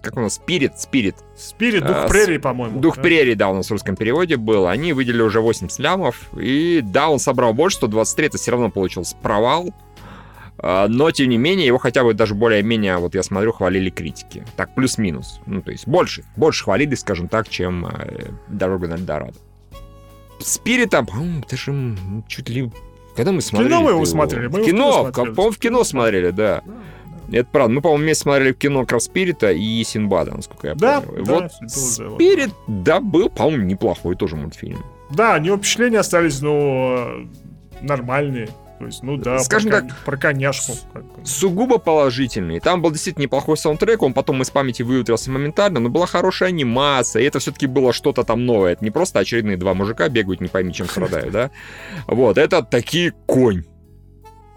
как 0.02 0.18
у 0.18 0.22
нас, 0.22 0.36
Спирит, 0.36 0.80
Спирит, 0.80 1.16
Спирит, 1.36 1.84
А, 1.84 1.88
дух 1.88 2.08
с- 2.08 2.12
прерии, 2.12 2.38
по-моему. 2.38 2.80
Дух 2.80 2.96
да? 2.96 3.02
прерии, 3.02 3.34
да, 3.34 3.50
у 3.50 3.56
нас 3.56 3.68
в 3.68 3.72
русском 3.72 3.96
переводе 3.96 4.38
был. 4.38 4.68
Они 4.68 4.94
выделили 4.94 5.22
уже 5.22 5.42
80 5.42 5.80
лямов. 5.80 6.30
И 6.40 6.82
да, 6.84 7.10
он 7.10 7.20
собрал 7.20 7.54
больше, 7.54 7.78
123, 7.78 8.28
это 8.28 8.38
все 8.38 8.52
равно 8.52 8.70
получился 8.70 9.16
провал. 9.18 9.74
А, 10.62 10.88
Но, 10.88 11.10
тем 11.12 11.30
не 11.30 11.38
менее, 11.38 11.66
его 11.68 11.78
хотя 11.78 12.04
бы 12.04 12.14
даже 12.14 12.36
более-менее, 12.36 12.98
вот 12.98 13.16
я 13.16 13.24
смотрю, 13.24 13.52
хвалили 13.54 13.90
критики. 13.90 14.46
Так, 14.56 14.76
плюс-минус. 14.76 15.40
Ну, 15.46 15.62
то 15.62 15.72
есть 15.72 15.88
больше. 15.88 16.24
Больше 16.36 16.64
хвалили, 16.66 16.96
скажем 16.96 17.28
так, 17.28 17.48
чем 17.50 17.86
э, 17.86 18.32
«Дорога 18.48 18.88
на 18.88 18.94
Эльдорадо». 18.96 19.36
Спирита, 20.40 21.04
по-моему, 21.04 21.44
даже 21.50 21.98
чуть 22.28 22.50
ли... 22.50 22.72
Когда 23.16 23.32
мы 23.32 23.42
смотрели? 23.42 23.74
мы 23.74 23.92
его 23.92 24.06
смотрели, 24.06 24.48
мы 24.48 24.50
В 24.50 24.54
его 24.58 24.64
в 24.64 24.68
кино 24.68 25.12
кино, 25.12 25.34
по-моему, 25.34 25.52
в 25.52 25.60
кино 25.60 25.84
смотрели, 25.84 26.32
да. 26.32 26.62
Да, 27.28 27.38
Это 27.38 27.50
правда. 27.52 27.74
Мы, 27.74 27.82
по-моему, 27.82 28.04
вместе 28.04 28.24
смотрели 28.24 28.54
кино 28.54 28.86
Крав 28.86 29.04
Спирита 29.04 29.52
и 29.52 29.84
Синбада, 29.84 30.32
насколько 30.36 30.68
я 30.70 30.76
Да, 30.76 31.02
помню. 31.02 31.26
да, 31.26 31.34
вот 31.34 31.44
уже 31.62 32.04
вот. 32.08 32.16
Спирит, 32.16 32.52
да, 32.68 33.02
был, 33.02 33.30
по-моему, 33.30 33.64
неплохой 33.66 34.16
тоже 34.16 34.36
мультфильм. 34.38 34.80
Да, 35.12 35.36
у 35.36 35.42
него 35.42 35.58
впечатления 35.58 36.00
остались, 36.00 36.42
ну, 36.42 37.28
нормальные. 37.82 38.50
То 38.80 38.86
есть, 38.86 39.04
ну 39.04 39.18
да, 39.18 39.40
Скажем 39.40 39.72
про, 39.72 39.82
так, 39.82 39.98
про 40.06 40.18
коняшку. 40.18 40.74
Сугубо 41.26 41.80
положительный. 41.80 42.62
Там 42.62 42.82
был 42.82 42.92
действительно 42.92 43.24
неплохой 43.24 43.58
саундтрек, 43.58 44.02
он 44.02 44.14
потом 44.14 44.42
из 44.42 44.50
памяти 44.50 44.84
выветрился 44.84 45.30
моментально, 45.32 45.82
но 45.82 45.90
была 45.90 46.06
хорошая 46.06 46.50
анимация, 46.50 47.22
и 47.22 47.26
это 47.26 47.40
все-таки 47.40 47.68
было 47.68 47.92
что-то 47.92 48.24
там 48.24 48.46
новое. 48.46 48.72
Это 48.72 48.84
не 48.86 48.90
просто 48.90 49.20
очередные 49.20 49.58
два 49.58 49.74
мужика 49.74 50.08
бегают, 50.08 50.40
не 50.40 50.48
пойми, 50.48 50.74
чем 50.74 50.88
страдают, 50.88 51.32
да? 51.32 51.52
Вот, 52.08 52.38
это 52.38 52.64
такие 52.64 53.12
конь. 53.28 53.66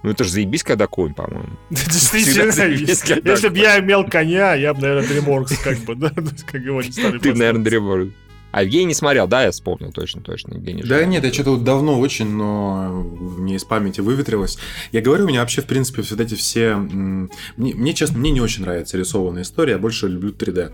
Ну 0.05 0.11
это 0.11 0.25
же 0.25 0.31
заебись, 0.31 0.65
когда 0.65 0.87
конь, 0.87 1.15
по-моему. 1.15 1.51
Действительно, 1.71 2.65
есть 2.65 3.03
когда- 3.07 3.31
если 3.31 3.49
бы 3.49 3.59
я 3.59 3.79
имел 3.81 4.05
коня, 4.05 4.55
я 4.55 4.75
бы, 4.75 4.81
наверное, 4.81 5.09
Дреморкс, 5.09 5.59
как 5.59 5.79
бы, 5.79 5.95
да, 5.95 6.11
как 6.51 6.63
говорит 6.63 6.93
старый 6.95 7.21
Ты, 7.21 7.35
наверное, 7.35 7.65
пословица. 7.65 8.13
А 8.53 8.63
Евгений 8.63 8.85
не 8.85 8.95
смотрел, 8.95 9.27
да, 9.27 9.45
я 9.45 9.51
вспомнил, 9.51 9.93
точно, 9.93 10.21
точно, 10.21 10.55
Евгений. 10.55 10.83
Да 10.83 11.05
нет, 11.05 11.25
я 11.25 11.33
что-то 11.33 11.53
вот 11.53 11.65
давно 11.65 11.99
очень, 11.99 12.29
но 12.29 12.91
мне 12.93 13.57
из 13.57 13.65
памяти 13.65 14.01
выветрилось. 14.03 14.59
Я 14.93 15.01
говорю, 15.01 15.25
у 15.25 15.29
меня 15.29 15.41
вообще, 15.41 15.63
в 15.63 15.67
принципе, 15.67 16.03
вот 16.03 16.21
эти 16.21 16.35
все... 16.35 16.77
Мне, 16.77 17.29
мне, 17.75 17.95
честно, 17.95 18.19
мне 18.19 18.31
не 18.31 18.43
очень 18.43 18.63
нравится 18.63 18.99
рисованная 18.99 19.43
история, 19.43 19.73
я 19.73 19.79
больше 19.79 20.07
люблю 20.07 20.33
3D. 20.33 20.73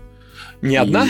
Не 0.61 0.75
одна? 0.75 1.05
И, 1.05 1.09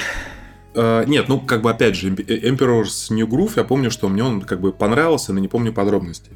э, 0.75 1.05
нет, 1.08 1.27
ну, 1.27 1.39
как 1.39 1.63
бы, 1.63 1.71
опять 1.71 1.95
же, 1.95 2.12
Emp- 2.12 2.25
Emperor's 2.25 3.12
New 3.12 3.27
Groove, 3.27 3.53
я 3.55 3.63
помню, 3.63 3.89
что 3.89 4.08
мне 4.08 4.23
он, 4.23 4.41
как 4.41 4.62
бы, 4.62 4.71
понравился, 4.71 5.34
но 5.34 5.39
не 5.39 5.47
помню 5.47 5.73
подробностей. 5.73 6.34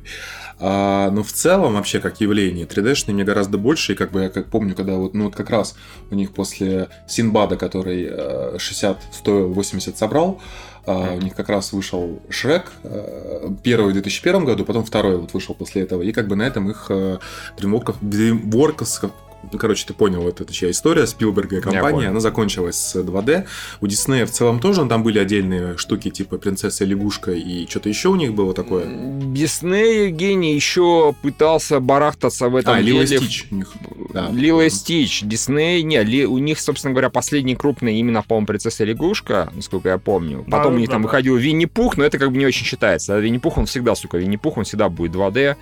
А, 0.60 1.10
но 1.12 1.24
в 1.24 1.32
целом, 1.32 1.74
вообще, 1.74 2.00
как 2.00 2.22
явление, 2.22 2.66
3D-шный 2.66 3.14
мне 3.14 3.24
гораздо 3.24 3.58
больше, 3.58 3.94
и, 3.94 3.96
как 3.96 4.12
бы, 4.12 4.24
я 4.24 4.30
как 4.30 4.50
помню, 4.50 4.76
когда 4.76 4.94
вот, 4.94 5.14
ну, 5.14 5.26
вот 5.26 5.36
как 5.36 5.50
раз 5.50 5.76
у 6.12 6.16
них 6.16 6.34
после 6.34 6.90
Синбада, 7.08 7.58
который 7.58 8.08
э, 8.10 8.58
60 8.58 8.98
стоил, 9.12 9.54
80 9.54 9.98
собрал, 9.98 10.42
а, 10.86 11.14
у 11.16 11.20
них 11.20 11.36
как 11.36 11.50
раз 11.50 11.72
вышел 11.72 12.22
Шрек, 12.30 12.72
э, 12.84 13.50
первый 13.64 13.92
в 13.92 13.94
2001 13.94 14.46
году, 14.46 14.66
потом 14.66 14.84
второй 14.84 15.18
вот 15.18 15.34
вышел 15.34 15.56
после 15.56 15.84
этого, 15.84 16.02
и 16.02 16.12
как 16.12 16.28
бы 16.28 16.36
на 16.36 16.44
этом 16.44 16.70
их 16.70 16.88
э, 16.90 17.20
DreamWorks, 17.58 17.96
DreamWorks 18.02 19.12
ну, 19.52 19.58
короче, 19.60 19.86
ты 19.86 19.94
понял, 19.94 20.22
вот 20.22 20.42
это 20.42 20.54
чья 20.54 20.72
история, 20.72 21.06
Спилберга 21.08 21.58
и 21.58 21.62
компания, 21.62 22.08
она 22.08 22.20
закончилась 22.20 22.76
с 22.78 22.96
2D. 22.96 23.46
У 23.82 23.88
Диснея 23.88 24.26
в 24.26 24.32
целом 24.32 24.60
тоже 24.60 24.86
там 24.86 25.04
были 25.04 25.20
отдельные 25.20 25.78
штуки, 25.78 26.10
типа 26.10 26.38
Принцесса 26.38 26.84
и 26.84 26.88
Лягушка 26.88 27.32
и 27.32 27.68
что-то 27.68 27.90
еще 27.90 28.10
у 28.10 28.16
них 28.16 28.34
было 28.34 28.54
такое. 28.54 28.86
Дисней, 28.86 30.08
Евгений, 30.08 30.54
еще 30.56 31.14
пытался 31.22 31.80
барахтаться 31.80 32.50
в 32.50 32.56
этом 32.56 32.74
А, 32.76 32.82
деле. 32.82 33.06
Стич 33.06 33.48
у 33.52 33.56
них. 33.56 33.72
Да. 34.14 34.30
Лила 34.32 34.70
Стич, 34.70 35.24
Дисней, 35.24 35.82
не, 35.84 36.02
Ли- 36.04 36.26
у 36.26 36.38
них, 36.38 36.60
собственно 36.60 36.94
говоря, 36.94 37.10
последний 37.10 37.56
крупный 37.56 37.98
именно, 37.98 38.22
по-моему, 38.22 38.48
принцесса 38.48 38.84
лягушка, 38.84 39.52
насколько 39.56 39.90
я 39.90 39.98
помню. 39.98 40.44
Да, 40.48 40.58
Потом 40.58 40.76
у 40.76 40.78
них 40.78 40.88
да, 40.88 40.94
там 40.94 41.02
да. 41.02 41.08
выходил 41.08 41.36
Винни-Пух, 41.36 41.98
но 41.98 42.04
это 42.04 42.20
как 42.20 42.32
бы 42.32 42.38
не 42.38 42.46
очень 42.46 42.66
считается. 42.66 43.16
А 43.16 43.20
Винни-Пух, 43.20 43.58
он 43.58 43.66
всегда, 43.66 43.96
сука, 43.96 44.18
Винни-Пух, 44.18 44.58
он 44.58 44.64
всегда 44.64 44.90
будет 44.90 45.14
2D, 45.14 45.56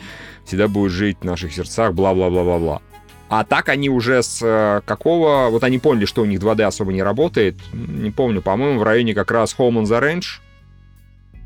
всегда 0.45 0.67
будет 0.67 0.91
жить 0.91 1.17
в 1.21 1.25
наших 1.25 1.53
сердцах, 1.53 1.93
бла-бла-бла-бла-бла. 1.93 2.81
А 3.31 3.45
так 3.45 3.69
они 3.69 3.89
уже 3.89 4.23
с 4.23 4.41
э, 4.43 4.81
какого... 4.85 5.47
Вот 5.49 5.63
они 5.63 5.79
поняли, 5.79 6.03
что 6.03 6.21
у 6.21 6.25
них 6.25 6.41
2D 6.41 6.63
особо 6.63 6.91
не 6.91 7.01
работает. 7.01 7.55
Не 7.71 8.11
помню, 8.11 8.41
по-моему, 8.41 8.77
в 8.77 8.83
районе 8.83 9.13
как 9.15 9.31
раз 9.31 9.55
Home 9.57 9.81
on 9.81 9.83
the 9.83 10.01
Range, 10.01 10.25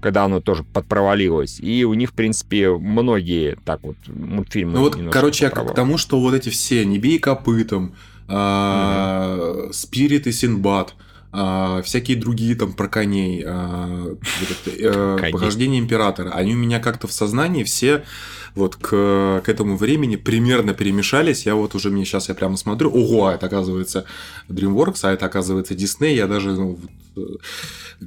когда 0.01 0.23
оно 0.23 0.39
тоже 0.39 0.63
подпровалилось. 0.63 1.59
И 1.59 1.85
у 1.85 1.93
них, 1.93 2.09
в 2.09 2.13
принципе, 2.13 2.71
многие 2.71 3.55
так 3.65 3.83
вот 3.83 3.97
мультфильмы... 4.07 4.73
Ну 4.73 4.79
вот, 4.79 4.97
короче, 5.11 5.45
я 5.45 5.51
к 5.51 5.75
тому, 5.75 5.99
что 5.99 6.19
вот 6.19 6.33
эти 6.33 6.49
все 6.49 6.83
«Не 6.85 6.97
бей 6.97 7.19
копытом», 7.19 7.93
а, 8.27 9.69
«Спирит» 9.71 10.25
и 10.25 10.31
«Синбад», 10.31 10.95
а, 11.31 11.83
всякие 11.83 12.17
другие 12.17 12.55
там 12.55 12.73
про 12.73 12.87
коней, 12.87 13.43
а, 13.45 14.15
э, 14.65 15.17
Коней. 15.19 15.31
«Похождение 15.31 15.79
императора», 15.79 16.31
они 16.31 16.55
у 16.55 16.57
меня 16.57 16.79
как-то 16.79 17.05
в 17.05 17.11
сознании 17.11 17.63
все 17.63 18.05
вот 18.55 18.77
к, 18.77 19.41
к 19.45 19.49
этому 19.49 19.77
времени 19.77 20.15
примерно 20.15 20.73
перемешались. 20.73 21.45
Я 21.45 21.55
вот 21.55 21.75
уже, 21.75 21.89
мне 21.89 22.05
сейчас 22.05 22.29
я 22.29 22.35
прямо 22.35 22.57
смотрю, 22.57 22.89
ого, 22.89 23.31
это 23.31 23.45
оказывается 23.45 24.05
DreamWorks, 24.49 24.99
а 25.03 25.11
это 25.11 25.25
оказывается 25.25 25.73
Disney, 25.73 26.15
я 26.15 26.27
даже, 26.27 26.51
ну, 26.53 26.79
э, 27.17 27.21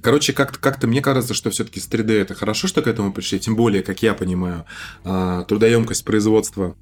короче, 0.02 0.32
как-то 0.32 0.58
как 0.58 0.82
мне 0.84 1.02
кажется, 1.02 1.34
что 1.34 1.50
все-таки 1.50 1.80
с 1.80 1.88
3D 1.88 2.12
это 2.12 2.34
хорошо, 2.34 2.66
что 2.66 2.82
к 2.82 2.86
этому 2.86 3.12
пришли, 3.12 3.38
тем 3.38 3.56
более, 3.56 3.82
как 3.82 4.02
я 4.02 4.14
понимаю, 4.14 4.64
а, 5.04 5.44
трудоемкость 5.44 6.04
производства 6.04 6.74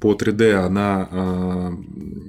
по 0.00 0.12
3D, 0.12 0.52
она 0.52 1.08
э, 1.10 1.70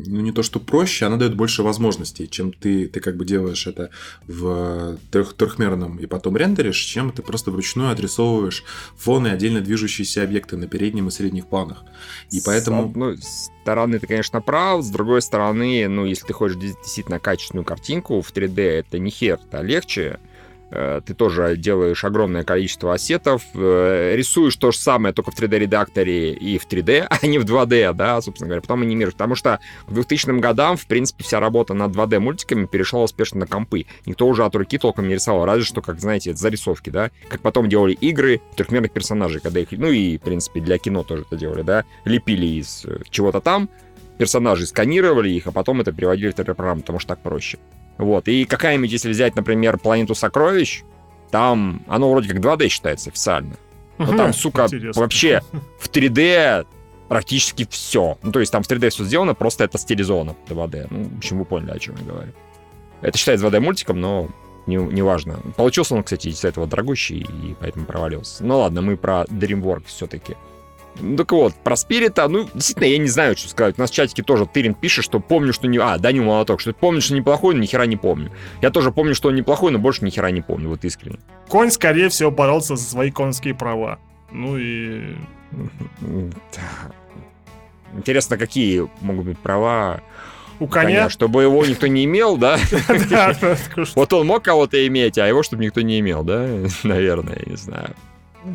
ну, 0.07 0.21
не 0.21 0.31
то 0.31 0.43
что 0.43 0.59
проще, 0.59 1.05
она 1.05 1.17
дает 1.17 1.35
больше 1.35 1.61
возможностей, 1.61 2.27
чем 2.29 2.51
ты, 2.51 2.87
ты 2.87 2.99
как 2.99 3.15
бы 3.15 3.25
делаешь 3.25 3.67
это 3.67 3.91
в 4.27 4.97
трех, 5.11 5.33
трехмерном 5.33 5.97
и 5.97 6.05
потом 6.05 6.35
рендеришь, 6.35 6.79
чем 6.79 7.11
ты 7.11 7.21
просто 7.21 7.51
вручную 7.51 7.91
отрисовываешь 7.91 8.63
фоны 8.97 9.27
и 9.27 9.31
отдельно 9.31 9.61
движущиеся 9.61 10.23
объекты 10.23 10.57
на 10.57 10.67
переднем 10.67 11.07
и 11.07 11.11
средних 11.11 11.47
планах. 11.47 11.83
И 12.31 12.41
поэтому... 12.43 12.87
С 12.87 12.89
одной 12.89 13.19
стороны, 13.61 13.99
ты, 13.99 14.07
конечно, 14.07 14.41
прав, 14.41 14.83
с 14.83 14.89
другой 14.89 15.21
стороны, 15.21 15.87
ну, 15.87 16.05
если 16.05 16.25
ты 16.25 16.33
хочешь 16.33 16.57
действительно 16.57 17.19
качественную 17.19 17.65
картинку 17.65 18.21
в 18.21 18.33
3D, 18.33 18.61
это 18.61 18.97
не 18.97 19.11
хер, 19.11 19.39
это 19.47 19.61
легче, 19.61 20.19
ты 21.05 21.13
тоже 21.13 21.57
делаешь 21.57 22.03
огромное 22.03 22.43
количество 22.43 22.93
ассетов, 22.93 23.43
э, 23.55 24.15
рисуешь 24.15 24.55
то 24.55 24.71
же 24.71 24.77
самое, 24.77 25.13
только 25.13 25.31
в 25.31 25.39
3D-редакторе 25.39 26.33
и 26.33 26.57
в 26.57 26.67
3D, 26.67 27.07
а 27.09 27.27
не 27.27 27.39
в 27.39 27.45
2D, 27.45 27.93
да, 27.93 28.21
собственно 28.21 28.49
говоря, 28.49 28.61
потом 28.61 28.81
анимируешь. 28.83 29.13
Потому 29.13 29.35
что 29.35 29.59
к 29.87 29.91
2000 29.91 30.39
годам, 30.39 30.77
в 30.77 30.85
принципе, 30.85 31.23
вся 31.23 31.39
работа 31.39 31.73
над 31.73 31.95
2D-мультиками 31.95 32.65
перешла 32.65 33.03
успешно 33.03 33.41
на 33.41 33.47
компы. 33.47 33.85
Никто 34.05 34.27
уже 34.27 34.45
от 34.45 34.55
руки 34.55 34.77
толком 34.77 35.07
не 35.07 35.15
рисовал, 35.15 35.45
разве 35.45 35.63
что, 35.63 35.81
как, 35.81 35.99
знаете, 35.99 36.31
это 36.31 36.39
зарисовки, 36.39 36.89
да, 36.89 37.11
как 37.29 37.41
потом 37.41 37.69
делали 37.69 37.93
игры 37.93 38.41
трехмерных 38.55 38.91
персонажей, 38.91 39.41
когда 39.41 39.59
их, 39.59 39.71
ну 39.71 39.87
и, 39.87 40.17
в 40.17 40.21
принципе, 40.21 40.61
для 40.61 40.77
кино 40.77 41.03
тоже 41.03 41.23
это 41.23 41.35
делали, 41.35 41.61
да, 41.61 41.85
лепили 42.05 42.45
из 42.45 42.85
э, 42.85 42.99
чего-то 43.09 43.41
там, 43.41 43.69
персонажей 44.17 44.67
сканировали 44.67 45.29
их, 45.29 45.47
а 45.47 45.51
потом 45.51 45.81
это 45.81 45.91
переводили 45.91 46.31
в 46.31 46.35
3D-программу, 46.35 46.81
потому 46.81 46.99
что 46.99 47.09
так 47.09 47.21
проще. 47.21 47.57
Вот. 47.99 48.27
И 48.29 48.45
какая-нибудь, 48.45 48.91
если 48.91 49.09
взять, 49.09 49.35
например, 49.35 49.77
планету 49.77 50.15
сокровищ, 50.15 50.83
там 51.29 51.83
оно 51.87 52.09
вроде 52.09 52.29
как 52.29 52.37
2D 52.37 52.69
считается 52.69 53.09
официально. 53.09 53.55
Но 53.97 54.15
там, 54.15 54.33
сука, 54.33 54.63
Интересно. 54.65 55.01
вообще 55.01 55.41
в 55.77 55.89
3D 55.89 56.65
практически 57.09 57.67
все. 57.69 58.17
Ну, 58.23 58.31
то 58.31 58.39
есть 58.39 58.51
там 58.53 58.63
в 58.63 58.69
3D 58.69 58.89
все 58.89 59.03
сделано, 59.03 59.35
просто 59.35 59.65
это 59.65 59.77
стилизовано 59.77 60.35
2D. 60.47 60.87
Ну, 60.89 61.03
в 61.09 61.17
общем, 61.17 61.39
вы 61.39 61.45
поняли, 61.45 61.71
о 61.71 61.79
чем 61.79 61.97
я 61.97 62.05
говорю. 62.05 62.31
Это 63.01 63.17
считается 63.17 63.45
2D 63.47 63.59
мультиком, 63.59 63.99
но 63.99 64.29
не, 64.65 64.77
не 64.77 65.01
важно. 65.01 65.39
Получился 65.57 65.95
он, 65.95 66.03
кстати, 66.03 66.29
из 66.29 66.45
этого 66.45 66.67
дорогущий, 66.67 67.19
и 67.19 67.55
поэтому 67.59 67.85
провалился. 67.85 68.45
Ну 68.45 68.59
ладно, 68.59 68.81
мы 68.81 68.95
про 68.95 69.23
DreamWorks 69.23 69.87
все-таки. 69.87 70.37
Ну, 71.01 71.17
так 71.17 71.31
вот, 71.31 71.53
про 71.55 71.75
Спирита, 71.75 72.27
ну, 72.27 72.49
действительно, 72.53 72.85
я 72.85 72.97
не 72.97 73.07
знаю, 73.07 73.37
что 73.37 73.49
сказать. 73.49 73.75
У 73.77 73.81
нас 73.81 73.91
в 73.91 73.93
чатике 73.93 74.23
тоже 74.23 74.45
Тырин 74.45 74.73
пишет, 74.73 75.05
что 75.05 75.19
помню, 75.19 75.53
что 75.53 75.67
не... 75.67 75.77
А, 75.77 75.97
Данил 75.97 76.23
Молоток, 76.23 76.59
что 76.59 76.73
помню, 76.73 77.01
что 77.01 77.15
неплохой, 77.15 77.55
но 77.55 77.61
ни 77.61 77.65
хера 77.65 77.85
не 77.85 77.97
помню. 77.97 78.31
Я 78.61 78.69
тоже 78.69 78.91
помню, 78.91 79.15
что 79.15 79.29
он 79.29 79.35
неплохой, 79.35 79.71
но 79.71 79.79
больше 79.79 80.03
ни 80.03 80.09
хера 80.09 80.31
не 80.31 80.41
помню, 80.41 80.69
вот 80.69 80.83
искренне. 80.83 81.19
Конь, 81.47 81.71
скорее 81.71 82.09
всего, 82.09 82.31
боролся 82.31 82.75
за 82.75 82.83
свои 82.83 83.11
конские 83.11 83.55
права. 83.55 83.99
Ну 84.31 84.57
и... 84.57 85.15
Интересно, 87.93 88.37
какие 88.37 88.87
могут 89.01 89.25
быть 89.25 89.39
права 89.39 90.01
у 90.59 90.67
коня. 90.67 90.87
коня. 90.87 91.09
Чтобы 91.09 91.43
его 91.43 91.65
никто 91.65 91.87
не 91.87 92.05
имел, 92.05 92.37
да? 92.37 92.59
Вот 93.95 94.13
он 94.13 94.27
мог 94.27 94.43
кого-то 94.43 94.85
иметь, 94.87 95.17
а 95.17 95.27
его 95.27 95.41
чтобы 95.43 95.63
никто 95.63 95.81
не 95.81 95.99
имел, 95.99 96.23
да? 96.23 96.47
Наверное, 96.83 97.37
я 97.45 97.51
не 97.51 97.57
знаю 97.57 97.95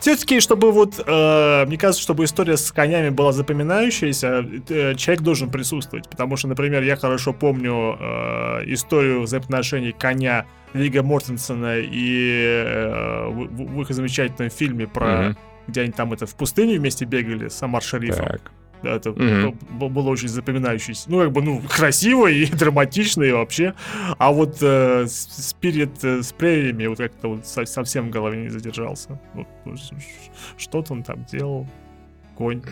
все-таки, 0.01 0.41
чтобы 0.41 0.73
вот, 0.73 1.03
э, 1.05 1.67
мне 1.67 1.77
кажется, 1.77 2.03
чтобы 2.03 2.25
история 2.25 2.57
с 2.57 2.73
конями 2.73 3.11
была 3.11 3.33
запоминающаяся, 3.33 4.45
э, 4.69 4.95
человек 4.95 5.23
должен 5.23 5.51
присутствовать. 5.51 6.09
Потому 6.09 6.37
что, 6.37 6.49
например, 6.49 6.83
я 6.83 6.97
хорошо 6.97 7.33
помню 7.33 7.97
э, 7.99 8.63
историю 8.67 9.23
взаимоотношений 9.23 9.93
коня 9.93 10.47
Лига 10.73 11.03
Мортенсона 11.03 11.79
и 11.79 12.65
э, 12.67 13.29
в, 13.29 13.75
в 13.75 13.81
их 13.83 13.91
замечательном 13.91 14.51
фильме 14.51 14.87
про... 14.87 15.07
Mm-hmm. 15.07 15.37
Где 15.67 15.81
они 15.81 15.93
там 15.93 16.13
это 16.13 16.27
в 16.27 16.35
пустыне 16.35 16.79
вместе 16.79 17.07
бегали 17.07 17.49
с 17.49 17.63
Амар 17.63 17.83
Шарифом. 17.83 18.27
Так. 18.27 18.53
Да, 18.83 18.97
это 18.97 19.11
mm-hmm. 19.11 19.89
было 19.89 20.11
очень 20.11 20.29
запоминающееся. 20.29 21.11
Ну, 21.11 21.21
как 21.21 21.33
бы, 21.33 21.43
ну, 21.43 21.63
красиво 21.69 22.27
и 22.27 22.47
драматично 22.53 23.23
и 23.23 23.33
вообще. 23.33 23.75
А 24.19 24.33
вот 24.33 24.59
э, 24.61 25.07
спирит 25.09 26.05
э, 26.05 26.23
с 26.23 26.33
преями 26.33 26.87
вот 26.87 26.99
как-то 26.99 27.29
вот 27.29 27.47
совсем 27.47 28.09
в 28.09 28.11
голове 28.11 28.43
не 28.43 28.49
задержался. 28.49 29.21
Вот, 29.35 29.47
что-то 30.57 30.93
он 30.93 31.03
там 31.03 31.25
делал 31.25 31.67
конь. 32.37 32.63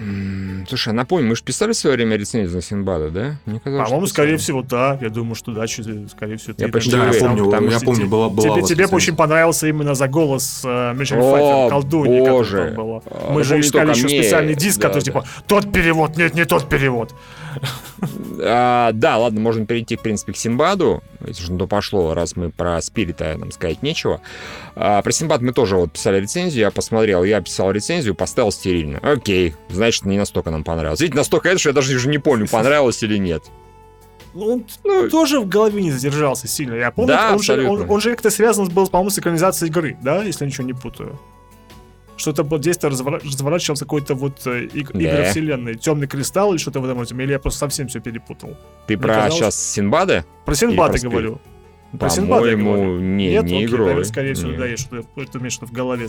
Слушай, 0.69 0.91
а 0.91 0.93
напомню, 0.93 1.29
мы 1.29 1.37
же 1.37 1.43
писали 1.43 1.73
в 1.73 1.77
свое 1.77 1.97
время 1.97 2.17
рецензию 2.17 2.57
на 2.57 2.63
Синбада, 2.63 3.11
да? 3.11 3.37
Мне 3.47 3.61
казалось, 3.61 3.89
По-моему, 3.89 4.07
скорее 4.07 4.37
всего, 4.37 4.63
да. 4.63 4.99
Я 5.01 5.09
думаю, 5.09 5.35
что 5.35 5.53
да, 5.53 5.67
скорее 5.67 6.37
всего. 6.37 6.55
Я 6.59 6.69
почти 6.69 6.91
да, 6.93 7.11
я 7.11 7.21
помню, 7.21 7.51
там, 7.51 7.69
я 7.69 7.81
помню, 7.81 8.09
была, 8.09 8.29
была 8.29 8.57
Тебе, 8.57 8.67
тебе 8.67 8.87
очень 8.87 9.17
понравился 9.17 9.69
именно 9.69 9.95
за 9.95 10.09
голос 10.09 10.63
э, 10.65 10.95
Мишель 10.95 11.19
Пфайфер, 11.19 11.71
колдунья, 11.71 12.31
боже. 12.31 12.75
было. 12.77 13.03
Мы 13.31 13.41
а, 13.41 13.45
же 13.45 13.61
искали 13.61 13.91
еще 13.91 14.05
мне... 14.05 14.23
специальный 14.23 14.55
диск, 14.55 14.81
да, 14.81 14.89
который 14.89 15.01
да. 15.01 15.05
типа, 15.05 15.25
тот 15.47 15.73
перевод, 15.73 16.17
нет, 16.17 16.35
не 16.35 16.45
тот 16.45 16.69
перевод. 16.69 17.15
А, 18.41 18.93
да, 18.93 19.19
ладно, 19.19 19.41
можно 19.41 19.67
перейти, 19.67 19.97
в 19.97 20.03
принципе, 20.03 20.33
к 20.33 20.37
Синбаду, 20.37 21.03
если 21.27 21.45
же 21.45 21.57
то 21.57 21.67
пошло, 21.67 22.15
раз 22.15 22.35
мы 22.37 22.51
про 22.51 22.81
Спирита 22.81 23.37
нам 23.37 23.53
сказать 23.53 23.83
нечего. 23.83 24.21
А, 24.75 25.03
про 25.03 25.13
Синбад 25.13 25.43
мы 25.43 25.53
тоже 25.53 25.77
вот 25.77 25.93
писали 25.93 26.21
рецензию, 26.21 26.63
я 26.63 26.71
посмотрел, 26.71 27.25
я 27.25 27.41
писал 27.41 27.71
рецензию, 27.71 28.15
поставил 28.15 28.51
стерильно. 28.51 28.99
Окей, 29.03 29.52
значит, 29.69 30.05
не 30.05 30.19
настолько 30.19 30.51
нам 30.51 30.65
понравилось. 30.65 31.01
Видите, 31.01 31.19
настолько 31.19 31.49
это, 31.49 31.59
что 31.59 31.71
я 31.71 31.73
даже 31.75 31.95
уже 31.95 32.09
не 32.09 32.19
помню, 32.19 32.49
понравилось 32.49 33.03
или 33.03 33.19
нет. 33.19 33.45
Он 34.35 34.65
ну, 34.85 35.11
тоже 35.11 35.41
в 35.41 35.49
голове 35.49 35.83
не 35.83 35.91
задержался 35.91 36.49
сильно. 36.49 36.75
Я 36.75 36.91
помню, 36.91 37.09
да, 37.09 37.33
он, 37.33 37.43
же, 37.43 37.69
он, 37.69 37.91
он 37.91 38.01
же 38.01 38.11
как-то 38.11 38.31
связан 38.31 38.67
был, 38.69 38.87
по-моему, 38.87 39.11
с 39.11 39.19
экранизацией 39.19 39.71
игры, 39.71 39.99
да, 40.03 40.23
если 40.23 40.45
я 40.45 40.51
ничего 40.51 40.67
не 40.67 40.73
путаю 40.73 41.19
что-то 42.23 42.59
действие 42.59 42.91
разворачивалось 42.91 43.81
какой-то 43.81 44.15
вот 44.15 44.47
э, 44.47 44.69
иг- 44.73 44.93
да. 44.93 45.01
игра 45.01 45.25
вселенной. 45.31 45.75
Темный 45.75 46.07
кристалл 46.07 46.53
или 46.53 46.59
что-то 46.59 46.81
в 46.81 46.85
этом 46.85 46.99
роде. 46.99 47.15
Или 47.15 47.33
я 47.33 47.39
просто 47.39 47.61
совсем 47.61 47.89
все 47.89 48.01
перепутал. 48.01 48.57
Ты 48.87 48.97
Мне 48.97 49.03
про 49.03 49.15
казалось... 49.15 49.35
сейчас 49.35 49.73
Синбады? 49.73 50.25
Про 50.45 50.55
Синбады 50.55 50.99
говорю. 51.01 51.41
Про 51.99 52.09
Синбады 52.09 52.51
я 52.51 52.57
говорю. 52.57 53.01
Не, 53.01 53.31
Нет, 53.31 53.45
не 53.45 53.57
окей, 53.57 53.67
игрой. 53.67 53.81
Наверное, 53.81 54.05
скорее 54.05 54.35
всего, 54.35 54.53
да, 54.53 54.67
я 54.67 54.77
что-то, 54.77 55.07
у 55.17 55.41
меня 55.41 55.51
что-то 55.51 55.67
в 55.67 55.73
голове, 55.73 56.07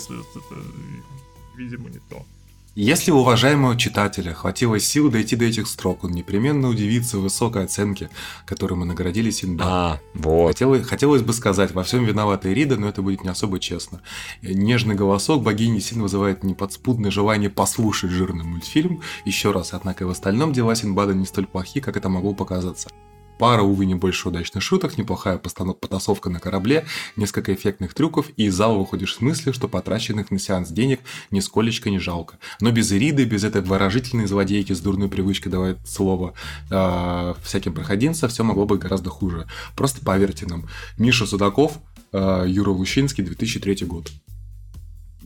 видимо, 1.57 1.89
не 1.89 1.99
то. 2.09 2.23
Если 2.75 3.11
у 3.11 3.17
уважаемого 3.17 3.77
читателя 3.77 4.33
хватило 4.33 4.79
сил 4.79 5.11
дойти 5.11 5.35
до 5.35 5.45
этих 5.45 5.67
строк, 5.67 6.03
он 6.03 6.11
непременно 6.11 6.69
удивится 6.69 7.19
высокой 7.19 7.65
оценке, 7.65 8.09
которой 8.47 8.73
мы 8.73 8.85
наградили 8.85 9.29
Синбад. 9.29 9.67
А, 9.69 9.99
вот. 10.15 10.47
Хотелось, 10.47 10.83
хотелось 10.83 11.21
бы 11.21 11.33
сказать, 11.33 11.71
во 11.71 11.83
всем 11.83 12.03
виновата 12.03 12.51
Ирида, 12.51 12.77
но 12.77 12.89
это 12.89 13.03
будет 13.03 13.23
не 13.23 13.29
особо 13.29 13.59
честно. 13.59 14.01
Нежный 14.41 14.95
голосок 14.95 15.43
богини 15.43 15.77
Син 15.77 16.01
вызывает 16.01 16.43
неподспудное 16.43 17.11
желание 17.11 17.51
послушать 17.51 18.09
жирный 18.09 18.43
мультфильм 18.43 19.03
еще 19.23 19.51
раз, 19.51 19.73
однако 19.73 20.07
в 20.07 20.09
остальном 20.09 20.51
дела 20.51 20.73
Синбада 20.73 21.13
не 21.13 21.27
столь 21.27 21.45
плохи, 21.45 21.79
как 21.79 21.95
это 21.95 22.09
могло 22.09 22.33
показаться. 22.33 22.89
Пара, 23.43 23.61
увы, 23.61 23.85
не 23.85 23.95
удачных 23.95 24.63
шуток, 24.63 24.97
неплохая 24.97 25.37
потасовка 25.37 26.29
на 26.29 26.39
корабле, 26.39 26.85
несколько 27.17 27.53
эффектных 27.53 27.93
трюков, 27.93 28.27
и 28.37 28.45
из 28.45 28.55
зала 28.55 28.77
выходишь 28.77 29.15
с 29.15 29.19
мыслью, 29.19 29.53
что 29.53 29.67
потраченных 29.67 30.31
на 30.31 30.39
сеанс 30.39 30.69
денег 30.69 31.01
нисколечко 31.29 31.89
не 31.89 31.99
жалко. 31.99 32.37
Но 32.61 32.71
без 32.71 32.93
Ириды, 32.93 33.25
без 33.25 33.43
этой 33.43 33.61
выражительной 33.61 34.27
злодейки 34.27 34.71
с 34.71 34.79
дурной 34.79 35.09
привычкой 35.09 35.51
давать 35.51 35.75
слово 35.85 36.35
э, 36.71 37.33
всяким 37.43 37.73
проходимцам, 37.73 38.29
все 38.29 38.45
могло 38.45 38.65
быть 38.65 38.79
гораздо 38.79 39.09
хуже. 39.09 39.45
Просто 39.75 39.99
поверьте 40.05 40.45
нам. 40.45 40.69
Миша 40.97 41.25
Судаков, 41.25 41.79
э, 42.13 42.45
Юра 42.47 42.69
Лущинский, 42.69 43.25
2003 43.25 43.85
год 43.85 44.09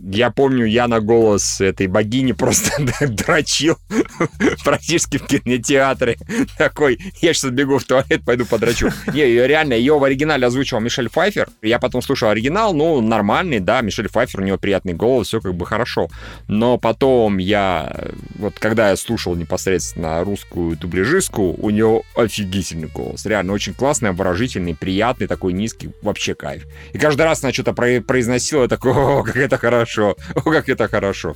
я 0.04 0.30
помню, 0.32 0.66
я 0.66 0.88
на 0.88 1.00
голос 1.00 1.60
этой 1.62 1.88
богини 1.88 2.32
просто 2.32 2.72
дрочил 3.08 3.78
практически 4.64 5.18
в 5.18 5.26
кинотеатре. 5.26 6.18
Такой, 6.58 7.00
я 7.22 7.34
сейчас 7.34 7.52
бегу 7.52 7.78
в 7.80 7.84
туалет, 7.84 8.24
пойду 8.26 8.46
подрочу. 8.46 8.90
Не, 9.14 9.26
реально, 9.48 9.74
ее 9.74 9.98
в 9.98 10.04
оригинале 10.04 10.46
озвучивал 10.46 10.82
Мишель 10.82 11.10
Файфер. 11.10 11.50
Я 11.62 11.80
потом 11.80 12.02
слушал 12.02 12.30
оригинал, 12.30 12.74
ну, 12.74 13.02
нормальный, 13.02 13.60
да, 13.60 13.82
Мишель 13.82 14.10
Файфер, 14.10 14.42
у 14.42 14.44
него 14.44 14.58
приятный 14.58 14.94
голос, 14.94 15.28
все 15.28 15.42
как 15.42 15.56
бы 15.56 15.66
хорошо. 15.66 16.10
Но 16.48 16.78
потом 16.78 17.38
я, 17.38 17.96
вот 18.36 18.60
когда 18.60 18.90
я 18.90 18.96
слушал 18.96 19.36
непосредственно 19.36 20.24
русскую 20.24 20.78
дубляжистку, 20.78 21.56
у 21.58 21.70
нее 21.70 22.04
офигительный 22.16 22.88
голос. 22.88 23.26
Реально, 23.26 23.54
очень 23.54 23.74
классный, 23.74 24.10
обворожительный, 24.10 24.76
приятный, 24.76 25.28
такой 25.28 25.54
низкий, 25.54 25.90
вообще 26.02 26.36
кайф. 26.36 26.66
И 26.94 26.98
каждый 26.98 27.24
раз 27.24 27.44
она 27.44 27.52
что-то 27.52 27.74
произносила, 27.74 28.64
я 28.64 28.68
такой, 28.68 28.94
о, 28.94 29.24
как 29.24 29.38
это 29.38 29.58
хорошо 29.58 29.87
хорошо. 29.88 30.16
О, 30.36 30.42
как 30.52 30.70
это 30.70 30.88
хорошо. 30.88 31.36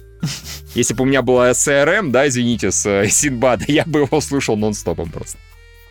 Если 0.75 0.93
бы 0.93 1.03
у 1.03 1.05
меня 1.05 1.21
была 1.21 1.51
SRM, 1.51 2.11
да, 2.11 2.27
извините, 2.27 2.71
с 2.71 2.85
э, 2.85 3.07
Синбада, 3.09 3.65
я 3.67 3.83
бы 3.85 4.01
его 4.01 4.21
слушал 4.21 4.57
нон-стопом 4.57 5.09
просто. 5.09 5.37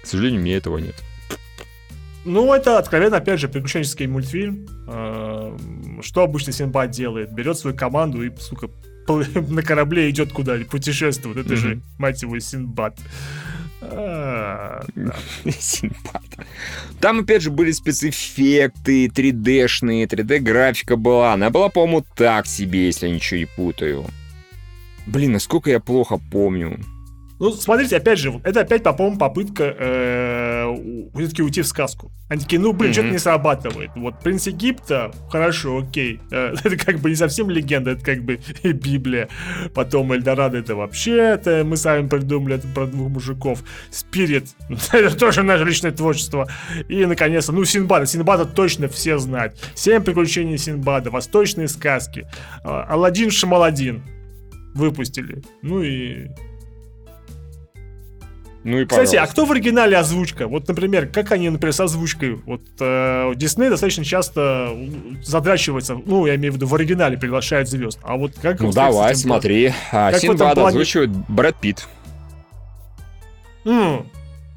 К 0.03 0.07
сожалению, 0.07 0.41
у 0.41 0.45
меня 0.45 0.57
этого 0.57 0.79
нет. 0.79 0.95
Ну, 2.25 2.53
это 2.53 2.79
откровенно, 2.79 3.17
опять 3.17 3.41
же, 3.41 3.49
приключенческий 3.49 4.07
мультфильм. 4.07 4.67
Э, 4.89 5.57
что 6.03 6.23
обычно 6.23 6.53
Синбад 6.53 6.91
делает? 6.91 7.33
Берет 7.33 7.59
свою 7.59 7.77
команду 7.77 8.23
и, 8.23 8.31
сука, 8.39 8.69
на 9.09 9.63
корабле 9.63 10.11
идет 10.11 10.33
куда-нибудь, 10.33 10.69
путешествует. 10.69 11.39
Это 11.39 11.57
же, 11.57 11.81
мать 11.99 12.23
его, 12.23 12.39
Синбад. 12.39 12.99
А, 13.83 14.85
Там, 17.01 17.21
опять 17.21 17.43
же, 17.43 17.51
были 17.51 17.73
спецэффекты 17.73 19.07
3D-шные, 19.07 20.07
3D-графика 20.07 20.97
была. 20.97 21.33
Она 21.33 21.51
была, 21.51 21.71
по-моему, 21.71 22.05
так 22.15 22.47
себе, 22.47 22.87
если 22.87 23.09
я 23.09 23.15
ничего 23.15 23.41
не 23.41 23.47
путаю. 23.47 24.05
Блин, 25.07 25.33
насколько 25.33 25.71
я 25.71 25.81
плохо 25.81 26.21
помню. 26.31 26.79
Ну, 27.41 27.53
смотрите, 27.53 27.97
опять 27.97 28.19
же, 28.19 28.39
это 28.45 28.61
опять, 28.61 28.83
по-моему, 28.83 29.17
попытка 29.17 29.75
э, 29.79 30.77
все-таки 31.15 31.43
уйти 31.43 31.63
в 31.63 31.67
сказку. 31.67 32.13
Они 32.29 32.43
такие, 32.43 32.61
ну, 32.61 32.75
блин, 32.75 32.93
что-то 32.93 33.09
не 33.09 33.19
срабатывает. 33.19 33.91
Вот 33.97 34.21
принц 34.21 34.47
Египта, 34.47 35.11
хорошо, 35.31 35.79
окей. 35.79 36.21
Э, 36.31 36.55
это 36.65 36.77
как 36.77 36.99
бы 36.99 37.09
не 37.09 37.17
совсем 37.17 37.49
легенда, 37.49 37.93
это 37.93 38.05
как 38.05 38.23
бы 38.25 38.41
Библия. 38.63 39.31
Потом 39.75 40.13
Эльдорадо, 40.13 40.59
это 40.59 40.77
вообще, 40.77 41.17
это 41.17 41.63
мы 41.65 41.79
сами 41.79 42.09
придумали, 42.09 42.57
это 42.57 42.69
про 42.69 42.85
двух 42.87 43.09
мужиков. 43.09 43.65
Спирит, 43.91 44.49
это 44.93 45.17
тоже 45.17 45.43
наше 45.43 45.65
личное 45.65 45.93
творчество. 45.93 46.47
И, 46.89 47.07
наконец-то, 47.07 47.53
ну, 47.53 47.65
Синбада. 47.65 48.05
Синбада 48.05 48.45
точно 48.45 48.89
все 48.89 49.17
знают. 49.17 49.57
Семь 49.75 50.03
приключений 50.03 50.59
Синбада, 50.59 51.11
восточные 51.11 51.69
сказки. 51.69 52.29
А, 52.65 52.85
Аладдин 52.85 53.31
Шамаладдин 53.31 54.03
выпустили. 54.75 55.43
Ну 55.63 55.83
и 55.83 56.29
Ну 58.63 58.79
и 58.81 58.85
кстати, 58.85 59.17
а 59.17 59.27
кто 59.27 59.47
в 59.47 59.53
оригинале 59.53 59.97
озвучка? 59.97 60.47
Вот, 60.47 60.69
например, 60.69 61.07
как 61.07 61.33
они, 61.33 61.49
например, 61.49 61.73
с 61.73 61.81
озвучкой? 61.81 62.35
Вот 62.45 62.61
э, 62.79 63.33
Дисней 63.35 63.71
достаточно 63.71 64.05
часто 64.05 64.69
м, 64.73 65.19
задрачивается, 65.23 65.95
ну, 66.05 66.27
я 66.27 66.35
имею 66.37 66.53
в 66.53 66.57
виду, 66.57 66.67
в 66.67 66.75
оригинале 66.75 67.17
приглашает 67.17 67.69
звезд. 67.71 67.99
А 68.03 68.17
вот 68.17 68.33
как 68.41 68.61
Ну 68.61 68.67
вот, 68.67 68.75
давай, 68.75 69.13
этим 69.13 69.21
смотри. 69.21 69.73
А, 69.93 70.11
Как 70.13 70.21
Синбад 70.21 70.55
плане? 70.55 70.69
озвучивает 70.69 71.11
Брэд 71.11 71.57
Питт. 71.57 71.89
М. 73.65 74.07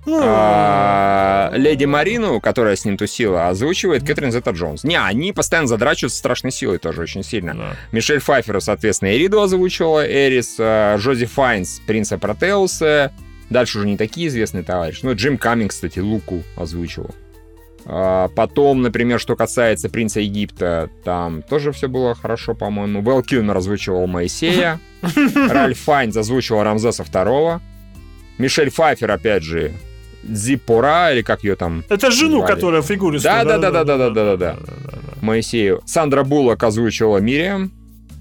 Ну, 0.05 0.19
А, 0.21 1.49
Леди 1.55 1.85
Марину, 1.85 2.41
которая 2.41 2.75
с 2.75 2.83
ним 2.83 2.97
тусила, 2.97 3.47
озвучивает 3.47 4.03
Кэтрин 4.05 4.33
Зета 4.33 4.51
Джонс. 4.51 4.83
Не, 4.83 4.99
они 4.99 5.31
постоянно 5.31 5.69
задрачиваются 5.69 6.19
страшной 6.19 6.51
силой 6.51 6.77
тоже 6.77 7.01
очень 7.01 7.23
сильно. 7.23 7.53
да. 7.53 7.75
Мишель 7.93 8.19
Пфайфер, 8.19 8.59
соответственно, 8.59 9.15
Эриду 9.15 9.41
озвучивала, 9.41 10.05
Эрис, 10.05 10.57
а, 10.59 10.97
Жози 10.97 11.25
Файнс, 11.25 11.79
Принца 11.87 12.17
Протеуса. 12.17 13.13
Дальше 13.53 13.77
уже 13.77 13.87
не 13.87 13.97
такие 13.97 14.27
известные 14.27 14.63
товарищи. 14.63 15.01
Ну, 15.03 15.13
Джим 15.13 15.37
Каммингс, 15.37 15.69
кстати, 15.71 15.99
Луку 15.99 16.41
озвучивал. 16.57 17.11
А, 17.85 18.29
Потом, 18.29 18.81
например, 18.81 19.19
что 19.19 19.35
касается 19.35 19.89
Принца 19.89 20.19
Египта, 20.19 20.89
там 21.03 21.43
тоже 21.43 21.71
все 21.71 21.87
было 21.87 22.15
хорошо, 22.15 22.55
по-моему. 22.55 23.01
Вэл 23.01 23.21
Килмер 23.21 23.55
озвучивал 23.55 24.07
Моисея. 24.07 24.79
Ральф 25.49 25.79
Файнс 25.81 26.17
озвучивал 26.17 26.63
Рамзеса 26.63 27.03
II. 27.03 27.59
Мишель 28.39 28.71
Пфайфер, 28.71 29.11
опять 29.11 29.43
же, 29.43 29.73
Зиппора, 30.23 31.13
или 31.13 31.21
как 31.21 31.43
ее 31.43 31.55
там, 31.55 31.83
Это 31.89 32.09
жену, 32.09 32.39
звали. 32.39 32.55
которая 32.55 32.81
фигурист. 32.81 33.23
Да, 33.23 33.43
да, 33.43 33.57
да, 33.59 33.69
да, 33.69 33.83
да, 33.83 33.97
да, 33.97 34.09
да, 34.09 34.37
да. 34.37 34.57
Моисею. 35.21 35.81
Сандра 35.85 36.23
Буллок 36.23 36.63
озвучивала 36.63 37.19
Мириам. 37.19 37.71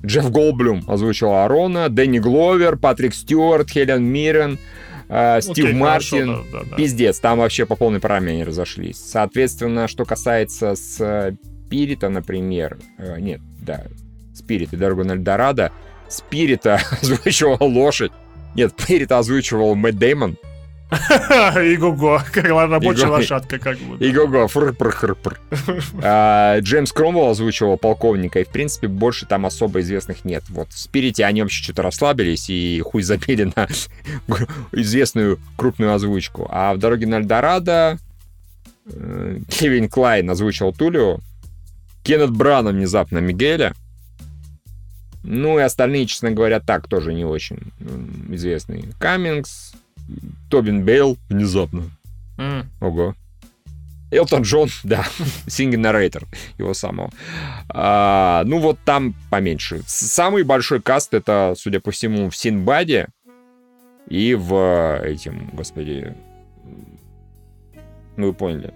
Джефф 0.05 0.31
Голдблюм 0.31 0.85
озвучивал 0.89 1.37
Арона. 1.45 1.89
Дэнни 1.89 2.19
Гловер, 2.19 2.77
Патрик 2.77 3.15
Стюарт, 3.15 3.71
Хелен 3.71 4.05
Миррен, 4.05 4.59
э, 5.09 5.41
Стив 5.41 5.65
Окей, 5.67 5.81
хорошо, 5.81 6.17
Мартин. 6.17 6.45
да, 6.53 6.59
да, 6.61 6.65
да. 6.71 6.77
Пиздец, 6.77 7.21
там 7.21 7.39
вообще 7.39 7.67
по 7.67 7.77
полной 7.77 8.01
программе 8.01 8.33
они 8.33 8.45
разошлись. 8.45 8.99
Соответственно, 8.99 9.89
что 9.89 10.05
касается 10.05 10.75
Спирита, 10.75 12.09
например... 12.09 12.79
э, 12.99 13.19
нет, 13.21 13.41
да, 13.61 13.85
Спирит 14.35 14.73
и 14.73 14.77
Дорога 14.77 15.05
на 15.05 15.13
Эльдорадо. 15.13 15.73
Спирита 16.09 16.81
озвучивал 17.03 17.67
лошадь. 17.67 18.13
Нет, 18.55 18.73
Спирита 18.79 19.19
озвучивал 19.19 19.75
Мэтт 19.75 19.99
Дэймон. 19.99 20.37
Иго-го, 21.57 22.21
как 22.33 22.45
рабочая 22.45 23.07
лошадка, 23.07 23.59
как 23.59 23.79
бы. 23.79 23.97
да. 23.97 24.05
И 24.05 24.13
го-го, 24.13 24.47
фр-пр-хр-пр. 24.47 25.41
А, 26.03 26.59
Джеймс 26.61 26.93
Кромвелл 26.93 27.31
озвучивал 27.31 27.77
полковника, 27.79 28.41
и, 28.41 28.45
в 28.45 28.49
принципе, 28.49 28.89
больше 28.89 29.27
там 29.27 29.47
особо 29.47 29.81
известных 29.81 30.25
нет. 30.25 30.45
Вот 30.49 30.71
в 30.71 30.79
Спирите 30.79 31.25
они 31.25 31.43
вообще 31.43 31.63
что-то 31.63 31.83
расслабились 31.83 32.51
и 32.51 32.81
хуй 32.85 33.03
забили 33.03 33.53
на 33.57 33.69
известную 34.73 35.39
крупную 35.57 35.95
озвучку. 35.95 36.47
А 36.51 36.75
в 36.75 36.79
«Дороге 36.79 37.07
на 37.07 37.17
Эльдорадо» 37.17 37.99
э, 38.87 39.39
Кевин 39.49 39.89
Клайн 39.89 40.29
озвучивал 40.29 40.73
Тулио, 40.73 41.21
Кеннет 42.03 42.31
Брана 42.31 42.71
внезапно 42.71 43.19
Мигеля, 43.19 43.75
ну 45.23 45.59
и 45.59 45.63
остальные, 45.63 46.07
честно 46.07 46.33
говоря, 46.33 46.59
так 46.61 46.89
тоже 46.89 47.15
не 47.15 47.25
очень 47.25 47.59
известные. 48.29 48.89
Каммингс, 48.99 49.73
Тобин 50.51 50.85
Белл 50.85 51.17
внезапно. 51.29 51.85
М. 52.39 52.71
Ого. 52.81 53.15
Элтон 54.11 54.43
Джон, 54.43 54.69
да, 54.85 55.05
Singing 55.47 55.81
Narrator, 55.81 56.27
его 56.59 56.75
самого. 56.75 57.11
А, 57.69 58.43
ну 58.45 58.59
вот 58.59 58.79
там 58.85 59.15
поменьше. 59.31 59.83
Самый 59.87 60.43
большой 60.43 60.83
каст 60.83 61.15
это, 61.15 61.55
судя 61.57 61.81
по 61.81 61.91
всему, 61.91 62.29
в 62.29 62.37
Синбаде 62.37 63.09
и 64.09 64.35
в 64.35 65.01
э, 65.03 65.13
этим, 65.13 65.49
господи, 65.55 66.15
ну 68.17 68.27
вы 68.27 68.35
поняли, 68.35 68.75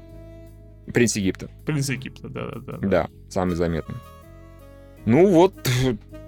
Принц 0.92 1.16
Египта. 1.16 1.50
Принц 1.64 1.88
Египта, 1.88 2.28
да, 2.28 2.48
да, 2.48 2.78
да. 2.78 2.88
Да, 2.88 3.08
самый 3.28 3.56
заметный. 3.56 3.96
Ну 5.04 5.26
вот, 5.30 5.54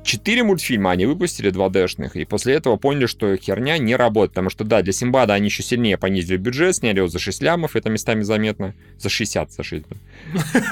четыре 0.09 0.43
мультфильма 0.43 0.91
они 0.91 1.07
выпустили 1.07 1.53
2D-шных, 1.53 2.13
и 2.15 2.25
после 2.25 2.55
этого 2.55 2.77
поняли, 2.77 3.07
что 3.07 3.37
херня 3.37 3.79
не 3.79 3.95
работает, 3.95 4.33
потому 4.33 4.51
что, 4.51 4.65
да, 4.65 4.83
для 4.83 4.93
Симбада 4.93 5.35
они 5.35 5.47
еще 5.47 5.63
сильнее 5.63 5.99
понизили 5.99 6.39
бюджет, 6.39 6.77
сняли 6.77 6.99
его 6.99 7.09
за 7.09 7.19
6 7.19 7.43
лямов, 7.43 7.77
это 7.77 7.91
местами 7.91 8.23
заметно. 8.23 8.75
За 8.99 9.09
60, 9.11 9.53
за 9.53 9.63
60. 9.63 9.99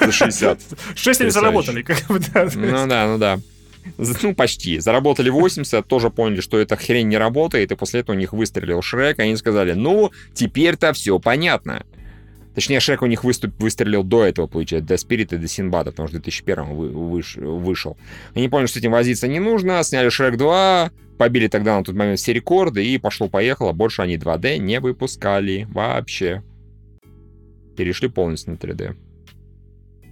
За 0.05 0.11
60. 0.11 0.59
Шесть 0.95 1.21
они 1.21 1.29
Потрясающе. 1.29 1.31
заработали, 1.31 1.81
как 1.83 2.07
бы, 2.07 2.19
да. 2.19 2.49
Ну 2.53 2.87
да, 2.87 3.07
ну 3.07 3.17
да. 3.17 3.39
Ну, 4.21 4.35
почти. 4.35 4.79
Заработали 4.79 5.29
80, 5.29 5.87
тоже 5.87 6.09
поняли, 6.09 6.41
что 6.41 6.59
эта 6.59 6.75
хрень 6.75 7.07
не 7.07 7.17
работает, 7.17 7.71
и 7.71 7.75
после 7.75 8.01
этого 8.01 8.15
у 8.15 8.19
них 8.19 8.33
выстрелил 8.33 8.81
Шрек, 8.81 9.19
и 9.19 9.21
они 9.21 9.37
сказали, 9.37 9.73
ну, 9.73 10.11
теперь-то 10.33 10.91
все 10.93 11.19
понятно. 11.19 11.85
Точнее, 12.57 12.79
Шрек 12.79 13.03
у 13.03 13.05
них 13.05 13.23
выступ, 13.23 13.53
выстрелил 13.61 14.03
до 14.03 14.25
этого, 14.25 14.47
получается, 14.47 14.87
до 14.87 14.97
Спирита 14.97 15.35
и 15.35 15.37
до 15.37 15.47
Синбада, 15.47 15.91
потому 15.91 16.07
что 16.07 16.17
в 16.17 16.21
2001 16.21 16.65
вы, 16.73 16.87
выш- 16.89 17.39
вышел. 17.39 17.95
Они 18.33 18.49
поняли, 18.49 18.65
что 18.65 18.79
с 18.79 18.81
этим 18.81 18.93
возиться 18.93 19.27
не 19.27 19.39
нужно, 19.39 19.83
сняли 19.83 20.09
Шрек 20.09 20.37
2, 20.37 20.89
побили 21.19 21.49
тогда 21.49 21.77
на 21.77 21.83
тот 21.83 21.93
момент 21.93 22.17
все 22.17 22.33
рекорды, 22.33 22.83
и 22.83 22.97
пошло-поехало. 22.97 23.73
Больше 23.73 24.01
они 24.01 24.17
2D 24.17 24.57
не 24.57 24.79
выпускали 24.79 25.67
вообще. 25.69 26.41
Перешли 27.75 28.07
полностью 28.07 28.53
на 28.53 28.57
3D. 28.57 28.95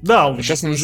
Да, 0.03 0.27
он 0.27 0.39
Сейчас 0.43 0.63
они... 0.63 0.77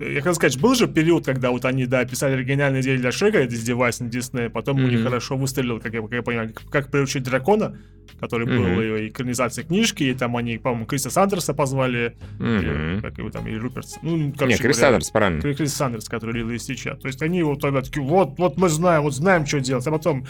Я 0.00 0.16
хотел 0.20 0.34
сказать, 0.34 0.60
был 0.60 0.74
же 0.74 0.86
период, 0.86 1.24
когда 1.24 1.50
вот 1.50 1.64
они, 1.64 1.86
да, 1.86 2.04
писали 2.04 2.34
оригинальные 2.34 2.82
идеи 2.82 2.96
для 2.98 3.10
Шрека, 3.10 3.38
это 3.38 3.54
издеваясь 3.54 3.98
на 4.00 4.08
Дисней, 4.08 4.48
потом 4.48 4.76
у 4.82 4.86
них 4.86 5.02
хорошо 5.02 5.36
выстрелил, 5.36 5.80
как 5.80 5.92
я, 5.92 6.02
как 6.02 6.12
я 6.12 6.22
понимаю, 6.22 6.52
как 6.70 6.90
приручить 6.90 7.24
дракона, 7.24 7.76
который 8.20 8.46
Мгм. 8.46 8.76
был 8.76 8.80
и 8.96 9.08
экранизация 9.08 9.64
книжки, 9.64 10.04
и 10.04 10.14
там 10.14 10.36
они, 10.36 10.58
по-моему, 10.58 10.86
Криса 10.86 11.10
Сандерса 11.10 11.52
позвали, 11.52 12.16
Мгм. 12.38 13.00
как 13.02 13.18
его 13.18 13.30
там, 13.30 13.46
или 13.48 13.56
Руперт, 13.56 13.86
ну, 14.02 14.16
Не, 14.16 14.32
короче 14.32 14.58
Крис 14.58 14.76
говоря, 14.76 14.88
Адамс, 14.96 15.10
правильно. 15.10 15.40
Кри- 15.42 15.54
Крис 15.54 15.74
Сандерс, 15.74 16.08
который 16.08 16.34
лил 16.34 16.50
из 16.50 16.64
сейчас. 16.64 16.98
То 17.00 17.08
есть 17.08 17.20
они 17.22 17.42
вот 17.42 17.60
тогда 17.60 17.82
такие, 17.82 18.04
вот, 18.04 18.38
вот 18.38 18.56
мы 18.56 18.68
знаем, 18.68 19.02
вот 19.02 19.14
знаем, 19.14 19.46
что 19.46 19.60
делать, 19.60 19.86
а 19.86 19.90
потом, 19.90 20.26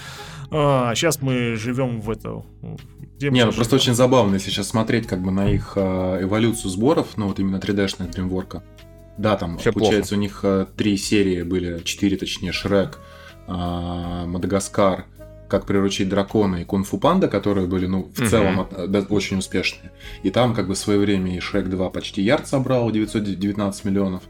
а, 0.51 0.95
сейчас 0.95 1.21
мы 1.23 1.57
живем 1.57 2.01
в 2.01 2.11
это... 2.11 2.43
где 3.17 3.31
Не, 3.31 3.45
ну 3.45 3.53
просто 3.53 3.77
очень 3.77 3.95
забавно, 3.95 4.35
если 4.35 4.51
сейчас 4.51 4.69
смотреть 4.69 5.07
как 5.07 5.21
бы 5.23 5.31
на 5.31 5.51
их 5.51 5.73
э, 5.77 6.23
эволюцию 6.23 6.71
сборов, 6.71 7.09
ну 7.17 7.27
вот 7.29 7.39
именно 7.39 7.57
3D-шная 7.57 8.11
DreamWorks. 8.11 8.63
Да, 9.19 9.37
там, 9.37 9.59
Всё 9.59 9.73
получается, 9.73 10.15
у 10.15 10.19
них 10.19 10.41
э, 10.45 10.67
три 10.77 10.97
серии 10.97 11.43
были, 11.43 11.83
четыре 11.85 12.17
точнее, 12.17 12.53
Шрек, 12.53 12.99
э, 13.47 13.53
Мадагаскар, 13.53 15.05
Как 15.49 15.65
приручить 15.65 16.11
дракона 16.11 16.57
и 16.57 16.65
Кунг-фу 16.65 16.99
Панда, 16.99 17.27
которые 17.27 17.67
были, 17.67 17.87
ну, 17.87 18.11
в 18.15 18.21
Мгм. 18.21 18.29
целом 18.29 18.69
да, 18.89 19.01
очень 19.09 19.39
успешные. 19.39 19.91
И 20.23 20.31
там, 20.31 20.55
как 20.55 20.69
бы, 20.69 20.75
в 20.75 20.79
свое 20.79 20.99
время 20.99 21.35
и 21.37 21.41
Шрек 21.41 21.69
2 21.71 21.89
почти 21.89 22.21
ярд 22.21 22.47
собрал, 22.47 22.91
919 22.91 23.85
миллионов. 23.87 24.23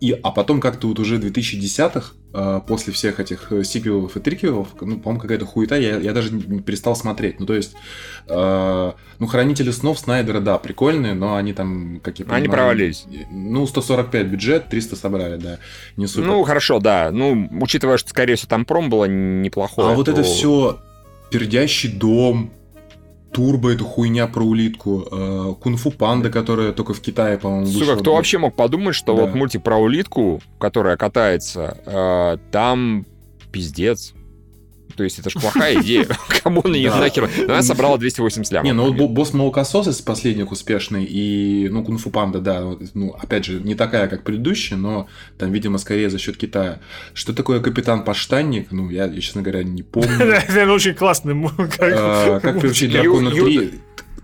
И, 0.00 0.12
а 0.22 0.30
потом 0.30 0.60
как-то 0.60 0.86
вот 0.88 0.98
уже 0.98 1.18
в 1.18 1.20
2010-х, 1.20 2.14
э, 2.32 2.60
после 2.66 2.90
всех 2.92 3.20
этих 3.20 3.52
э, 3.52 3.64
сиквелов 3.64 4.16
и 4.16 4.20
триквелов, 4.20 4.68
ну, 4.80 4.98
по-моему, 4.98 5.20
какая-то 5.20 5.44
хуета, 5.44 5.76
я, 5.76 5.98
я 5.98 6.12
даже 6.14 6.32
не 6.32 6.60
перестал 6.62 6.96
смотреть. 6.96 7.38
Ну, 7.38 7.44
то 7.44 7.54
есть, 7.54 7.74
э, 8.26 8.92
ну, 9.18 9.26
Хранители 9.26 9.70
снов 9.70 9.98
Снайдера, 9.98 10.40
да, 10.40 10.56
прикольные, 10.56 11.12
но 11.12 11.36
они 11.36 11.52
там, 11.52 12.00
как 12.02 12.18
я 12.18 12.24
Они 12.24 12.46
понимаю, 12.46 12.50
провалились. 12.50 13.04
Ну, 13.30 13.66
145 13.66 14.26
бюджет, 14.26 14.68
300 14.70 14.96
собрали, 14.96 15.36
да, 15.36 15.58
не 15.98 16.06
супер. 16.06 16.28
Ну, 16.28 16.42
хорошо, 16.44 16.78
да. 16.78 17.10
Ну, 17.12 17.48
учитывая, 17.60 17.98
что, 17.98 18.08
скорее 18.08 18.36
всего, 18.36 18.48
там 18.48 18.64
пром 18.64 18.88
было 18.88 19.04
неплохое. 19.04 19.88
а 19.90 19.94
вот 19.94 20.08
это 20.08 20.22
то- 20.22 20.28
все 20.28 20.78
пердящий 21.30 21.90
дом, 21.92 22.50
Турбо, 23.32 23.72
эту 23.72 23.84
хуйня 23.84 24.26
про 24.26 24.42
улитку, 24.44 25.06
э, 25.10 25.54
Кунг-фу 25.60 25.90
Панда, 25.92 26.30
которая 26.30 26.72
только 26.72 26.94
в 26.94 27.00
Китае, 27.00 27.38
по-моему, 27.38 27.66
Сука, 27.66 27.78
вышла. 27.78 27.96
кто 27.96 28.14
вообще 28.14 28.38
мог 28.38 28.54
подумать, 28.56 28.94
что 28.94 29.14
Да. 29.14 29.22
вот 29.22 29.34
мультик 29.34 29.62
про 29.62 29.76
улитку, 29.76 30.40
которая 30.58 30.96
катается, 30.96 31.78
э, 31.86 32.38
там 32.50 33.06
пиздец. 33.52 34.14
То 35.00 35.04
есть 35.04 35.18
это 35.18 35.30
же 35.30 35.38
плохая 35.40 35.80
идея. 35.80 36.06
Кому 36.42 36.60
на 36.62 36.74
нее 36.74 36.90
Да. 36.90 36.98
нахер? 36.98 37.30
Но 37.38 37.54
она 37.54 37.62
собрала 37.62 37.96
280 37.96 38.52
лямов. 38.52 38.64
Не, 38.66 38.74
ну 38.74 38.84
вот 38.84 38.96
бо- 38.96 39.08
босс 39.08 39.32
молокосос 39.32 39.88
из 39.88 40.02
последних 40.02 40.52
успешный, 40.52 41.04
и, 41.04 41.70
ну, 41.70 41.82
Кунг-фу 41.82 42.10
Панда, 42.10 42.40
да, 42.40 42.62
ну, 42.92 43.16
опять 43.18 43.46
же, 43.46 43.60
не 43.60 43.74
такая, 43.74 44.08
как 44.08 44.24
предыдущая, 44.24 44.76
но 44.76 45.08
там, 45.38 45.52
видимо, 45.52 45.78
скорее 45.78 46.10
за 46.10 46.18
счет 46.18 46.36
Китая. 46.36 46.80
Что 47.14 47.32
такое 47.32 47.60
капитан 47.60 48.04
Поштанник? 48.04 48.72
Ну, 48.72 48.90
я, 48.90 49.08
честно 49.10 49.40
говоря, 49.40 49.62
не 49.64 49.82
помню. 49.82 50.10
Это 50.20 50.70
очень 50.70 50.92
классный 50.92 51.34
как- 51.56 51.78
А, 51.80 52.40
Ю- 52.88 52.90
дракона 52.92 53.28
Ю- 53.30 53.44
3, 53.46 53.70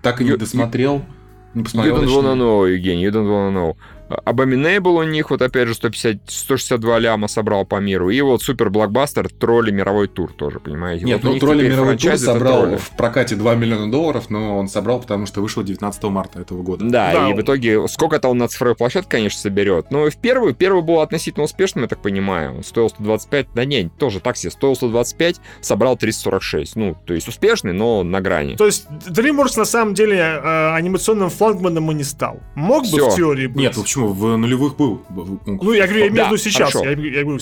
так 0.02 0.20
и 0.20 0.24
не 0.24 0.36
досмотрел. 0.36 1.06
Не 1.54 1.62
You 1.62 1.64
посмотрел, 1.64 1.96
don't 1.96 2.00
точнее. 2.00 2.16
wanna 2.18 2.36
know, 2.36 2.70
Евгений, 2.70 3.06
you 3.06 3.10
don't 3.12 3.26
wanna 3.26 3.54
know. 3.54 3.76
Abominable 4.08 5.00
у 5.00 5.02
них, 5.02 5.30
вот 5.30 5.42
опять 5.42 5.68
же, 5.68 5.74
150, 5.74 6.18
162 6.26 6.98
ляма 6.98 7.28
собрал 7.28 7.64
по 7.64 7.76
миру. 7.76 8.10
И 8.10 8.20
вот 8.20 8.42
супер 8.42 8.70
блокбастер 8.70 9.28
тролли 9.28 9.70
мировой 9.70 10.08
тур 10.08 10.32
тоже, 10.32 10.60
понимаете? 10.60 11.04
Нет, 11.04 11.22
вот 11.24 11.34
ну 11.34 11.38
тролли 11.38 11.68
мировой 11.68 11.96
тур 11.96 12.16
собрал 12.16 12.62
тролли. 12.62 12.76
в 12.76 12.90
прокате 12.90 13.34
2 13.34 13.54
миллиона 13.54 13.90
долларов, 13.90 14.30
но 14.30 14.58
он 14.58 14.68
собрал, 14.68 15.00
потому 15.00 15.26
что 15.26 15.40
вышел 15.40 15.62
19 15.62 16.02
марта 16.04 16.40
этого 16.40 16.62
года. 16.62 16.84
Да, 16.84 17.12
Да, 17.12 17.30
и 17.30 17.34
в 17.34 17.40
итоге 17.40 17.86
сколько-то 17.88 18.28
он 18.28 18.38
на 18.38 18.48
цифровой 18.48 18.76
площадке, 18.76 19.10
конечно, 19.10 19.40
соберет. 19.40 19.90
Но 19.90 20.08
в 20.08 20.16
первый, 20.16 20.54
первый 20.54 20.82
был 20.82 21.00
относительно 21.00 21.44
успешным, 21.44 21.84
я 21.84 21.88
так 21.88 22.00
понимаю. 22.00 22.56
Он 22.56 22.64
стоил 22.64 22.88
125, 22.88 23.48
да 23.54 23.64
не, 23.64 23.88
тоже 23.88 24.20
так 24.20 24.36
себе, 24.36 24.50
стоил 24.50 24.76
125, 24.76 25.40
собрал 25.60 25.96
346. 25.96 26.76
Ну, 26.76 26.96
то 27.04 27.14
есть 27.14 27.28
успешный, 27.28 27.72
но 27.72 28.02
на 28.02 28.20
грани. 28.20 28.56
То 28.56 28.66
есть 28.66 28.86
DreamWorks 28.88 29.58
на 29.58 29.64
самом 29.64 29.94
деле 29.94 30.18
э, 30.18 30.74
анимационным 30.74 31.30
флагманом 31.30 31.90
и 31.90 31.94
не 31.94 32.04
стал. 32.04 32.40
Мог 32.54 32.82
бы 32.82 32.88
Всё. 32.88 33.10
в 33.10 33.16
теории 33.16 33.46
быть. 33.46 33.56
Нет, 33.56 33.74
ну 33.76 33.84
почему? 33.96 34.12
В 34.12 34.36
нулевых 34.36 34.76
был. 34.76 35.02
Ну, 35.46 35.72
я 35.72 35.86
говорю, 35.86 36.04
я 36.04 36.08
имею 36.08 36.12
в 36.12 36.14
виду 36.14 36.30
Да, 36.30 36.36
сейчас. 36.38 36.72
хорошо. 36.72 36.84
Я, 36.84 36.90
я 36.90 37.24
говорю, 37.24 37.38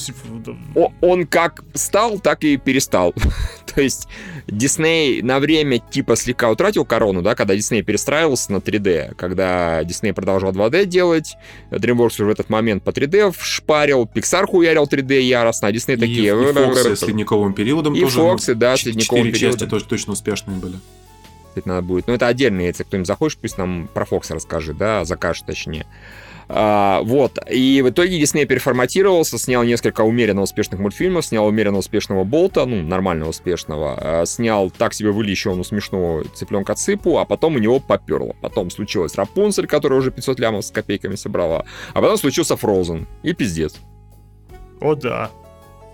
О- 0.75 0.93
он 1.01 1.27
как 1.27 1.65
стал, 1.75 2.19
так 2.19 2.45
и 2.45 2.57
перестал. 2.57 3.15
То 3.75 3.81
есть 3.81 4.09
Дисней 4.47 5.23
на 5.23 5.41
время 5.41 5.79
типа 5.79 6.17
слегка 6.17 6.51
утратил 6.51 6.85
корону, 6.85 7.23
да, 7.23 7.35
когда 7.35 7.57
Дисней 7.57 7.83
перестраивался 7.83 8.53
на 8.53 8.59
3D, 8.59 9.15
когда 9.17 9.83
Дисней 9.85 10.13
продолжал 10.13 10.53
2D 10.53 10.85
делать, 10.87 11.37
DreamWorks 11.71 12.07
уже 12.15 12.25
в 12.27 12.31
этот 12.31 12.51
момент 12.51 12.85
по 12.85 12.91
3D 12.91 13.33
вшпарил, 13.37 14.09
Pixar 14.13 14.47
хуярил 14.47 14.85
3D 14.85 15.21
яростно, 15.21 15.69
а 15.69 15.73
Дисней 15.73 15.97
такие... 15.97 16.29
и 16.29 16.53
Фоксы 16.53 16.97
с 16.97 17.03
ледниковым 17.03 17.53
периодом 17.53 17.95
И 17.95 18.01
тоже. 18.01 18.21
Фоксы, 18.21 18.55
да, 18.55 18.77
с 18.77 18.85
ледниковым 18.85 19.27
Четыре 19.27 19.41
части 19.41 19.59
периодом. 19.59 19.71
тоже 19.71 19.85
точно 19.87 20.13
успешные 20.13 20.59
были. 20.59 20.77
Кстати, 21.49 21.69
надо 21.69 21.83
будет. 21.83 22.09
Но 22.09 22.15
это 22.15 22.27
отдельно, 22.27 22.63
если 22.63 22.83
кто-нибудь 22.83 23.07
захочет, 23.07 23.39
пусть 23.39 23.59
нам 23.59 23.89
про 23.93 24.05
Фокса 24.05 24.35
расскажет, 24.35 24.77
да, 24.77 25.05
закажет 25.05 25.47
точнее. 25.47 25.87
А, 26.49 27.01
вот, 27.03 27.39
и 27.51 27.83
в 27.83 27.91
итоге 27.91 28.19
Дисней 28.19 28.47
переформатировался, 28.47 29.39
снял 29.39 29.63
несколько 29.63 30.03
умеренно 30.03 30.43
успешных 30.43 30.81
мультфильмов, 30.81 31.25
снял 31.25 31.47
умеренно 31.47 31.79
успешного 31.79 32.25
Болта, 32.25 32.67
ну, 32.67 32.83
нормально 32.83 33.29
успешного, 33.29 33.97
а, 33.99 34.27
снял 34.27 34.71
так 34.71 34.95
себе 34.95 35.11
вылеченную 35.11 35.65
смешного 35.65 36.25
цыпленка 36.35 36.75
Цыпу, 36.75 37.19
а 37.19 37.25
потом 37.25 37.57
у 37.57 37.59
него 37.59 37.81
поперло. 37.81 38.35
Потом 38.41 38.71
случилась 38.71 39.15
Рапунцель, 39.15 39.67
которая 39.67 39.99
уже 39.99 40.11
500 40.11 40.39
лямов 40.41 40.65
с 40.65 40.71
копейками 40.71 41.15
собрала, 41.15 41.65
а 41.93 42.01
потом 42.01 42.17
случился 42.17 42.57
Фроузен, 42.57 43.07
и 43.23 43.33
пиздец. 43.33 43.77
О, 44.81 44.95
да. 44.95 45.31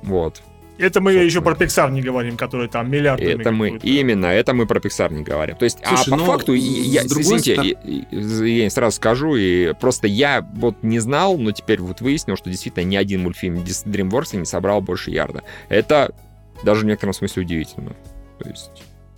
Вот. 0.02 0.42
Это 0.80 1.00
мы 1.00 1.10
Собственно. 1.12 1.26
еще 1.26 1.40
про 1.42 1.54
Pixar 1.54 1.90
не 1.90 2.02
говорим, 2.02 2.36
который 2.36 2.68
там 2.68 2.90
миллиардами. 2.90 3.40
Это 3.40 3.52
мы, 3.52 3.78
именно, 3.82 4.26
это 4.26 4.54
мы 4.54 4.66
про 4.66 4.78
Pixar 4.80 5.12
не 5.12 5.22
говорим. 5.22 5.56
То 5.56 5.64
есть, 5.64 5.78
Слушай, 5.86 6.14
а 6.14 6.16
по 6.16 6.24
факту, 6.24 6.54
я, 6.54 7.04
извините, 7.04 7.54
стороны- 7.54 7.76
и- 8.10 8.60
я 8.62 8.70
сразу 8.70 8.96
скажу, 8.96 9.36
и 9.36 9.72
просто 9.74 10.06
я 10.06 10.40
вот 10.54 10.82
не 10.82 10.98
знал, 10.98 11.38
но 11.38 11.52
теперь 11.52 11.80
вот 11.80 12.00
выяснил, 12.00 12.36
что 12.36 12.48
действительно 12.50 12.84
ни 12.84 12.96
один 12.96 13.22
мультфильм 13.22 13.56
DreamWorks 13.56 14.36
не 14.36 14.44
собрал 14.46 14.80
больше 14.80 15.10
ярда. 15.10 15.42
Это 15.68 16.14
даже 16.62 16.82
в 16.82 16.84
некотором 16.86 17.12
смысле 17.14 17.42
удивительно. 17.42 17.94
То 18.38 18.48
есть, 18.48 18.70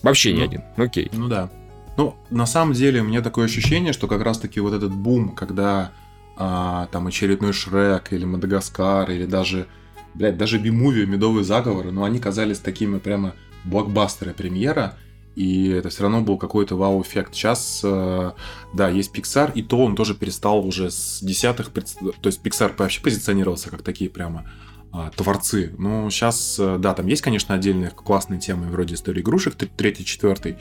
вообще 0.03 0.33
ни 0.33 0.39
Ну, 0.39 0.45
один. 0.45 0.63
Ну, 0.77 0.85
Окей. 0.85 1.11
Ну 1.13 1.29
да. 1.29 1.51
Ну, 1.97 2.17
на 2.31 2.47
самом 2.47 2.73
деле, 2.75 3.03
у 3.03 3.05
меня 3.05 3.21
такое 3.21 3.45
ощущение, 3.45 3.93
что 3.93 4.07
как 4.09 4.23
раз-таки 4.23 4.61
вот 4.61 4.73
этот 4.75 4.93
бум, 4.93 5.31
когда 5.31 5.93
а, 6.37 6.87
там 6.91 7.07
очередной 7.07 7.53
Шрек 7.53 8.13
или 8.13 8.25
Мадагаскар, 8.25 9.11
или 9.11 9.27
даже, 9.27 9.67
блядь, 10.15 10.37
даже 10.37 10.59
Би-муви, 10.59 11.07
Медовые 11.07 11.45
заговоры, 11.45 11.91
но 11.91 12.05
они 12.05 12.19
казались 12.19 12.59
такими 12.59 12.99
прямо 12.99 13.35
блокбастеры 13.65 14.35
премьера, 14.35 14.97
и 15.35 15.69
это 15.69 15.89
все 15.89 16.03
равно 16.03 16.21
был 16.21 16.37
какой-то 16.37 16.77
вау-эффект. 16.77 17.35
Сейчас, 17.35 17.81
э, 17.83 18.33
да, 18.75 18.89
есть 18.91 19.17
Pixar, 19.17 19.53
и 19.55 19.63
то 19.63 19.79
он 19.79 19.97
тоже 19.97 20.15
перестал 20.15 20.67
уже 20.67 20.91
с 20.91 21.21
десятых, 21.23 21.71
то 21.71 22.29
есть 22.29 22.45
Pixar 22.45 22.75
вообще 22.77 23.01
позиционировался 23.01 23.71
как 23.71 23.83
такие 23.83 24.11
прямо 24.11 24.51
а, 24.93 25.11
творцы. 25.11 25.75
Ну, 25.79 26.11
сейчас, 26.11 26.61
да, 26.79 26.93
там 26.93 27.07
есть, 27.07 27.23
конечно, 27.23 27.55
отдельные 27.55 27.91
классные 27.91 28.41
темы, 28.41 28.67
вроде 28.67 28.95
истории 28.95 29.23
игрушек, 29.23 29.55
третий, 29.55 30.05
четвертый. 30.05 30.59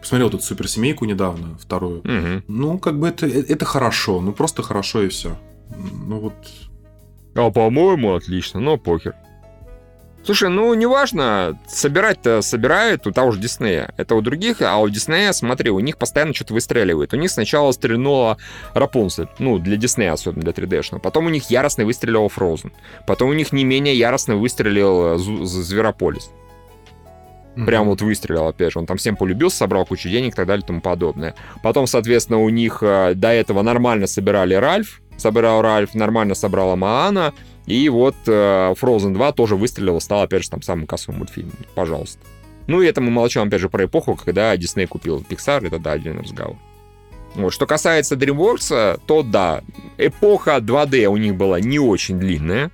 Посмотрел 0.00 0.30
тут 0.30 0.44
суперсемейку 0.44 1.04
недавно, 1.04 1.58
вторую. 1.58 2.00
Мгм. 2.04 2.44
Ну, 2.46 2.78
как 2.78 2.96
бы 2.96 3.08
это, 3.08 3.26
это 3.26 3.64
хорошо, 3.64 4.20
ну 4.20 4.32
просто 4.32 4.62
хорошо 4.62 5.02
и 5.02 5.08
все. 5.08 5.36
Ну 6.06 6.20
вот. 6.20 6.34
А, 7.36 7.50
по-моему, 7.50 8.14
отлично, 8.14 8.60
но 8.60 8.78
похер. 8.78 9.14
Слушай, 10.24 10.48
ну, 10.48 10.74
неважно, 10.74 11.56
собирать-то 11.68 12.42
собирают 12.42 13.06
у 13.06 13.12
того 13.12 13.30
же 13.30 13.38
Диснея. 13.38 13.94
Это 13.96 14.16
у 14.16 14.20
других, 14.20 14.60
а 14.60 14.76
у 14.78 14.88
Диснея, 14.88 15.30
смотри, 15.30 15.70
у 15.70 15.78
них 15.78 15.98
постоянно 15.98 16.34
что-то 16.34 16.54
выстреливает. 16.54 17.14
У 17.14 17.16
них 17.16 17.30
сначала 17.30 17.70
стрельнула 17.70 18.36
Рапунцель, 18.74 19.28
ну, 19.38 19.58
для 19.58 19.76
Диснея, 19.76 20.14
особенно 20.14 20.42
для 20.42 20.52
3D-шного. 20.52 20.98
Потом 20.98 21.26
у 21.26 21.28
них 21.28 21.48
яростно 21.48 21.84
выстрелил 21.84 22.28
Фроузен. 22.28 22.72
Потом 23.06 23.30
у 23.30 23.34
них 23.34 23.52
не 23.52 23.64
менее 23.64 23.96
яростно 23.96 24.34
выстрелил 24.34 25.14
э, 25.14 25.18
Зверополис. 27.56 27.66
Прям 27.66 27.86
вот 27.88 28.02
выстрелил, 28.02 28.46
опять 28.46 28.72
же. 28.72 28.78
Он 28.78 28.86
там 28.86 28.98
всем 28.98 29.16
полюбился, 29.16 29.56
собрал 29.56 29.86
кучу 29.86 30.08
денег 30.08 30.34
и 30.34 30.36
так 30.36 30.46
далее 30.46 30.62
и 30.62 30.66
тому 30.66 30.80
подобное. 30.80 31.34
Потом, 31.62 31.86
соответственно, 31.86 32.40
у 32.40 32.48
них 32.50 32.78
э, 32.82 33.14
до 33.14 33.28
этого 33.28 33.62
нормально 33.62 34.06
собирали 34.06 34.54
Ральф, 34.54 35.00
собирал 35.16 35.62
Ральф, 35.62 35.94
нормально 35.94 36.34
собрала 36.34 36.76
Маана, 36.76 37.32
и 37.66 37.88
вот 37.88 38.14
э, 38.26 38.74
Frozen 38.80 39.14
2 39.14 39.32
тоже 39.32 39.56
выстрелил, 39.56 40.00
стал, 40.00 40.22
опять 40.22 40.44
же, 40.44 40.50
там 40.50 40.62
самым 40.62 40.86
кассовым 40.86 41.18
мультфильмом. 41.18 41.56
Пожалуйста. 41.74 42.20
Ну 42.66 42.82
и 42.82 42.86
это 42.86 43.00
мы 43.00 43.10
молчим, 43.10 43.42
опять 43.42 43.60
же, 43.60 43.68
про 43.68 43.86
эпоху, 43.86 44.16
когда 44.16 44.56
Дисней 44.56 44.86
купил 44.86 45.24
Pixar, 45.28 45.66
это, 45.66 45.78
да, 45.78 45.92
отдельный 45.92 46.22
разговор. 46.22 46.56
Вот. 47.34 47.52
Что 47.52 47.66
касается 47.66 48.16
DreamWorks, 48.16 49.00
то 49.06 49.22
да, 49.22 49.62
эпоха 49.98 50.56
2D 50.56 51.06
у 51.06 51.16
них 51.16 51.36
была 51.36 51.60
не 51.60 51.78
очень 51.78 52.18
длинная. 52.18 52.70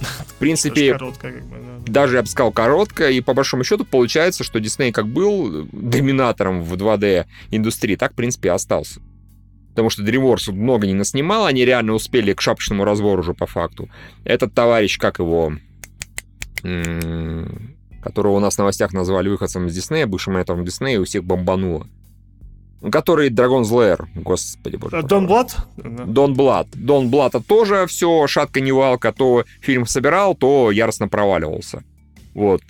В 0.00 0.34
принципе, 0.38 0.92
короткая, 0.92 1.32
как 1.32 1.44
бы, 1.46 1.56
да. 1.56 1.92
даже 1.92 2.16
я 2.16 2.22
бы 2.22 2.28
сказал 2.28 2.52
коротко, 2.52 3.10
и 3.10 3.20
по 3.20 3.32
большому 3.34 3.64
счету 3.64 3.84
получается, 3.84 4.44
что 4.44 4.60
Дисней 4.60 4.92
как 4.92 5.08
был 5.08 5.66
доминатором 5.72 6.62
в 6.62 6.74
2D 6.74 7.24
индустрии, 7.50 7.96
так, 7.96 8.12
в 8.12 8.14
принципе, 8.14 8.48
и 8.48 8.52
остался. 8.52 9.00
Потому 9.70 9.90
что 9.90 10.02
DreamWorks 10.02 10.52
много 10.52 10.86
не 10.86 10.94
наснимал, 10.94 11.46
они 11.46 11.64
реально 11.64 11.92
успели 11.92 12.32
к 12.32 12.40
шапочному 12.40 12.84
разбору 12.84 13.20
уже 13.20 13.34
по 13.34 13.46
факту. 13.46 13.88
Этот 14.24 14.54
товарищ, 14.54 14.98
как 14.98 15.18
его, 15.18 15.52
которого 18.02 18.36
у 18.36 18.40
нас 18.40 18.54
в 18.54 18.58
новостях 18.58 18.92
назвали 18.92 19.28
выходцем 19.28 19.66
из 19.66 19.74
Диснея, 19.74 20.06
бывшим 20.06 20.34
менеджером 20.34 20.64
Диснея, 20.64 21.00
у 21.00 21.04
всех 21.04 21.24
бомбануло. 21.24 21.86
Который 22.90 23.30
Dragon's 23.30 23.70
Lair, 23.70 24.06
господи 24.14 24.76
боже. 24.76 25.02
Дон 25.02 25.26
Блад? 25.26 25.56
Дон 25.76 26.34
Блад. 26.34 26.68
Дон 26.74 27.08
Блата 27.10 27.40
тоже 27.40 27.86
все 27.86 28.26
шатка 28.26 28.60
не 28.60 28.72
валка, 28.72 29.12
то 29.12 29.44
фильм 29.60 29.86
собирал, 29.86 30.34
то 30.34 30.70
яростно 30.70 31.08
проваливался. 31.08 31.82
Вот. 32.36 32.60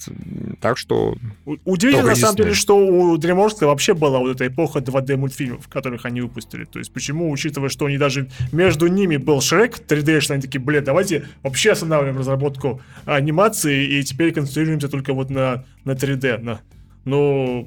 Так 0.61 0.79
что... 0.79 1.17
Удивительно, 1.65 2.05
Только 2.05 2.09
на 2.11 2.15
самом 2.15 2.37
деле, 2.37 2.55
что 2.55 2.77
у 2.77 3.17
DreamWorks 3.17 3.67
вообще 3.67 3.95
была 3.95 4.21
вот 4.21 4.31
эта 4.31 4.47
эпоха 4.47 4.79
2D 4.79 5.17
мультфильмов, 5.17 5.67
которых 5.67 6.05
они 6.05 6.21
выпустили. 6.21 6.65
То 6.67 6.79
есть 6.79 6.93
почему, 6.93 7.33
учитывая, 7.33 7.69
что 7.69 7.87
они 7.87 7.99
даже 7.99 8.31
между 8.53 8.87
ними 8.87 9.17
был 9.17 9.41
Шрек 9.41 9.77
3D, 9.79 10.31
они 10.31 10.41
такие, 10.41 10.61
блин, 10.61 10.85
давайте 10.85 11.27
вообще 11.43 11.73
останавливаем 11.73 12.17
разработку 12.17 12.81
анимации 13.07 13.99
и 13.99 14.05
теперь 14.05 14.33
концентрируемся 14.33 14.89
только 14.89 15.13
вот 15.13 15.31
на, 15.31 15.65
на 15.85 15.91
3D. 15.91 16.39
На... 16.39 16.61
Ну, 17.09 17.65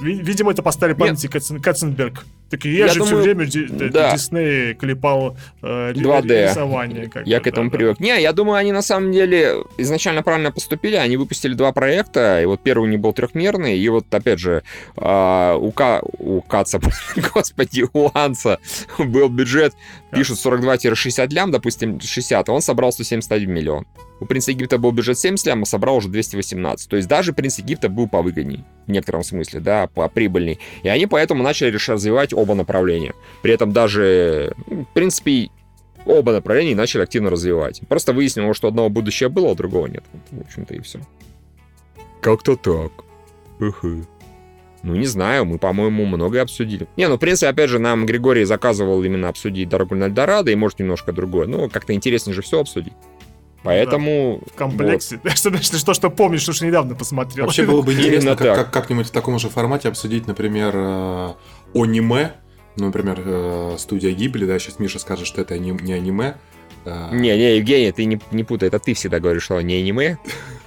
ви- 0.00 0.22
видимо, 0.22 0.50
это 0.50 0.62
поставили 0.62 0.96
памяти 0.96 1.26
Катцен- 1.28 1.60
Катценберг. 1.60 2.24
Так 2.48 2.64
я, 2.64 2.70
Я 2.86 2.88
же 2.88 2.98
думаю, 3.00 3.06
все 3.06 3.22
время 3.22 3.44
Ди- 3.44 3.90
да. 3.90 4.12
Дисней 4.12 4.74
клепал 4.74 5.36
э, 5.62 5.92
ри- 5.92 6.00
2D. 6.00 6.48
рисование. 6.48 7.08
как 7.08 7.26
Я 7.26 7.38
бы, 7.38 7.44
к 7.44 7.46
этому 7.46 7.66
да, 7.66 7.72
да. 7.72 7.76
привык. 7.78 8.00
Не, 8.00 8.20
я 8.22 8.32
думаю, 8.32 8.56
они 8.56 8.72
на 8.72 8.82
самом 8.82 9.12
деле 9.12 9.54
изначально 9.78 10.22
правильно 10.22 10.50
поступили. 10.50 10.96
Они 10.96 11.16
выпустили 11.18 11.54
два 11.54 11.72
проекта, 11.72 12.40
и 12.42 12.46
вот 12.46 12.62
первый 12.62 12.84
у 12.84 12.90
них 12.90 13.00
был 13.00 13.12
трехмерный, 13.12 13.78
и 13.78 13.88
вот, 13.90 14.06
опять 14.14 14.38
же, 14.38 14.62
а, 14.96 15.56
у, 15.56 15.70
Ка... 15.72 16.00
у 16.18 16.40
Каца, 16.40 16.80
господи, 17.34 17.84
у 17.92 18.08
Анса 18.14 18.58
был 18.98 19.28
бюджет, 19.28 19.74
пишут 20.10 20.38
42-60 20.38 21.28
лям, 21.34 21.50
допустим, 21.50 22.00
60, 22.00 22.48
а 22.48 22.52
он 22.52 22.62
собрал 22.62 22.92
171 22.92 23.52
миллион. 23.52 23.84
У 24.20 24.26
Принца 24.26 24.50
Египта 24.50 24.76
был 24.78 24.92
бюджет 24.92 25.18
70 25.18 25.46
лям, 25.46 25.62
а 25.62 25.66
собрал 25.66 25.96
уже 25.96 26.08
218. 26.08 26.88
То 26.88 26.96
есть 26.96 27.08
даже 27.08 27.32
Принц 27.32 27.58
Египта 27.58 27.88
был 27.88 28.06
повыгодней, 28.06 28.64
в 28.86 28.90
некотором 28.90 29.24
смысле, 29.24 29.60
да, 29.60 29.86
по 29.86 30.08
прибыльней. 30.08 30.58
И 30.82 30.88
они 30.88 31.06
поэтому 31.06 31.42
начали 31.42 31.70
решать 31.70 31.94
развивать 31.94 32.34
оба 32.34 32.54
направления. 32.54 33.14
При 33.42 33.52
этом 33.52 33.72
даже, 33.72 34.54
ну, 34.66 34.84
в 34.84 34.92
принципе, 34.92 35.48
оба 36.04 36.32
направления 36.32 36.74
начали 36.74 37.02
активно 37.02 37.30
развивать. 37.30 37.80
Просто 37.88 38.12
выяснилось, 38.12 38.56
что 38.56 38.68
одного 38.68 38.90
будущее 38.90 39.30
было, 39.30 39.52
а 39.52 39.54
другого 39.54 39.86
нет. 39.86 40.04
Вот, 40.12 40.22
в 40.30 40.46
общем-то, 40.46 40.74
и 40.74 40.80
все. 40.80 41.00
Как-то 42.20 42.56
так. 42.56 42.92
Уху. 43.58 44.06
Ну, 44.82 44.94
не 44.94 45.06
знаю, 45.06 45.44
мы, 45.44 45.58
по-моему, 45.58 46.06
многое 46.06 46.42
обсудили. 46.42 46.88
Не, 46.96 47.08
ну, 47.08 47.16
в 47.16 47.18
принципе, 47.18 47.48
опять 47.48 47.68
же, 47.68 47.78
нам 47.78 48.06
Григорий 48.06 48.44
заказывал 48.44 49.02
именно 49.02 49.28
обсудить 49.28 49.68
«Дорогу 49.68 49.94
на 49.94 50.04
Эльдорадо» 50.04 50.50
и, 50.50 50.54
может, 50.54 50.78
немножко 50.78 51.12
другое. 51.12 51.46
Ну, 51.46 51.68
как-то 51.68 51.92
интереснее 51.92 52.34
же 52.34 52.40
все 52.40 52.60
обсудить. 52.60 52.94
Поэтому... 53.62 54.42
В 54.46 54.56
комплексе. 54.56 55.20
Что, 55.34 55.56
что, 55.62 55.78
что, 55.78 55.94
что 55.94 56.10
помнишь, 56.10 56.42
что 56.42 56.52
ж 56.52 56.62
недавно 56.62 56.94
посмотрел. 56.94 57.46
Вообще 57.46 57.64
было 57.64 57.82
бы 57.82 57.92
интересно 57.92 58.36
как, 58.36 58.56
как, 58.56 58.70
как-нибудь 58.70 59.08
в 59.08 59.10
таком 59.10 59.38
же 59.38 59.48
формате 59.48 59.88
обсудить, 59.88 60.26
например, 60.26 60.72
э, 60.74 61.32
аниме. 61.74 62.32
Ну, 62.76 62.86
например, 62.86 63.20
э, 63.24 63.76
студия 63.78 64.12
Гибли, 64.12 64.46
да, 64.46 64.58
сейчас 64.58 64.78
Миша 64.78 64.98
скажет, 64.98 65.26
что 65.26 65.42
это 65.42 65.58
не, 65.58 65.72
не 65.72 65.92
аниме. 65.92 66.36
Э, 66.84 67.08
Не, 67.12 67.36
не, 67.36 67.56
Евгений, 67.56 67.92
ты 67.92 68.04
не, 68.04 68.20
не 68.30 68.44
путай, 68.44 68.68
это 68.68 68.78
ты 68.78 68.94
всегда 68.94 69.20
говоришь, 69.20 69.42
что 69.42 69.60
не 69.60 69.74
аниме, 69.74 70.18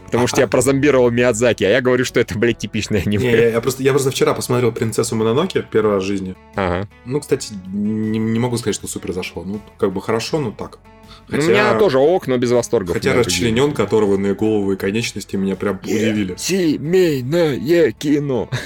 потому 0.05 0.27
что 0.27 0.37
тебя 0.37 0.47
прозомбировал 0.47 1.09
Миядзаки, 1.09 1.63
а 1.63 1.69
я 1.69 1.81
говорю, 1.81 2.05
что 2.05 2.19
это, 2.19 2.37
блядь, 2.37 2.59
типичное 2.59 3.01
не, 3.05 3.17
аниме. 3.17 3.31
я, 3.31 3.49
я 3.49 3.61
просто, 3.61 3.81
я 3.81 3.91
просто 3.91 4.11
вчера 4.11 4.33
посмотрел 4.33 4.71
«Принцессу 4.71 5.15
Мононоке» 5.15 5.65
первый 5.69 5.95
раз 5.95 6.03
в 6.03 6.07
жизни. 6.07 6.35
Ага. 6.55 6.87
Ну, 7.05 7.19
кстати, 7.19 7.53
не, 7.73 8.19
не 8.19 8.39
могу 8.39 8.57
сказать, 8.57 8.75
что 8.75 8.87
супер 8.87 9.13
зашло. 9.13 9.43
Ну, 9.43 9.59
как 9.77 9.91
бы 9.91 10.01
хорошо, 10.01 10.39
но 10.39 10.51
так. 10.51 10.79
Ну, 11.28 11.38
у 11.38 11.41
меня 11.41 11.78
тоже 11.78 11.99
ок, 11.99 12.28
но 12.28 12.38
без 12.38 12.51
восторгов. 12.51 12.93
Хотя 12.95 13.13
на 13.13 13.24
расчленен, 13.24 13.74
которого 13.74 14.17
головы 14.34 14.74
и 14.74 14.78
конечности 14.78 15.36
меня 15.36 15.55
прям 15.55 15.80
удивили. 15.82 16.36
Семейное 16.38 17.91
кино. 17.91 18.49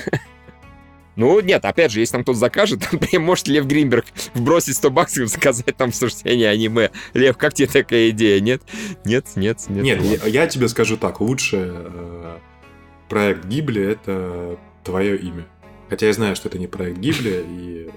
Ну, 1.18 1.39
нет, 1.39 1.66
опять 1.66 1.91
же, 1.91 1.99
если 1.99 2.12
там 2.12 2.22
кто-то 2.22 2.38
закажет, 2.38 2.88
может 3.14 3.47
Лев 3.47 3.66
Гринберг 3.66 4.05
вбросить 4.36 4.78
100 4.78 4.91
баксов 4.91 5.24
и 5.24 5.26
заказать 5.26 5.76
там 5.76 5.89
обсуждение 5.89 6.47
аниме. 6.47 6.91
Лев, 7.16 7.38
как 7.38 7.55
тебе 7.55 7.68
такая 7.68 8.12
идея? 8.12 8.39
Нет? 8.39 8.62
Нет, 9.03 9.26
нет, 9.36 9.58
нет. 9.68 9.84
Нет, 9.84 10.03
я, 10.03 10.43
я 10.43 10.47
тебе 10.47 10.68
скажу 10.68 10.95
так, 10.95 11.20
лучший 11.20 11.72
э, 11.72 12.38
проект 13.10 13.45
Гибли 13.45 13.93
это 13.93 14.60
твое 14.84 15.18
имя. 15.18 15.47
Хотя 15.89 16.05
я 16.05 16.14
знаю, 16.14 16.36
что 16.36 16.49
это 16.49 16.60
не 16.60 16.68
проект 16.68 16.99
Гибли, 16.99 17.43
и 17.49 17.89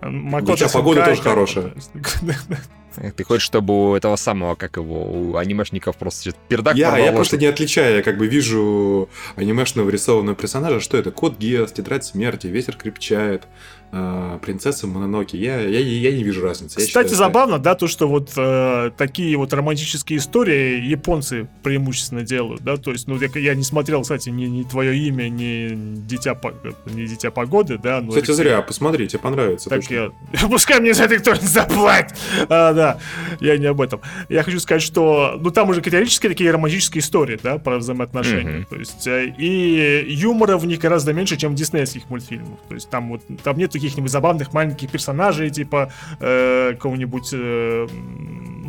Макото 0.00 0.52
Дитя 0.52 0.68
погоды 0.68 1.00
Синкай, 1.00 1.16
тоже 1.16 1.28
хорошая. 1.28 1.74
Ты 3.16 3.24
хочешь, 3.24 3.44
чтобы 3.44 3.90
у 3.90 3.94
этого 3.94 4.16
самого, 4.16 4.54
как 4.54 4.76
его, 4.76 5.04
у 5.04 5.36
анимешников 5.36 5.96
просто 5.96 6.32
пердак 6.48 6.76
я, 6.76 6.96
я 6.98 7.12
просто 7.12 7.36
что- 7.36 7.42
не 7.44 7.46
отличаю, 7.46 7.96
я 7.96 8.02
как 8.02 8.18
бы 8.18 8.26
вижу 8.26 9.08
анимешного 9.36 9.90
рисованного 9.90 10.36
персонажа, 10.36 10.80
что 10.80 10.96
это? 10.96 11.10
Кот 11.10 11.38
Гиас, 11.38 11.72
Тетрадь 11.72 12.04
Смерти, 12.04 12.46
Ветер 12.48 12.76
крепчает, 12.76 13.46
э, 13.92 14.38
Принцесса 14.42 14.86
Мононоки. 14.86 15.36
Я, 15.36 15.60
я, 15.60 15.78
я 15.80 16.12
не 16.12 16.22
вижу 16.22 16.42
разницы. 16.42 16.80
Я 16.80 16.86
Кстати, 16.86 17.08
считаю, 17.08 17.16
забавно, 17.18 17.58
да, 17.58 17.74
то, 17.74 17.86
что 17.86 18.08
вот 18.08 18.30
э, 18.36 18.90
такие 18.98 19.36
вот 19.36 19.52
романтические 19.52 20.18
истории 20.18 20.80
японцы 20.84 21.48
преимущественно 21.62 22.22
делают, 22.22 22.62
да, 22.62 22.76
то 22.76 22.90
есть, 22.92 23.06
ну, 23.08 23.18
я, 23.18 23.28
я 23.40 23.54
не 23.54 23.62
смотрел, 23.64 24.02
кстати, 24.02 24.28
ни, 24.28 24.44
ни 24.46 24.62
твое 24.64 24.96
имя, 24.96 25.28
ни 25.28 25.74
Дитя, 26.06 26.34
По- 26.34 26.52
ни 26.86 27.06
Дитя 27.06 27.30
Погоды, 27.30 27.78
да. 27.78 28.00
ну, 28.00 28.08
Кстати, 28.08 28.26
Алексей, 28.30 28.34
зря, 28.44 28.62
посмотри, 28.62 29.08
тебе 29.08 29.20
понравится. 29.20 29.70
Так 29.70 29.80
точно. 29.80 29.94
я... 29.94 30.48
Пускай 30.48 30.80
мне 30.80 30.92
за 30.94 31.04
это 31.04 31.18
кто-нибудь 31.18 31.48
заплатит. 31.48 32.14
А, 32.48 32.72
да, 32.74 32.87
я 33.40 33.58
не 33.58 33.66
об 33.66 33.80
этом. 33.80 34.00
Я 34.28 34.42
хочу 34.42 34.60
сказать, 34.60 34.82
что... 34.82 35.38
Ну, 35.40 35.50
там 35.50 35.68
уже 35.68 35.80
категорически 35.80 36.28
такие 36.28 36.50
романтические 36.50 37.00
истории, 37.00 37.38
да, 37.42 37.58
про 37.58 37.78
взаимоотношения. 37.78 38.58
Мгм. 38.58 38.64
То 38.66 38.76
есть, 38.76 39.06
э, 39.06 39.26
и 39.38 40.04
юмора 40.08 40.56
в 40.56 40.66
них 40.66 40.80
гораздо 40.80 41.12
меньше, 41.12 41.36
чем 41.36 41.52
в 41.52 41.54
диснеевских 41.54 42.08
мультфильмах. 42.10 42.58
То 42.68 42.74
есть, 42.74 42.88
там 42.90 43.08
вот... 43.08 43.22
Там 43.42 43.56
нет 43.58 43.72
каких-нибудь 43.72 44.10
забавных 44.10 44.52
маленьких 44.52 44.90
персонажей, 44.90 45.50
типа 45.50 45.92
э, 46.20 46.72
какого-нибудь... 46.72 47.30
э, 47.32 47.86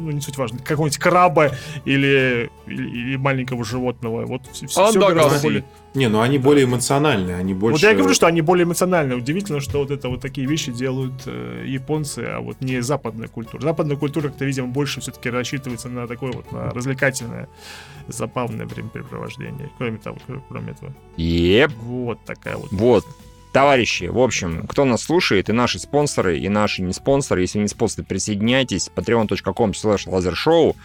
ну, 0.06 0.12
не 0.12 0.22
суть 0.22 0.38
важно. 0.38 0.60
Какого-нибудь 0.60 0.98
краба 0.98 1.52
или, 1.86 2.50
или, 2.68 2.90
или 2.90 3.16
маленького 3.18 3.64
животного. 3.64 4.26
Вот 4.26 4.42
все, 4.52 4.66
Андагаси. 4.86 5.14
гораздо 5.14 5.42
более... 5.42 5.66
Не, 5.96 6.08
ну 6.08 6.22
они 6.22 6.38
более 6.38 6.66
эмоциональные, 6.66 7.36
они 7.36 7.54
больше... 7.54 7.74
Вот 7.74 7.82
я 7.82 7.92
и 7.92 7.96
говорю, 7.96 8.14
что 8.14 8.28
они 8.28 8.42
более 8.42 8.66
эмоциональные. 8.66 9.18
Удивительно, 9.18 9.60
что 9.60 9.80
вот 9.80 9.92
это 9.92 10.10
вот 10.10 10.22
такие 10.22 10.46
вещи 10.48 10.72
делают 10.72 11.24
э, 11.26 11.64
японцы, 11.66 12.20
а 12.20 12.40
вот 12.42 12.62
не 12.62 12.82
западная 12.82 13.28
культура. 13.28 13.62
Западная 13.62 13.98
культура, 13.98 14.28
как-то, 14.28 14.46
видимо, 14.46 14.68
больше 14.68 15.02
все-таки 15.02 15.30
рассчитывается 15.30 15.90
на 15.90 16.08
такое 16.08 16.32
вот 16.32 16.52
на 16.52 16.70
развлекательное, 16.70 17.50
забавное 18.08 18.66
времяпрепровождение. 18.68 19.72
Кроме 19.78 19.98
того, 19.98 20.18
кр- 20.28 20.44
кроме 20.48 20.72
этого. 20.74 20.94
Еп. 21.18 21.72
Вот 21.80 22.24
такая 22.24 22.58
вот. 22.58 22.72
Вот. 22.72 23.06
Товарищи, 23.52 24.04
в 24.06 24.20
общем, 24.20 24.68
кто 24.68 24.86
нас 24.86 25.04
слушает, 25.04 25.50
и 25.50 25.54
наши 25.54 25.80
спонсоры, 25.80 26.38
и 26.38 26.50
наши 26.50 26.84
не 26.84 26.94
спонсоры, 26.94 27.42
если 27.42 27.60
не 27.60 27.68
спонсоры, 27.68 28.06
присоединяйтесь, 28.08 28.92
patreon.com 28.96 29.72
slash 29.72 30.08
lasershow. 30.08 30.76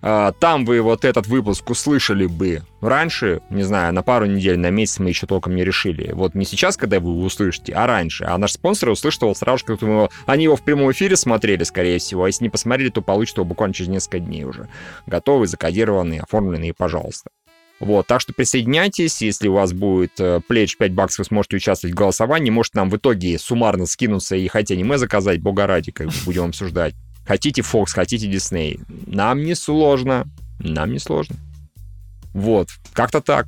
А, 0.00 0.32
Там 0.32 0.64
вы 0.64 0.80
вот 0.80 1.04
этот 1.04 1.26
выпуск 1.26 1.68
услышали 1.68 2.26
бы 2.26 2.62
раньше, 2.80 3.42
не 3.50 3.62
знаю, 3.62 3.92
на 3.92 4.02
пару 4.02 4.26
недель, 4.26 4.58
на 4.58 4.70
месяц 4.70 5.00
мы 5.00 5.10
еще 5.10 5.26
толком 5.26 5.54
не 5.54 5.64
решили. 5.64 6.12
Вот 6.12 6.34
не 6.34 6.46
сейчас, 6.46 6.76
когда 6.76 7.00
вы 7.00 7.10
его 7.10 7.22
услышите, 7.22 7.74
а 7.74 7.86
раньше. 7.86 8.24
А 8.24 8.38
наши 8.38 8.54
спонсоры 8.54 8.92
услышат 8.92 9.22
его 9.22 9.34
сразу 9.34 9.58
же, 9.58 9.64
как 9.64 9.82
его... 9.82 10.08
Они 10.24 10.44
его 10.44 10.56
в 10.56 10.62
прямом 10.62 10.90
эфире 10.92 11.16
смотрели, 11.16 11.64
скорее 11.64 11.98
всего, 11.98 12.24
а 12.24 12.28
если 12.28 12.44
не 12.44 12.50
посмотрели, 12.50 12.90
то 12.90 13.02
получат 13.02 13.36
его 13.36 13.44
буквально 13.44 13.74
через 13.74 13.90
несколько 13.90 14.20
дней 14.20 14.44
уже. 14.44 14.68
Готовые, 15.06 15.48
закодированные, 15.48 16.22
оформленные, 16.22 16.72
пожалуйста. 16.72 17.30
Вот, 17.80 18.06
так 18.08 18.20
что 18.20 18.32
присоединяйтесь, 18.32 19.22
если 19.22 19.46
у 19.46 19.54
вас 19.54 19.72
будет 19.72 20.18
э, 20.18 20.40
плеч 20.46 20.76
5 20.76 20.92
баксов, 20.92 21.18
вы 21.20 21.24
сможете 21.26 21.56
участвовать 21.56 21.94
в 21.94 21.98
голосовании, 21.98 22.50
может 22.50 22.74
нам 22.74 22.90
в 22.90 22.96
итоге 22.96 23.38
суммарно 23.38 23.86
скинуться 23.86 24.34
и 24.34 24.48
хотите 24.48 24.74
аниме 24.74 24.98
заказать, 24.98 25.40
бога 25.40 25.66
ради, 25.66 25.92
как 25.92 26.08
будем 26.24 26.46
обсуждать. 26.46 26.94
Хотите 27.24 27.62
Fox, 27.62 27.88
хотите 27.90 28.28
Disney. 28.28 28.80
Нам 29.06 29.44
не 29.44 29.54
сложно, 29.54 30.26
нам 30.58 30.92
не 30.92 30.98
сложно. 30.98 31.36
Вот, 32.32 32.68
как-то 32.92 33.20
так, 33.20 33.46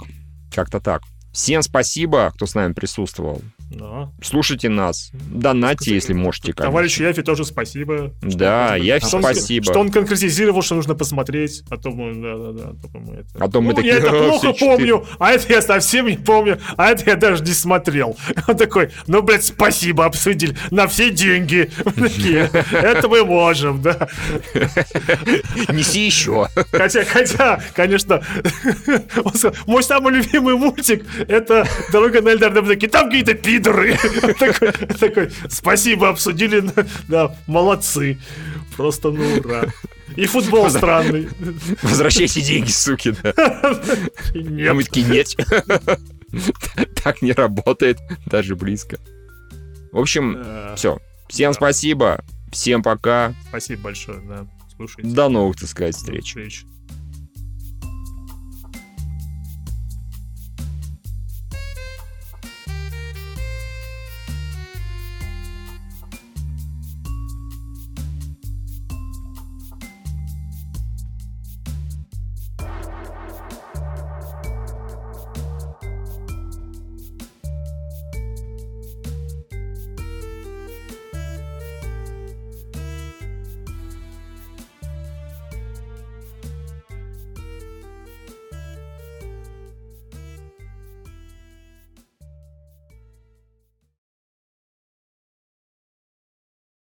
как-то 0.55 0.81
так. 0.81 1.03
Всем 1.33 1.63
спасибо, 1.63 2.31
кто 2.35 2.47
с 2.47 2.55
нами 2.55 2.73
присутствовал. 2.73 3.43
Да. 3.71 4.11
Слушайте 4.23 4.69
нас, 4.69 5.11
донатьте, 5.13 5.95
если 5.95 6.13
можете, 6.13 6.53
конечно. 6.53 6.65
Товарищу 6.73 7.05
Яфи 7.05 7.23
тоже 7.23 7.45
спасибо. 7.45 8.13
что 8.29 8.37
Да, 8.39 8.71
он- 8.75 8.83
Яфи 8.83 9.07
что 9.07 9.17
он- 9.19 9.23
спасибо. 9.23 9.65
Что 9.65 9.79
он 9.81 9.91
конкретизировал, 9.91 10.63
что 10.63 10.75
нужно 10.75 10.95
посмотреть. 10.97 11.63
А 11.71 11.77
то 11.77 11.91
мы, 11.91 12.15
да, 12.15 12.37
да, 12.37 12.53
да. 12.53 12.71
А 12.71 12.75
то 12.89 12.99
мы, 12.99 13.15
это... 13.15 13.29
А 13.39 13.49
то 13.49 13.61
мы 13.61 13.71
Ну, 13.71 13.77
такие, 13.77 13.93
я 13.95 13.99
это 14.01 14.09
«А, 14.09 14.13
плохо 14.29 14.39
все 14.39 14.53
четыре». 14.55 14.77
помню, 14.77 15.07
а 15.21 15.31
это 15.31 15.53
я 15.53 15.63
совсем 15.63 16.07
не 16.07 16.17
помню, 16.17 16.59
а 16.77 16.91
это 16.91 17.09
я 17.11 17.17
даже 17.17 17.45
не 17.45 17.53
смотрел. 17.53 18.17
Он 18.49 18.57
такой, 18.57 18.91
ну, 19.07 19.23
блядь, 19.23 19.45
спасибо, 19.45 20.05
обсудили 20.05 20.57
на 20.73 20.89
все 20.89 21.11
деньги. 21.11 21.71
Такие, 21.85 22.51
это 22.73 23.09
мы 23.09 23.25
можем, 23.25 23.81
да. 23.83 24.09
Неси 25.73 26.07
еще. 26.07 26.49
Хотя, 26.73 27.05
хотя, 27.05 27.61
конечно, 27.75 28.23
мой 29.67 29.83
самый 29.83 30.15
любимый 30.15 30.57
мультик 30.57 31.05
это 31.29 31.67
«Дорога 31.93 32.21
на 32.21 32.31
Эльдар». 32.31 32.51
Там 32.91 33.07
какие-то 33.07 33.35
пидоры. 33.61 33.97
Такой, 35.01 35.31
спасибо, 35.49 36.09
обсудили, 36.09 36.65
да, 37.09 37.35
молодцы. 37.47 38.19
Просто 38.77 39.11
ну 39.11 39.39
ура. 39.39 39.67
И 40.17 40.27
футбол 40.27 40.71
странный. 40.71 41.29
Возвращайте 41.83 42.41
деньги, 42.41 42.71
суки. 42.71 43.15
да. 43.23 43.33
Нет. 44.35 44.75
мы 44.75 44.85
такие, 44.85 45.07
нет. 45.07 45.37
Так 47.03 47.23
не 47.23 47.33
работает, 47.33 47.99
даже 48.27 48.57
близко. 48.57 48.99
В 49.93 49.99
общем, 49.99 50.37
Э, 50.39 50.75
все. 50.77 50.99
Всем 51.29 51.53
спасибо, 51.53 52.25
всем 52.53 52.83
пока. 52.83 53.35
Спасибо 53.49 53.83
большое, 53.83 54.21
да. 54.21 54.47
Слушайте. 54.77 55.11
До 55.11 55.29
новых, 55.29 55.57
так 55.59 55.69
сказать, 55.69 55.95
встреч. 55.97 56.27
Встреч. 56.29 56.65